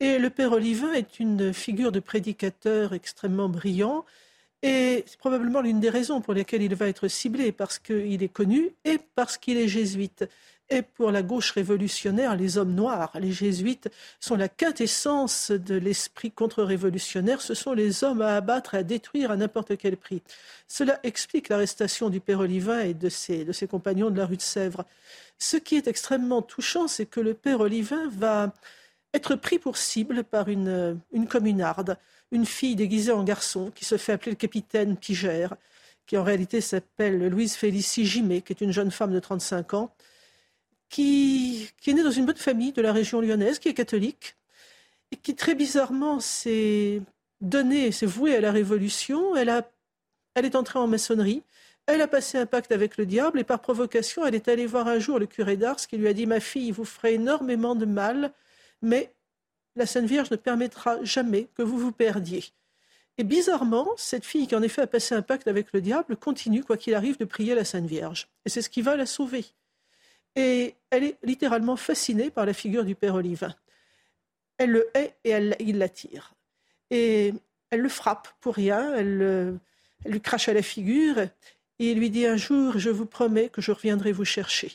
Et 0.00 0.18
le 0.18 0.30
père 0.30 0.52
Olivin 0.52 0.92
est 0.92 1.20
une 1.20 1.52
figure 1.52 1.92
de 1.92 2.00
prédicateur 2.00 2.94
extrêmement 2.94 3.50
brillant. 3.50 4.06
Et 4.62 5.04
c'est 5.06 5.18
probablement 5.18 5.60
l'une 5.60 5.78
des 5.78 5.90
raisons 5.90 6.22
pour 6.22 6.32
lesquelles 6.32 6.62
il 6.62 6.74
va 6.74 6.88
être 6.88 7.06
ciblé, 7.06 7.52
parce 7.52 7.78
qu'il 7.78 8.22
est 8.22 8.32
connu 8.32 8.70
et 8.84 8.98
parce 9.14 9.36
qu'il 9.36 9.58
est 9.58 9.68
jésuite. 9.68 10.24
Et 10.70 10.82
pour 10.82 11.10
la 11.10 11.22
gauche 11.22 11.50
révolutionnaire, 11.50 12.36
les 12.36 12.56
hommes 12.56 12.74
noirs, 12.74 13.10
les 13.18 13.32
jésuites, 13.32 13.90
sont 14.20 14.36
la 14.36 14.48
quintessence 14.48 15.50
de 15.50 15.74
l'esprit 15.74 16.30
contre-révolutionnaire. 16.30 17.42
Ce 17.42 17.54
sont 17.54 17.72
les 17.72 18.04
hommes 18.04 18.22
à 18.22 18.36
abattre 18.36 18.74
et 18.74 18.78
à 18.78 18.82
détruire 18.82 19.30
à 19.32 19.36
n'importe 19.36 19.76
quel 19.76 19.96
prix. 19.96 20.22
Cela 20.68 21.00
explique 21.02 21.48
l'arrestation 21.48 22.08
du 22.08 22.20
père 22.20 22.38
Olivin 22.38 22.80
et 22.80 22.94
de 22.94 23.08
ses, 23.08 23.44
de 23.44 23.66
compagnons 23.66 24.10
de 24.10 24.18
la 24.18 24.26
rue 24.26 24.36
de 24.36 24.42
Sèvres. 24.42 24.84
Ce 25.38 25.56
qui 25.56 25.76
est 25.76 25.88
extrêmement 25.88 26.40
touchant, 26.40 26.86
c'est 26.86 27.06
que 27.06 27.20
le 27.20 27.34
père 27.34 27.60
Olivin 27.60 28.08
va 28.08 28.52
être 29.14 29.34
pris 29.34 29.58
pour 29.58 29.76
cible 29.76 30.24
par 30.24 30.48
une, 30.48 31.00
une 31.12 31.26
communarde, 31.26 31.96
une 32.30 32.46
fille 32.46 32.76
déguisée 32.76 33.12
en 33.12 33.24
garçon 33.24 33.70
qui 33.74 33.84
se 33.84 33.96
fait 33.96 34.12
appeler 34.12 34.32
le 34.32 34.36
capitaine 34.36 34.96
Pigère, 34.96 35.56
qui 36.06 36.16
en 36.16 36.24
réalité 36.24 36.60
s'appelle 36.60 37.28
Louise 37.28 37.54
Félicie 37.54 38.06
Gimet, 38.06 38.42
qui 38.42 38.52
est 38.52 38.60
une 38.60 38.72
jeune 38.72 38.90
femme 38.90 39.12
de 39.12 39.20
35 39.20 39.74
ans, 39.74 39.94
qui, 40.88 41.70
qui 41.80 41.90
est 41.90 41.94
née 41.94 42.02
dans 42.02 42.10
une 42.10 42.26
bonne 42.26 42.36
famille 42.36 42.72
de 42.72 42.82
la 42.82 42.92
région 42.92 43.20
lyonnaise, 43.20 43.58
qui 43.58 43.68
est 43.68 43.74
catholique, 43.74 44.36
et 45.12 45.16
qui 45.16 45.34
très 45.34 45.54
bizarrement 45.54 46.20
s'est 46.20 47.02
donnée, 47.40 47.92
s'est 47.92 48.06
vouée 48.06 48.36
à 48.36 48.40
la 48.40 48.52
Révolution. 48.52 49.36
Elle, 49.36 49.48
a, 49.48 49.68
elle 50.34 50.44
est 50.44 50.56
entrée 50.56 50.78
en 50.78 50.86
maçonnerie, 50.86 51.42
elle 51.86 52.00
a 52.00 52.08
passé 52.08 52.38
un 52.38 52.46
pacte 52.46 52.72
avec 52.72 52.96
le 52.96 53.06
diable, 53.06 53.40
et 53.40 53.44
par 53.44 53.60
provocation, 53.60 54.24
elle 54.24 54.34
est 54.34 54.48
allée 54.48 54.66
voir 54.66 54.88
un 54.88 54.98
jour 54.98 55.18
le 55.18 55.26
curé 55.26 55.56
d'Ars 55.56 55.76
qui 55.76 55.96
lui 55.96 56.08
a 56.08 56.12
dit 56.12 56.26
Ma 56.26 56.40
fille, 56.40 56.70
vous 56.70 56.84
ferez 56.84 57.14
énormément 57.14 57.74
de 57.74 57.86
mal 57.86 58.32
mais 58.82 59.12
la 59.76 59.86
Sainte 59.86 60.06
Vierge 60.06 60.30
ne 60.30 60.36
permettra 60.36 61.02
jamais 61.02 61.48
que 61.54 61.62
vous 61.62 61.78
vous 61.78 61.92
perdiez. 61.92 62.44
Et 63.18 63.24
bizarrement, 63.24 63.88
cette 63.96 64.24
fille 64.24 64.46
qui 64.46 64.54
en 64.54 64.62
effet 64.62 64.82
a 64.82 64.86
passé 64.86 65.14
un 65.14 65.22
pacte 65.22 65.46
avec 65.46 65.72
le 65.72 65.80
diable 65.80 66.16
continue, 66.16 66.64
quoi 66.64 66.76
qu'il 66.76 66.94
arrive, 66.94 67.18
de 67.18 67.24
prier 67.24 67.54
la 67.54 67.64
Sainte 67.64 67.86
Vierge. 67.86 68.28
Et 68.46 68.48
c'est 68.48 68.62
ce 68.62 68.70
qui 68.70 68.82
va 68.82 68.96
la 68.96 69.06
sauver. 69.06 69.44
Et 70.36 70.74
elle 70.90 71.04
est 71.04 71.18
littéralement 71.22 71.76
fascinée 71.76 72.30
par 72.30 72.46
la 72.46 72.54
figure 72.54 72.84
du 72.84 72.94
Père 72.94 73.14
Olivin. 73.14 73.54
Elle 74.58 74.70
le 74.70 74.88
hait 74.94 75.14
et 75.24 75.32
il 75.60 75.78
l'attire. 75.78 76.34
Et 76.90 77.34
elle 77.70 77.80
le 77.80 77.88
frappe 77.88 78.28
pour 78.40 78.54
rien, 78.54 78.94
elle, 78.94 79.58
elle 80.04 80.12
lui 80.12 80.20
crache 80.20 80.48
à 80.48 80.54
la 80.54 80.62
figure 80.62 81.18
et 81.80 81.92
il 81.92 81.98
lui 81.98 82.10
dit 82.10 82.26
un 82.26 82.36
jour, 82.36 82.78
je 82.78 82.90
vous 82.90 83.06
promets 83.06 83.48
que 83.48 83.62
je 83.62 83.72
reviendrai 83.72 84.12
vous 84.12 84.26
chercher. 84.26 84.66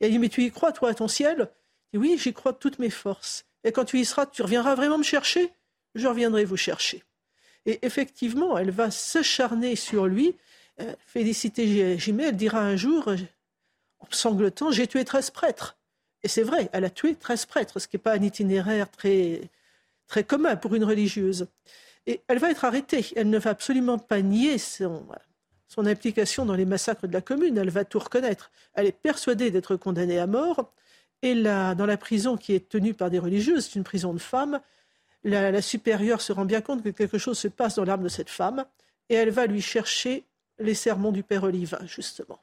Et 0.00 0.06
elle 0.06 0.12
dit, 0.12 0.18
mais 0.20 0.28
tu 0.28 0.44
y 0.44 0.50
crois, 0.52 0.70
toi, 0.70 0.90
à 0.90 0.94
ton 0.94 1.08
ciel? 1.08 1.50
Dit, 1.92 1.98
Oui, 1.98 2.16
j'y 2.18 2.32
crois 2.32 2.52
de 2.52 2.58
toutes 2.58 2.78
mes 2.78 2.90
forces. 2.90 3.44
Et 3.64 3.72
quand 3.72 3.84
tu 3.84 3.98
y 3.98 4.04
seras, 4.04 4.26
tu 4.26 4.42
reviendras 4.42 4.74
vraiment 4.74 4.98
me 4.98 5.02
chercher 5.02 5.52
Je 5.94 6.06
reviendrai 6.06 6.44
vous 6.44 6.56
chercher. 6.56 7.02
Et 7.66 7.78
effectivement, 7.82 8.58
elle 8.58 8.70
va 8.70 8.90
s'acharner 8.90 9.76
sur 9.76 10.06
lui. 10.06 10.34
Euh, 10.80 10.94
Félicité 11.06 11.98
Jimet, 11.98 12.28
elle 12.28 12.36
dira 12.36 12.60
un 12.60 12.76
jour, 12.76 13.08
en 14.00 14.06
sanglotant, 14.10 14.70
j'ai 14.70 14.86
tué 14.86 15.04
13 15.04 15.30
prêtres. 15.30 15.76
Et 16.22 16.28
c'est 16.28 16.42
vrai, 16.42 16.68
elle 16.72 16.84
a 16.84 16.90
tué 16.90 17.14
13 17.14 17.46
prêtres, 17.46 17.78
ce 17.78 17.88
qui 17.88 17.96
n'est 17.96 18.02
pas 18.02 18.14
un 18.14 18.22
itinéraire 18.22 18.90
très, 18.90 19.42
très 20.06 20.24
commun 20.24 20.56
pour 20.56 20.74
une 20.74 20.84
religieuse. 20.84 21.46
Et 22.06 22.20
elle 22.28 22.38
va 22.38 22.50
être 22.50 22.64
arrêtée. 22.64 23.06
Elle 23.16 23.30
ne 23.30 23.38
va 23.38 23.50
absolument 23.50 23.98
pas 23.98 24.22
nier 24.22 24.58
son, 24.58 25.06
son 25.68 25.86
implication 25.86 26.44
dans 26.44 26.54
les 26.54 26.64
massacres 26.64 27.06
de 27.06 27.12
la 27.12 27.20
commune. 27.20 27.58
Elle 27.58 27.70
va 27.70 27.84
tout 27.84 27.98
reconnaître. 27.98 28.50
Elle 28.74 28.86
est 28.86 28.92
persuadée 28.92 29.50
d'être 29.50 29.76
condamnée 29.76 30.18
à 30.18 30.26
mort. 30.26 30.72
Et 31.22 31.34
là, 31.34 31.74
dans 31.74 31.86
la 31.86 31.96
prison 31.96 32.36
qui 32.36 32.52
est 32.54 32.68
tenue 32.68 32.94
par 32.94 33.08
des 33.08 33.20
religieuses, 33.20 33.66
c'est 33.66 33.76
une 33.76 33.84
prison 33.84 34.12
de 34.12 34.18
femmes, 34.18 34.60
la, 35.24 35.62
supérieure 35.62 36.20
se 36.20 36.32
rend 36.32 36.44
bien 36.44 36.60
compte 36.60 36.82
que 36.82 36.88
quelque 36.88 37.18
chose 37.18 37.38
se 37.38 37.48
passe 37.48 37.76
dans 37.76 37.84
l'âme 37.84 38.02
de 38.02 38.08
cette 38.08 38.30
femme, 38.30 38.64
et 39.08 39.14
elle 39.14 39.30
va 39.30 39.46
lui 39.46 39.62
chercher 39.62 40.24
les 40.58 40.74
sermons 40.74 41.12
du 41.12 41.22
Père 41.22 41.44
Olivin, 41.44 41.84
justement. 41.86 42.40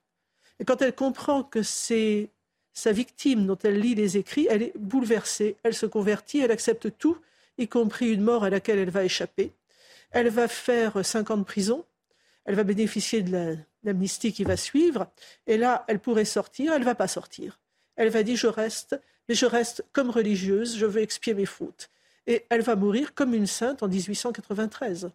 Et 0.60 0.66
quand 0.66 0.82
elle 0.82 0.96
comprend 0.96 1.44
que 1.44 1.62
c'est 1.62 2.30
sa 2.74 2.92
victime 2.92 3.46
dont 3.46 3.58
elle 3.64 3.80
lit 3.80 3.96
les 3.96 4.18
écrits, 4.18 4.48
elle 4.50 4.64
est 4.64 4.78
bouleversée, 4.78 5.58
elle 5.64 5.74
se 5.74 5.86
convertit, 5.86 6.40
elle 6.40 6.52
accepte 6.52 6.98
tout, 6.98 7.18
y 7.58 7.68
compris 7.68 8.10
une 8.10 8.22
mort 8.22 8.46
à 8.46 8.50
laquelle 8.50 8.80
elle 8.80 8.90
va 8.90 9.04
échapper. 9.04 9.52
Elle 10.12 10.30
va 10.30 10.48
faire 10.48 11.06
cinq 11.06 11.32
ans 11.32 11.38
de 11.38 11.44
prison, 11.44 11.86
elle 12.46 12.56
va 12.56 12.64
bénéficier 12.64 13.22
de 13.22 13.58
l'amnistie 13.84 14.32
qui 14.32 14.44
va 14.44 14.56
suivre, 14.56 15.08
et 15.48 15.58
là, 15.58 15.84
elle 15.88 16.00
pourrait 16.00 16.26
sortir, 16.26 16.74
elle 16.74 16.82
ne 16.82 16.86
va 16.86 16.96
pas 16.96 17.08
sortir. 17.08 17.60
Elle 18.00 18.10
va 18.12 18.24
dire, 18.24 18.38
je 18.38 18.48
reste, 18.48 18.98
mais 19.28 19.36
je 19.36 19.46
reste 19.46 19.84
comme 19.92 20.10
religieuse, 20.10 20.78
je 20.78 20.86
veux 20.86 21.02
expier 21.02 21.34
mes 21.34 21.46
fautes. 21.46 21.90
Et 22.28 22.46
elle 22.50 22.62
va 22.62 22.78
mourir 22.78 23.14
comme 23.14 23.34
une 23.34 23.46
sainte 23.46 23.84
en 23.84 23.90
1893. 23.90 25.12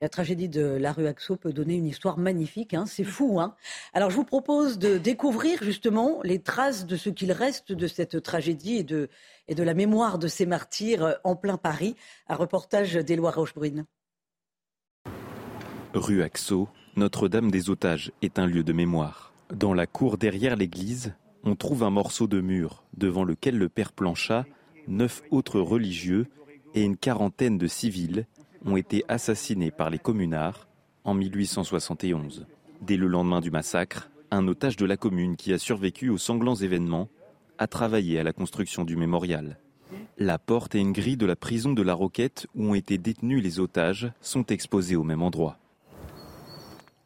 La 0.00 0.08
tragédie 0.08 0.48
de 0.48 0.62
la 0.62 0.92
rue 0.92 1.08
Axo 1.08 1.36
peut 1.36 1.52
donner 1.52 1.74
une 1.74 1.84
histoire 1.84 2.16
magnifique, 2.16 2.72
hein. 2.72 2.86
c'est 2.86 3.04
fou. 3.04 3.38
Hein 3.38 3.54
Alors 3.92 4.08
je 4.08 4.16
vous 4.16 4.24
propose 4.24 4.78
de 4.78 4.96
découvrir 4.96 5.62
justement 5.62 6.20
les 6.24 6.38
traces 6.38 6.86
de 6.86 6.96
ce 6.96 7.10
qu'il 7.10 7.32
reste 7.32 7.72
de 7.72 7.86
cette 7.86 8.22
tragédie 8.22 8.76
et 8.76 8.82
de, 8.82 9.10
et 9.46 9.54
de 9.54 9.62
la 9.62 9.74
mémoire 9.74 10.18
de 10.18 10.26
ces 10.26 10.46
martyrs 10.46 11.18
en 11.22 11.36
plein 11.36 11.58
Paris. 11.58 11.96
Un 12.28 12.36
reportage 12.36 12.94
d'Éloi 12.94 13.30
Rochebrune. 13.30 13.84
Rue 15.92 16.22
Axo, 16.22 16.70
Notre-Dame 16.96 17.50
des 17.50 17.68
Otages 17.68 18.10
est 18.22 18.38
un 18.38 18.46
lieu 18.46 18.64
de 18.64 18.72
mémoire. 18.72 19.34
Dans 19.52 19.74
la 19.74 19.86
cour 19.86 20.16
derrière 20.16 20.56
l'église, 20.56 21.14
on 21.46 21.54
trouve 21.54 21.84
un 21.84 21.90
morceau 21.90 22.26
de 22.26 22.40
mur 22.40 22.82
devant 22.96 23.22
lequel 23.22 23.56
le 23.56 23.68
père 23.68 23.92
Planchat, 23.92 24.44
neuf 24.88 25.22
autres 25.30 25.60
religieux 25.60 26.26
et 26.74 26.82
une 26.82 26.96
quarantaine 26.96 27.56
de 27.56 27.68
civils 27.68 28.26
ont 28.64 28.76
été 28.76 29.04
assassinés 29.06 29.70
par 29.70 29.88
les 29.88 30.00
communards 30.00 30.66
en 31.04 31.14
1871. 31.14 32.46
Dès 32.82 32.96
le 32.96 33.06
lendemain 33.06 33.40
du 33.40 33.52
massacre, 33.52 34.10
un 34.32 34.48
otage 34.48 34.76
de 34.76 34.86
la 34.86 34.96
commune 34.96 35.36
qui 35.36 35.52
a 35.52 35.58
survécu 35.58 36.08
aux 36.08 36.18
sanglants 36.18 36.56
événements 36.56 37.08
a 37.58 37.68
travaillé 37.68 38.18
à 38.18 38.24
la 38.24 38.32
construction 38.32 38.84
du 38.84 38.96
mémorial. 38.96 39.58
La 40.18 40.38
porte 40.38 40.74
et 40.74 40.80
une 40.80 40.92
grille 40.92 41.16
de 41.16 41.26
la 41.26 41.36
prison 41.36 41.72
de 41.72 41.82
la 41.82 41.94
Roquette 41.94 42.48
où 42.56 42.64
ont 42.64 42.74
été 42.74 42.98
détenus 42.98 43.42
les 43.42 43.60
otages 43.60 44.10
sont 44.20 44.44
exposés 44.46 44.96
au 44.96 45.04
même 45.04 45.22
endroit. 45.22 45.58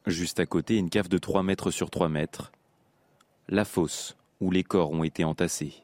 Juste 0.06 0.40
à 0.40 0.46
côté, 0.46 0.78
une 0.78 0.88
cave 0.88 1.08
de 1.10 1.18
3 1.18 1.42
mètres 1.42 1.70
sur 1.70 1.90
3 1.90 2.08
mètres. 2.08 2.52
La 3.48 3.66
fosse 3.66 4.16
où 4.40 4.50
les 4.50 4.64
corps 4.64 4.90
ont 4.90 5.04
été 5.04 5.24
entassés. 5.24 5.82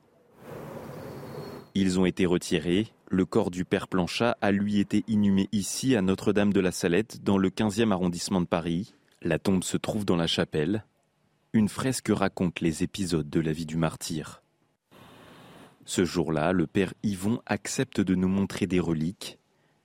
Ils 1.74 2.00
ont 2.00 2.06
été 2.06 2.26
retirés 2.26 2.92
le 3.08 3.24
corps 3.24 3.52
du 3.52 3.64
père 3.64 3.86
Planchat 3.86 4.36
a 4.40 4.50
lui 4.50 4.80
été 4.80 5.04
inhumé 5.06 5.48
ici 5.52 5.94
à 5.94 6.02
Notre-Dame 6.02 6.52
de 6.52 6.58
la 6.58 6.72
Salette 6.72 7.22
dans 7.22 7.38
le 7.38 7.50
15e 7.50 7.92
arrondissement 7.92 8.40
de 8.40 8.46
Paris. 8.46 8.94
La 9.22 9.38
tombe 9.38 9.62
se 9.62 9.76
trouve 9.76 10.04
dans 10.04 10.16
la 10.16 10.26
chapelle. 10.26 10.84
Une 11.52 11.68
fresque 11.68 12.10
raconte 12.12 12.60
les 12.60 12.82
épisodes 12.82 13.30
de 13.30 13.40
la 13.40 13.52
vie 13.52 13.64
du 13.64 13.76
martyr. 13.76 14.42
Ce 15.84 16.04
jour-là, 16.04 16.52
le 16.52 16.66
père 16.66 16.94
Yvon 17.04 17.40
accepte 17.46 18.00
de 18.00 18.16
nous 18.16 18.28
montrer 18.28 18.66
des 18.66 18.80
reliques, 18.80 19.38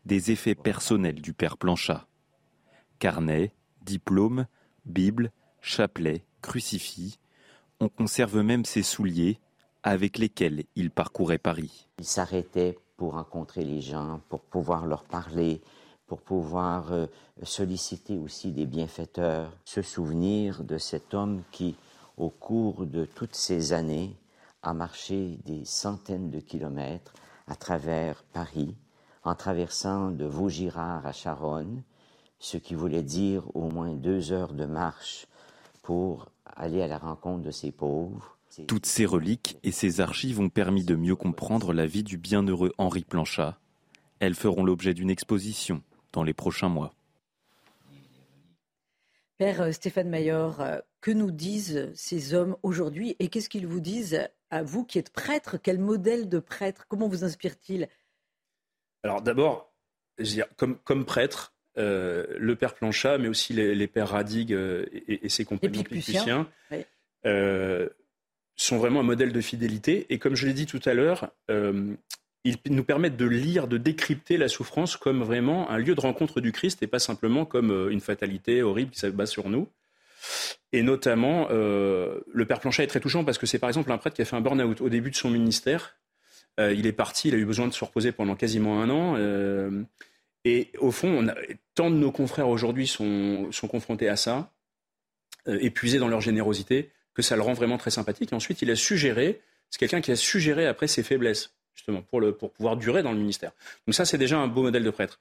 des 0.05 0.31
effets 0.31 0.55
personnels 0.55 1.21
du 1.21 1.33
père 1.33 1.57
Planchat. 1.57 2.07
Carnet, 2.97 3.53
diplôme, 3.83 4.47
Bible, 4.85 5.31
chapelet, 5.61 6.25
crucifix. 6.41 7.19
On 7.81 7.89
conserve 7.89 8.41
même 8.41 8.63
ses 8.63 8.83
souliers 8.83 9.39
avec 9.81 10.19
lesquels 10.19 10.65
il 10.75 10.91
parcourait 10.91 11.39
Paris. 11.39 11.87
Il 11.97 12.05
s'arrêtait 12.05 12.77
pour 12.95 13.13
rencontrer 13.13 13.65
les 13.65 13.81
gens, 13.81 14.21
pour 14.29 14.41
pouvoir 14.41 14.85
leur 14.85 15.03
parler, 15.03 15.63
pour 16.05 16.21
pouvoir 16.21 16.91
euh, 16.91 17.07
solliciter 17.41 18.19
aussi 18.19 18.51
des 18.51 18.67
bienfaiteurs, 18.67 19.51
se 19.65 19.81
souvenir 19.81 20.63
de 20.63 20.77
cet 20.77 21.15
homme 21.15 21.41
qui, 21.51 21.75
au 22.17 22.29
cours 22.29 22.85
de 22.85 23.05
toutes 23.05 23.33
ces 23.33 23.73
années, 23.73 24.15
a 24.61 24.75
marché 24.75 25.39
des 25.47 25.65
centaines 25.65 26.29
de 26.29 26.39
kilomètres 26.39 27.15
à 27.47 27.55
travers 27.55 28.21
Paris, 28.31 28.75
en 29.23 29.33
traversant 29.33 30.11
de 30.11 30.25
Vaugirard 30.25 31.07
à 31.07 31.13
Charonne, 31.13 31.81
ce 32.37 32.57
qui 32.57 32.75
voulait 32.75 33.01
dire 33.01 33.43
au 33.55 33.71
moins 33.71 33.95
deux 33.95 34.31
heures 34.33 34.53
de 34.53 34.65
marche 34.65 35.25
pour 35.81 36.31
aller 36.45 36.81
à 36.81 36.87
la 36.87 36.97
rencontre 36.97 37.43
de 37.43 37.51
ces 37.51 37.71
pauvres, 37.71 38.37
toutes 38.67 38.85
ces 38.85 39.05
reliques 39.05 39.57
et 39.63 39.71
ces 39.71 40.01
archives 40.01 40.39
ont 40.39 40.49
permis 40.49 40.83
de 40.83 40.95
mieux 40.95 41.15
comprendre 41.15 41.73
la 41.73 41.85
vie 41.85 42.03
du 42.03 42.17
bienheureux 42.17 42.73
Henri 42.77 43.03
Planchat. 43.03 43.57
Elles 44.19 44.35
feront 44.35 44.63
l'objet 44.63 44.93
d'une 44.93 45.09
exposition 45.09 45.81
dans 46.11 46.23
les 46.23 46.33
prochains 46.33 46.69
mois. 46.69 46.93
Père 49.37 49.61
euh, 49.61 49.71
Stéphane 49.71 50.09
Mayor, 50.09 50.61
euh, 50.61 50.79
que 50.99 51.11
nous 51.11 51.31
disent 51.31 51.91
ces 51.95 52.33
hommes 52.33 52.57
aujourd'hui 52.61 53.15
et 53.19 53.29
qu'est-ce 53.29 53.49
qu'ils 53.49 53.65
vous 53.65 53.79
disent 53.79 54.29
à 54.49 54.63
vous 54.63 54.85
qui 54.85 54.99
êtes 54.99 55.11
prêtre 55.11 55.57
Quel 55.57 55.79
modèle 55.79 56.29
de 56.29 56.39
prêtre? 56.39 56.85
Comment 56.87 57.07
vous 57.07 57.23
inspire-t-il 57.23 57.89
Alors 59.03 59.21
d'abord, 59.21 59.73
comme, 60.57 60.77
comme 60.79 61.05
prêtre, 61.05 61.53
euh, 61.77 62.25
le 62.37 62.55
père 62.55 62.75
Planchat, 62.75 63.17
mais 63.17 63.27
aussi 63.27 63.53
les, 63.53 63.87
pères 63.87 64.09
Radig 64.09 64.51
et, 64.51 65.29
ses 65.29 65.45
compagnons 65.45 65.83
picputiens, 65.83 66.47
sont 68.61 68.77
vraiment 68.77 68.99
un 68.99 69.03
modèle 69.03 69.33
de 69.33 69.41
fidélité. 69.41 70.05
Et 70.09 70.19
comme 70.19 70.35
je 70.35 70.45
l'ai 70.45 70.53
dit 70.53 70.65
tout 70.65 70.81
à 70.85 70.93
l'heure, 70.93 71.31
euh, 71.49 71.93
ils 72.43 72.57
nous 72.69 72.83
permettent 72.83 73.17
de 73.17 73.25
lire, 73.25 73.67
de 73.67 73.77
décrypter 73.77 74.37
la 74.37 74.47
souffrance 74.47 74.97
comme 74.97 75.23
vraiment 75.23 75.69
un 75.69 75.77
lieu 75.77 75.95
de 75.95 76.01
rencontre 76.01 76.41
du 76.41 76.51
Christ 76.51 76.81
et 76.83 76.87
pas 76.87 76.99
simplement 76.99 77.45
comme 77.45 77.71
euh, 77.71 77.89
une 77.89 78.01
fatalité 78.01 78.61
horrible 78.61 78.91
qui 78.91 78.99
s'abat 78.99 79.25
sur 79.25 79.49
nous. 79.49 79.67
Et 80.71 80.83
notamment, 80.83 81.47
euh, 81.49 82.19
le 82.31 82.45
Père 82.45 82.59
Planchet 82.59 82.83
est 82.83 82.87
très 82.87 82.99
touchant 82.99 83.23
parce 83.23 83.37
que 83.37 83.45
c'est 83.45 83.59
par 83.59 83.69
exemple 83.69 83.91
un 83.91 83.97
prêtre 83.97 84.15
qui 84.15 84.21
a 84.21 84.25
fait 84.25 84.35
un 84.35 84.41
burn-out 84.41 84.81
au 84.81 84.89
début 84.89 85.09
de 85.09 85.15
son 85.15 85.29
ministère. 85.29 85.97
il 86.59 86.85
est 86.85 86.91
parti, 86.91 87.29
il 87.29 87.33
a 87.33 87.37
eu 87.37 87.45
besoin 87.45 87.67
de 87.67 87.73
se 87.73 87.83
reposer 87.83 88.11
pendant 88.11 88.35
quasiment 88.35 88.81
un 88.81 88.89
an. 88.91 89.15
Et 90.45 90.71
au 90.79 90.91
fond, 90.91 91.27
tant 91.75 91.89
de 91.89 91.95
nos 91.95 92.11
confrères 92.11 92.49
aujourd'hui 92.49 92.87
sont, 92.87 93.49
confrontés 93.69 94.09
à 94.09 94.15
ça, 94.15 94.51
épuisés 95.47 95.99
dans 95.99 96.07
leur 96.07 96.21
générosité 96.21 96.91
que 97.13 97.21
ça 97.21 97.35
le 97.35 97.41
rend 97.41 97.53
vraiment 97.53 97.77
très 97.77 97.91
sympathique. 97.91 98.31
Et 98.31 98.35
ensuite, 98.35 98.61
il 98.61 98.71
a 98.71 98.75
suggéré, 98.75 99.41
c'est 99.69 99.79
quelqu'un 99.79 100.01
qui 100.01 100.11
a 100.11 100.15
suggéré 100.15 100.65
après 100.65 100.87
ses 100.87 101.03
faiblesses, 101.03 101.53
justement, 101.75 102.01
pour, 102.01 102.21
pour 102.37 102.51
pouvoir 102.51 102.77
durer 102.77 103.03
dans 103.03 103.11
le 103.11 103.19
ministère. 103.19 103.51
Donc 103.85 103.93
ça, 103.93 104.05
c'est 104.05 104.17
déjà 104.17 104.37
un 104.37 104.47
beau 104.47 104.63
modèle 104.63 104.83
de 104.83 104.89
prêtre. 104.89 105.19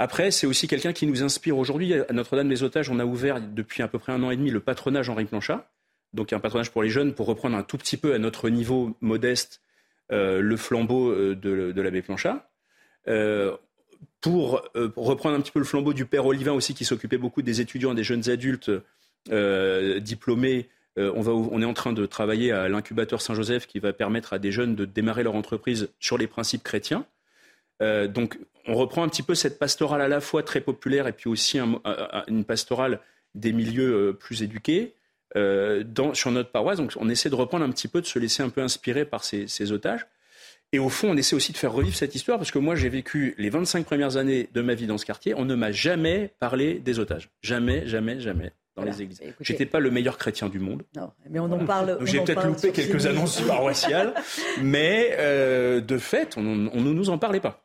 Après, 0.00 0.30
c'est 0.30 0.46
aussi 0.46 0.66
quelqu'un 0.66 0.94
qui 0.94 1.06
nous 1.06 1.22
inspire 1.22 1.58
aujourd'hui. 1.58 1.92
À 1.92 2.12
Notre-Dame-des-Otages, 2.14 2.88
on 2.88 2.98
a 2.98 3.04
ouvert 3.04 3.38
depuis 3.38 3.82
à 3.82 3.88
peu 3.88 3.98
près 3.98 4.12
un 4.12 4.22
an 4.22 4.30
et 4.30 4.36
demi 4.38 4.50
le 4.50 4.60
patronage 4.60 5.10
Henri 5.10 5.26
Planchat, 5.26 5.70
donc 6.14 6.32
un 6.32 6.40
patronage 6.40 6.70
pour 6.70 6.82
les 6.82 6.88
jeunes, 6.88 7.12
pour 7.12 7.26
reprendre 7.26 7.54
un 7.54 7.62
tout 7.62 7.76
petit 7.76 7.98
peu 7.98 8.14
à 8.14 8.18
notre 8.18 8.48
niveau 8.48 8.96
modeste 9.02 9.60
euh, 10.10 10.40
le 10.40 10.56
flambeau 10.56 11.10
euh, 11.10 11.36
de, 11.36 11.78
l'abbé 11.82 12.00
Planchat. 12.00 12.50
Euh, 13.08 13.54
pour 14.20 14.62
reprendre 14.96 15.36
un 15.36 15.40
petit 15.40 15.52
peu 15.52 15.58
le 15.58 15.64
flambeau 15.64 15.92
du 15.92 16.06
père 16.06 16.26
Olivain 16.26 16.52
aussi, 16.52 16.74
qui 16.74 16.84
s'occupait 16.84 17.18
beaucoup 17.18 17.42
des 17.42 17.60
étudiants, 17.60 17.94
des 17.94 18.04
jeunes 18.04 18.28
adultes 18.28 18.70
diplômés 19.26 20.68
euh, 20.98 21.12
on, 21.14 21.62
est 21.62 21.66
en 21.66 21.74
train 21.74 21.92
de 21.92 22.04
travailler 22.06 22.52
à 22.52 22.68
l'incubateur 22.68 23.22
Saint-Joseph 23.22 23.66
qui 23.66 23.78
va 23.78 23.92
permettre 23.92 24.32
à 24.32 24.38
des 24.38 24.50
jeunes 24.50 24.74
de 24.74 24.84
démarrer 24.84 25.22
leur 25.22 25.34
entreprise 25.34 25.88
sur 26.00 26.18
les 26.18 26.26
principes 26.26 26.64
chrétiens. 26.64 27.06
Euh, 27.80 28.08
donc, 28.08 28.38
on 28.66 28.74
reprend 28.74 29.02
un 29.02 29.08
petit 29.08 29.22
peu 29.22 29.34
cette 29.34 29.58
pastorale 29.58 30.02
à 30.02 30.08
la 30.08 30.20
fois 30.20 30.42
très 30.42 30.60
populaire 30.60 31.06
et 31.06 31.12
puis 31.12 31.30
aussi 31.30 31.58
une 32.28 32.44
pastorale 32.44 33.00
des 33.34 33.52
milieux 33.52 34.08
euh, 34.08 34.12
plus 34.12 34.42
éduqués 34.42 34.94
sur 35.34 36.32
notre 36.32 36.50
paroisse. 36.50 36.78
Donc, 36.78 36.92
on 36.96 37.08
essaie 37.08 37.30
de 37.30 37.36
reprendre 37.36 37.64
un 37.64 37.70
petit 37.70 37.86
peu, 37.86 38.00
de 38.00 38.06
se 38.06 38.18
laisser 38.18 38.42
un 38.42 38.48
peu 38.48 38.60
inspirer 38.60 39.04
par 39.04 39.22
ces 39.22 39.72
otages. 39.72 40.06
Et 40.72 40.78
au 40.78 40.88
fond, 40.88 41.10
on 41.10 41.16
essaie 41.16 41.34
aussi 41.34 41.52
de 41.52 41.56
faire 41.56 41.72
revivre 41.72 41.96
cette 41.96 42.14
histoire 42.14 42.38
parce 42.38 42.52
que 42.52 42.58
moi, 42.58 42.76
j'ai 42.76 42.88
vécu 42.88 43.34
les 43.38 43.50
25 43.50 43.84
premières 43.84 44.16
années 44.16 44.48
de 44.54 44.60
ma 44.60 44.74
vie 44.74 44.86
dans 44.86 44.98
ce 44.98 45.04
quartier. 45.04 45.34
On 45.34 45.44
ne 45.44 45.54
m'a 45.56 45.72
jamais 45.72 46.32
parlé 46.38 46.78
des 46.78 47.00
otages. 47.00 47.30
Jamais, 47.42 47.86
jamais, 47.86 48.20
jamais 48.20 48.52
dans 48.76 48.84
les 48.84 49.02
églises. 49.02 49.20
J'étais 49.40 49.66
pas 49.66 49.80
le 49.80 49.90
meilleur 49.90 50.16
chrétien 50.16 50.48
du 50.48 50.58
monde. 50.58 50.84
Non, 50.96 51.10
mais 51.28 51.40
on 51.40 51.50
en 51.50 51.64
parle. 51.64 51.98
J'ai 52.02 52.20
peut-être 52.20 52.46
loupé 52.46 52.70
quelques 52.70 53.06
annonces 53.06 53.40
paroissiales, 53.40 54.14
mais 54.62 55.16
euh, 55.18 55.80
de 55.80 55.98
fait, 55.98 56.36
on 56.36 56.42
ne 56.42 56.92
nous 56.92 57.10
en 57.10 57.18
parlait 57.18 57.40
pas. 57.40 57.62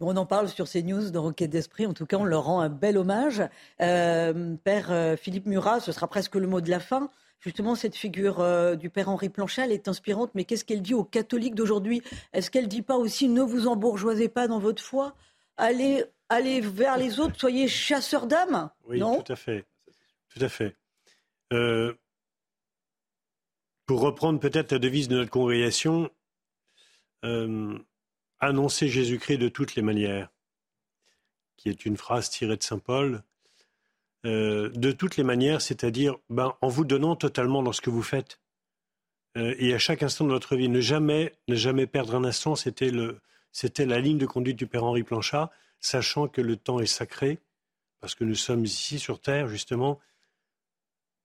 On 0.00 0.16
en 0.16 0.26
parle 0.26 0.48
sur 0.48 0.66
ces 0.66 0.82
news 0.82 1.10
de 1.10 1.18
Roquette 1.18 1.50
d'Esprit. 1.50 1.86
En 1.86 1.94
tout 1.94 2.06
cas, 2.06 2.16
on 2.16 2.24
leur 2.24 2.44
rend 2.44 2.60
un 2.60 2.68
bel 2.68 2.98
hommage. 2.98 3.40
Euh, 3.80 4.56
père 4.64 4.88
euh, 4.90 5.16
Philippe 5.16 5.46
Murat, 5.46 5.78
ce 5.78 5.92
sera 5.92 6.08
presque 6.08 6.34
le 6.34 6.48
mot 6.48 6.60
de 6.60 6.70
la 6.70 6.80
fin. 6.80 7.08
Justement, 7.42 7.74
cette 7.74 7.96
figure 7.96 8.76
du 8.76 8.88
Père 8.88 9.08
Henri 9.08 9.28
Planchat, 9.28 9.64
elle 9.64 9.72
est 9.72 9.88
inspirante, 9.88 10.30
mais 10.34 10.44
qu'est-ce 10.44 10.64
qu'elle 10.64 10.80
dit 10.80 10.94
aux 10.94 11.02
catholiques 11.02 11.56
d'aujourd'hui? 11.56 12.00
Est-ce 12.32 12.52
qu'elle 12.52 12.68
dit 12.68 12.82
pas 12.82 12.96
aussi 12.96 13.28
ne 13.28 13.42
vous 13.42 13.66
embourgeoisez 13.66 14.28
pas 14.28 14.46
dans 14.46 14.60
votre 14.60 14.82
foi 14.82 15.16
Allez, 15.56 16.04
allez 16.28 16.60
vers 16.60 16.96
les 16.96 17.18
autres, 17.18 17.34
soyez 17.38 17.66
chasseurs 17.66 18.26
d'âmes? 18.28 18.70
Oui, 18.86 19.00
tout 19.00 19.32
à 19.32 19.36
fait. 19.36 19.66
Tout 20.28 20.42
à 20.42 20.48
fait. 20.48 20.76
Euh, 21.52 21.92
pour 23.86 24.00
reprendre 24.00 24.40
peut-être 24.40 24.72
la 24.72 24.78
devise 24.78 25.08
de 25.08 25.16
notre 25.16 25.30
congrégation, 25.30 26.10
euh, 27.24 27.78
annoncer 28.40 28.88
Jésus-Christ 28.88 29.38
de 29.38 29.48
toutes 29.48 29.74
les 29.74 29.82
manières, 29.82 30.30
qui 31.56 31.68
est 31.68 31.84
une 31.84 31.96
phrase 31.96 32.30
tirée 32.30 32.56
de 32.56 32.62
Saint 32.62 32.78
Paul, 32.78 33.22
euh, 34.24 34.68
de 34.70 34.92
toutes 34.92 35.16
les 35.16 35.24
manières, 35.24 35.60
c'est-à-dire 35.60 36.16
ben, 36.30 36.54
en 36.60 36.68
vous 36.68 36.84
donnant 36.84 37.16
totalement 37.16 37.62
dans 37.62 37.72
ce 37.72 37.80
que 37.80 37.90
vous 37.90 38.02
faites. 38.02 38.38
euh, 39.36 39.54
et 39.58 39.74
à 39.74 39.78
chaque 39.78 40.02
instant 40.02 40.24
de 40.24 40.30
notre 40.30 40.56
vie. 40.56 40.68
Ne 40.68 40.80
jamais, 40.80 41.34
ne 41.48 41.56
jamais 41.56 41.86
perdre 41.86 42.14
un 42.14 42.24
instant, 42.24 42.54
c'était, 42.54 42.90
la 42.90 44.00
ligne 44.00 44.18
de 44.18 44.26
conduite 44.26 44.58
du 44.58 44.66
Père 44.66 44.84
Henri 44.84 45.02
Planchat, 45.02 45.50
sachant 45.80 46.28
que 46.28 46.40
le 46.40 46.56
temps 46.56 46.80
est 46.80 46.86
sacré, 46.86 47.38
parce 48.00 48.14
que 48.14 48.24
nous 48.24 48.34
sommes 48.34 48.64
ici 48.64 48.98
sur 48.98 49.20
Terre, 49.20 49.48
justement, 49.48 49.98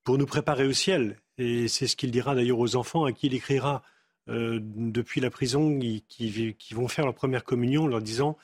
pour 0.03 0.17
nous 0.17 0.25
préparer 0.25 0.65
au 0.65 0.73
ciel. 0.73 1.17
Et 1.37 1.67
c'est 1.67 1.87
ce 1.87 1.95
qu'il 1.95 2.11
dira 2.11 2.33
d'ailleurs 2.33 2.59
aux 2.59 2.75
enfants 2.75 3.05
à 3.05 3.11
qui 3.11 3.27
il 3.27 3.35
écrira 3.35 3.83
euh, 4.29 4.59
depuis 4.61 5.21
la 5.21 5.29
prison, 5.29 5.77
qui, 5.77 6.03
qui, 6.07 6.73
vont 6.73 6.87
faire 6.87 7.05
leur 7.05 7.13
première 7.13 7.43
communion, 7.43 7.87
leur 7.87 8.01
disant 8.01 8.37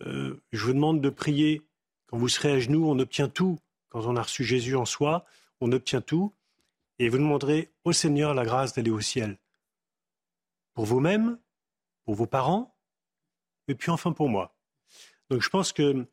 Je 0.00 0.36
vous 0.52 0.72
demande 0.74 1.00
de 1.00 1.10
prier. 1.10 1.62
Quand 2.08 2.18
vous 2.18 2.28
serez 2.28 2.52
à 2.52 2.58
genoux, 2.60 2.88
on 2.88 2.98
obtient 2.98 3.28
tout. 3.28 3.58
Quand 3.96 4.04
on 4.04 4.16
a 4.16 4.22
reçu 4.22 4.44
Jésus 4.44 4.76
en 4.76 4.84
soi, 4.84 5.24
on 5.62 5.72
obtient 5.72 6.02
tout 6.02 6.34
et 6.98 7.08
vous 7.08 7.16
demanderez 7.16 7.72
au 7.84 7.94
Seigneur 7.94 8.34
la 8.34 8.44
grâce 8.44 8.74
d'aller 8.74 8.90
au 8.90 9.00
ciel. 9.00 9.38
Pour 10.74 10.84
vous-même, 10.84 11.38
pour 12.04 12.14
vos 12.14 12.26
parents, 12.26 12.76
et 13.68 13.74
puis 13.74 13.90
enfin 13.90 14.12
pour 14.12 14.28
moi. 14.28 14.54
Donc 15.30 15.40
je 15.40 15.48
pense 15.48 15.72
que 15.72 16.06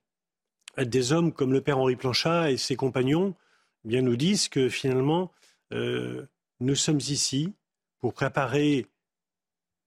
des 0.77 1.11
hommes 1.11 1.33
comme 1.33 1.51
le 1.51 1.59
père 1.59 1.77
Henri 1.77 1.97
Planchat 1.97 2.51
et 2.51 2.57
ses 2.57 2.77
compagnons 2.77 3.35
eh 3.83 3.89
bien, 3.89 4.01
nous 4.01 4.15
disent 4.15 4.47
que 4.47 4.69
finalement, 4.69 5.33
euh, 5.73 6.25
nous 6.61 6.75
sommes 6.75 7.01
ici 7.01 7.53
pour 7.99 8.13
préparer 8.13 8.87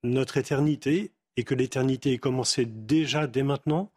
notre 0.03 0.37
éternité 0.37 1.13
et 1.35 1.43
que 1.43 1.55
l'éternité 1.55 2.13
est 2.13 2.19
commencée 2.19 2.67
déjà 2.67 3.25
dès 3.25 3.41
maintenant 3.41 3.91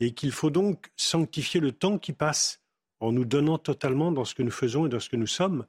et 0.00 0.14
qu'il 0.14 0.32
faut 0.32 0.48
donc 0.48 0.90
sanctifier 0.96 1.60
le 1.60 1.72
temps 1.72 1.98
qui 1.98 2.14
passe 2.14 2.62
en 3.00 3.12
nous 3.12 3.24
donnant 3.24 3.58
totalement 3.58 4.12
dans 4.12 4.24
ce 4.24 4.34
que 4.34 4.42
nous 4.42 4.50
faisons 4.50 4.86
et 4.86 4.88
dans 4.88 5.00
ce 5.00 5.08
que 5.08 5.16
nous 5.16 5.26
sommes 5.26 5.66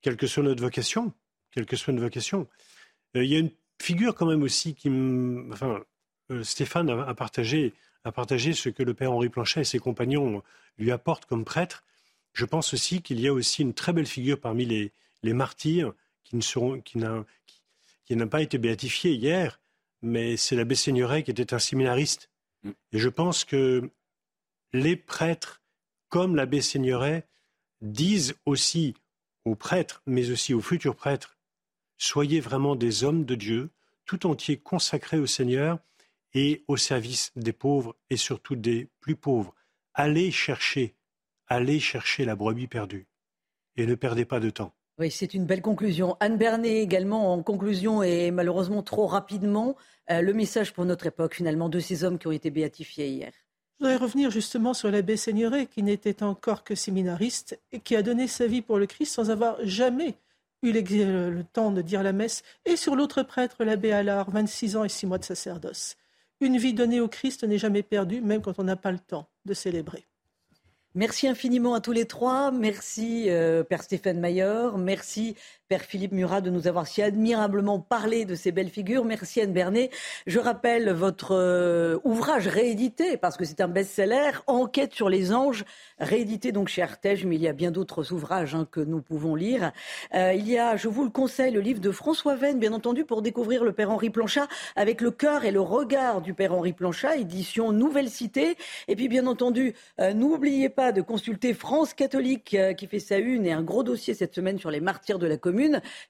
quelle 0.00 0.16
que 0.16 0.26
soit 0.26 0.42
notre 0.42 0.62
vocation, 0.62 1.12
quelle 1.50 1.66
que 1.66 1.76
soit 1.76 1.92
notre 1.92 2.04
vocation. 2.04 2.46
Euh, 3.16 3.24
il 3.24 3.30
y 3.30 3.36
a 3.36 3.40
une 3.40 3.50
figure 3.80 4.14
quand 4.14 4.26
même 4.26 4.42
aussi 4.42 4.74
qui, 4.74 4.88
enfin, 5.52 5.82
euh, 6.30 6.42
Stéphane 6.42 6.90
a, 6.90 7.14
partagé, 7.14 7.74
a 8.04 8.12
partagé 8.12 8.52
ce 8.52 8.68
que 8.68 8.82
le 8.82 8.94
père 8.94 9.12
Henri 9.12 9.28
Planchet 9.28 9.62
et 9.62 9.64
ses 9.64 9.78
compagnons 9.78 10.42
lui 10.78 10.90
apportent 10.90 11.26
comme 11.26 11.44
prêtre. 11.44 11.84
Je 12.32 12.44
pense 12.44 12.74
aussi 12.74 13.02
qu'il 13.02 13.20
y 13.20 13.28
a 13.28 13.32
aussi 13.32 13.62
une 13.62 13.74
très 13.74 13.92
belle 13.92 14.06
figure 14.06 14.38
parmi 14.38 14.64
les, 14.64 14.92
les 15.22 15.32
martyrs 15.32 15.92
qui 16.24 16.36
ne 16.36 16.42
seront, 16.42 16.80
qui 16.80 16.98
n'a, 16.98 17.24
qui, 18.04 18.16
n'a 18.16 18.26
pas 18.26 18.42
été 18.42 18.58
béatifié 18.58 19.12
hier, 19.12 19.60
mais 20.02 20.36
c'est 20.36 20.54
l'abbé 20.54 20.74
Seigneuré 20.74 21.22
qui 21.22 21.30
était 21.30 21.54
un 21.54 21.58
séminariste. 21.58 22.30
Mm. 22.62 22.70
Et 22.92 22.98
je 22.98 23.08
pense 23.08 23.44
que 23.44 23.90
les 24.72 24.96
prêtres, 24.96 25.62
comme 26.08 26.36
l'abbé 26.36 26.60
Seigneuré, 26.60 27.24
disent 27.80 28.34
aussi 28.46 28.94
aux 29.44 29.54
prêtres, 29.54 30.02
mais 30.06 30.30
aussi 30.30 30.54
aux 30.54 30.60
futurs 30.60 30.96
prêtres, 30.96 31.38
soyez 31.96 32.40
vraiment 32.40 32.76
des 32.76 33.04
hommes 33.04 33.24
de 33.24 33.34
Dieu, 33.34 33.70
tout 34.04 34.26
entiers 34.26 34.58
consacrés 34.58 35.18
au 35.18 35.26
Seigneur 35.26 35.78
et 36.34 36.64
au 36.68 36.76
service 36.76 37.32
des 37.36 37.52
pauvres 37.52 37.96
et 38.10 38.16
surtout 38.16 38.56
des 38.56 38.88
plus 39.00 39.16
pauvres. 39.16 39.54
Allez 39.94 40.30
chercher, 40.30 40.94
allez 41.46 41.80
chercher 41.80 42.24
la 42.24 42.36
brebis 42.36 42.66
perdue 42.66 43.06
et 43.76 43.86
ne 43.86 43.94
perdez 43.94 44.24
pas 44.24 44.40
de 44.40 44.50
temps. 44.50 44.72
Oui, 44.98 45.10
c'est 45.12 45.32
une 45.32 45.46
belle 45.46 45.62
conclusion. 45.62 46.16
Anne 46.18 46.36
Bernet 46.36 46.82
également 46.82 47.32
en 47.32 47.42
conclusion 47.42 48.02
et 48.02 48.32
malheureusement 48.32 48.82
trop 48.82 49.06
rapidement, 49.06 49.76
euh, 50.10 50.22
le 50.22 50.32
message 50.32 50.72
pour 50.72 50.84
notre 50.84 51.06
époque 51.06 51.34
finalement 51.34 51.68
de 51.68 51.78
ces 51.78 52.02
hommes 52.02 52.18
qui 52.18 52.26
ont 52.26 52.32
été 52.32 52.50
béatifiés 52.50 53.08
hier. 53.08 53.32
Je 53.78 53.84
voudrais 53.84 53.96
revenir 53.96 54.30
justement 54.32 54.74
sur 54.74 54.90
l'abbé 54.90 55.16
Seigneuré, 55.16 55.66
qui 55.66 55.84
n'était 55.84 56.24
encore 56.24 56.64
que 56.64 56.74
séminariste 56.74 57.60
et 57.70 57.78
qui 57.78 57.94
a 57.94 58.02
donné 58.02 58.26
sa 58.26 58.48
vie 58.48 58.60
pour 58.60 58.78
le 58.78 58.86
Christ 58.86 59.14
sans 59.14 59.30
avoir 59.30 59.56
jamais 59.62 60.16
eu 60.64 60.72
le 60.72 61.42
temps 61.44 61.70
de 61.70 61.80
dire 61.80 62.02
la 62.02 62.12
messe, 62.12 62.42
et 62.64 62.76
sur 62.76 62.96
l'autre 62.96 63.22
prêtre, 63.22 63.62
l'abbé 63.62 63.92
Allard, 63.92 64.30
26 64.30 64.76
ans 64.76 64.82
et 64.82 64.88
6 64.88 65.06
mois 65.06 65.18
de 65.18 65.24
sacerdoce. 65.24 65.96
Une 66.40 66.58
vie 66.58 66.74
donnée 66.74 67.00
au 67.00 67.06
Christ 67.06 67.44
n'est 67.44 67.58
jamais 67.58 67.84
perdue, 67.84 68.20
même 68.20 68.42
quand 68.42 68.58
on 68.58 68.64
n'a 68.64 68.74
pas 68.74 68.90
le 68.90 68.98
temps 68.98 69.28
de 69.44 69.54
célébrer. 69.54 70.04
Merci 70.94 71.28
infiniment 71.28 71.74
à 71.74 71.80
tous 71.80 71.92
les 71.92 72.06
trois. 72.06 72.50
Merci 72.50 73.26
euh, 73.28 73.62
Père 73.62 73.84
Stéphane 73.84 74.18
Maillard. 74.18 74.78
Merci 74.78 75.36
Père 75.68 75.82
Philippe 75.82 76.12
Murat 76.12 76.40
de 76.40 76.48
nous 76.48 76.66
avoir 76.66 76.86
si 76.86 77.02
admirablement 77.02 77.78
parlé 77.78 78.24
de 78.24 78.34
ces 78.34 78.52
belles 78.52 78.70
figures. 78.70 79.04
Merci 79.04 79.42
Anne 79.42 79.52
Bernet. 79.52 79.90
Je 80.26 80.38
rappelle 80.38 80.90
votre 80.92 81.34
euh, 81.34 81.98
ouvrage 82.04 82.48
réédité, 82.48 83.18
parce 83.18 83.36
que 83.36 83.44
c'est 83.44 83.60
un 83.60 83.68
best-seller, 83.68 84.30
Enquête 84.46 84.94
sur 84.94 85.10
les 85.10 85.34
anges, 85.34 85.66
réédité 85.98 86.52
donc 86.52 86.68
chez 86.68 86.80
Artege, 86.80 87.26
mais 87.26 87.36
il 87.36 87.42
y 87.42 87.48
a 87.48 87.52
bien 87.52 87.70
d'autres 87.70 88.14
ouvrages 88.14 88.54
hein, 88.54 88.66
que 88.70 88.80
nous 88.80 89.02
pouvons 89.02 89.34
lire. 89.34 89.72
Euh, 90.14 90.32
il 90.32 90.48
y 90.48 90.56
a, 90.56 90.76
je 90.76 90.88
vous 90.88 91.04
le 91.04 91.10
conseille, 91.10 91.52
le 91.52 91.60
livre 91.60 91.80
de 91.80 91.90
François 91.90 92.34
Venn, 92.34 92.58
bien 92.58 92.72
entendu, 92.72 93.04
pour 93.04 93.20
découvrir 93.20 93.62
le 93.62 93.72
Père 93.72 93.90
Henri 93.90 94.08
Planchat 94.08 94.48
avec 94.74 95.02
le 95.02 95.10
cœur 95.10 95.44
et 95.44 95.50
le 95.50 95.60
regard 95.60 96.22
du 96.22 96.32
Père 96.32 96.54
Henri 96.54 96.72
Planchat, 96.72 97.18
édition 97.18 97.72
Nouvelle 97.72 98.08
Cité. 98.08 98.56
Et 98.88 98.96
puis, 98.96 99.08
bien 99.08 99.26
entendu, 99.26 99.74
euh, 100.00 100.14
n'oubliez 100.14 100.70
pas 100.70 100.92
de 100.92 101.02
consulter 101.02 101.52
France 101.52 101.92
Catholique, 101.92 102.56
qui 102.78 102.86
fait 102.86 103.00
sa 103.00 103.18
une 103.18 103.44
et 103.44 103.52
un 103.52 103.62
gros 103.62 103.82
dossier 103.82 104.14
cette 104.14 104.34
semaine 104.34 104.58
sur 104.58 104.70
les 104.70 104.80
martyrs 104.80 105.18
de 105.18 105.26
la 105.26 105.36
commune. 105.36 105.57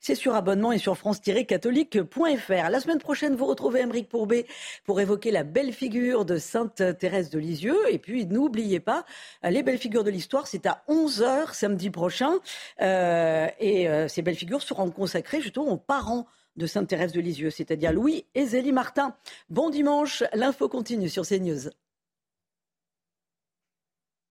C'est 0.01 0.15
sur 0.15 0.35
abonnement 0.35 0.73
et 0.73 0.79
sur 0.79 0.97
france-catholique.fr. 0.97 2.71
La 2.71 2.81
semaine 2.81 2.99
prochaine, 2.99 3.35
vous 3.35 3.47
retrouvez 3.47 3.81
Émeric 3.81 4.09
Pourbet 4.09 4.47
pour 4.85 5.01
évoquer 5.01 5.31
la 5.31 5.45
belle 5.45 5.73
figure 5.73 6.25
de 6.25 6.39
Sainte 6.39 6.83
Thérèse 6.99 7.31
de 7.31 7.39
Lisieux. 7.39 7.79
Et 7.91 7.99
puis, 7.99 8.27
n'oubliez 8.27 8.81
pas, 8.81 9.05
les 9.43 9.63
belles 9.63 9.79
figures 9.79 10.05
de 10.05 10.11
l'histoire, 10.11 10.47
c'est 10.47 10.67
à 10.67 10.83
11h 10.89 11.55
samedi 11.55 11.91
prochain. 11.91 12.33
Euh, 12.81 13.49
et 13.59 13.89
euh, 13.89 14.09
ces 14.09 14.23
belles 14.23 14.37
figures 14.37 14.63
seront 14.63 14.91
consacrées 14.91 15.41
justement 15.41 15.69
aux 15.69 15.77
parents 15.77 16.27
de 16.57 16.67
Sainte 16.67 16.89
Thérèse 16.89 17.13
de 17.13 17.21
Lisieux, 17.21 17.51
c'est-à-dire 17.51 17.93
Louis 17.93 18.27
et 18.35 18.47
Zélie 18.47 18.73
Martin. 18.73 19.15
Bon 19.49 19.71
dimanche, 19.71 20.25
l'info 20.35 20.69
continue 20.69 21.09
sur 21.09 21.27
CNews. 21.27 21.71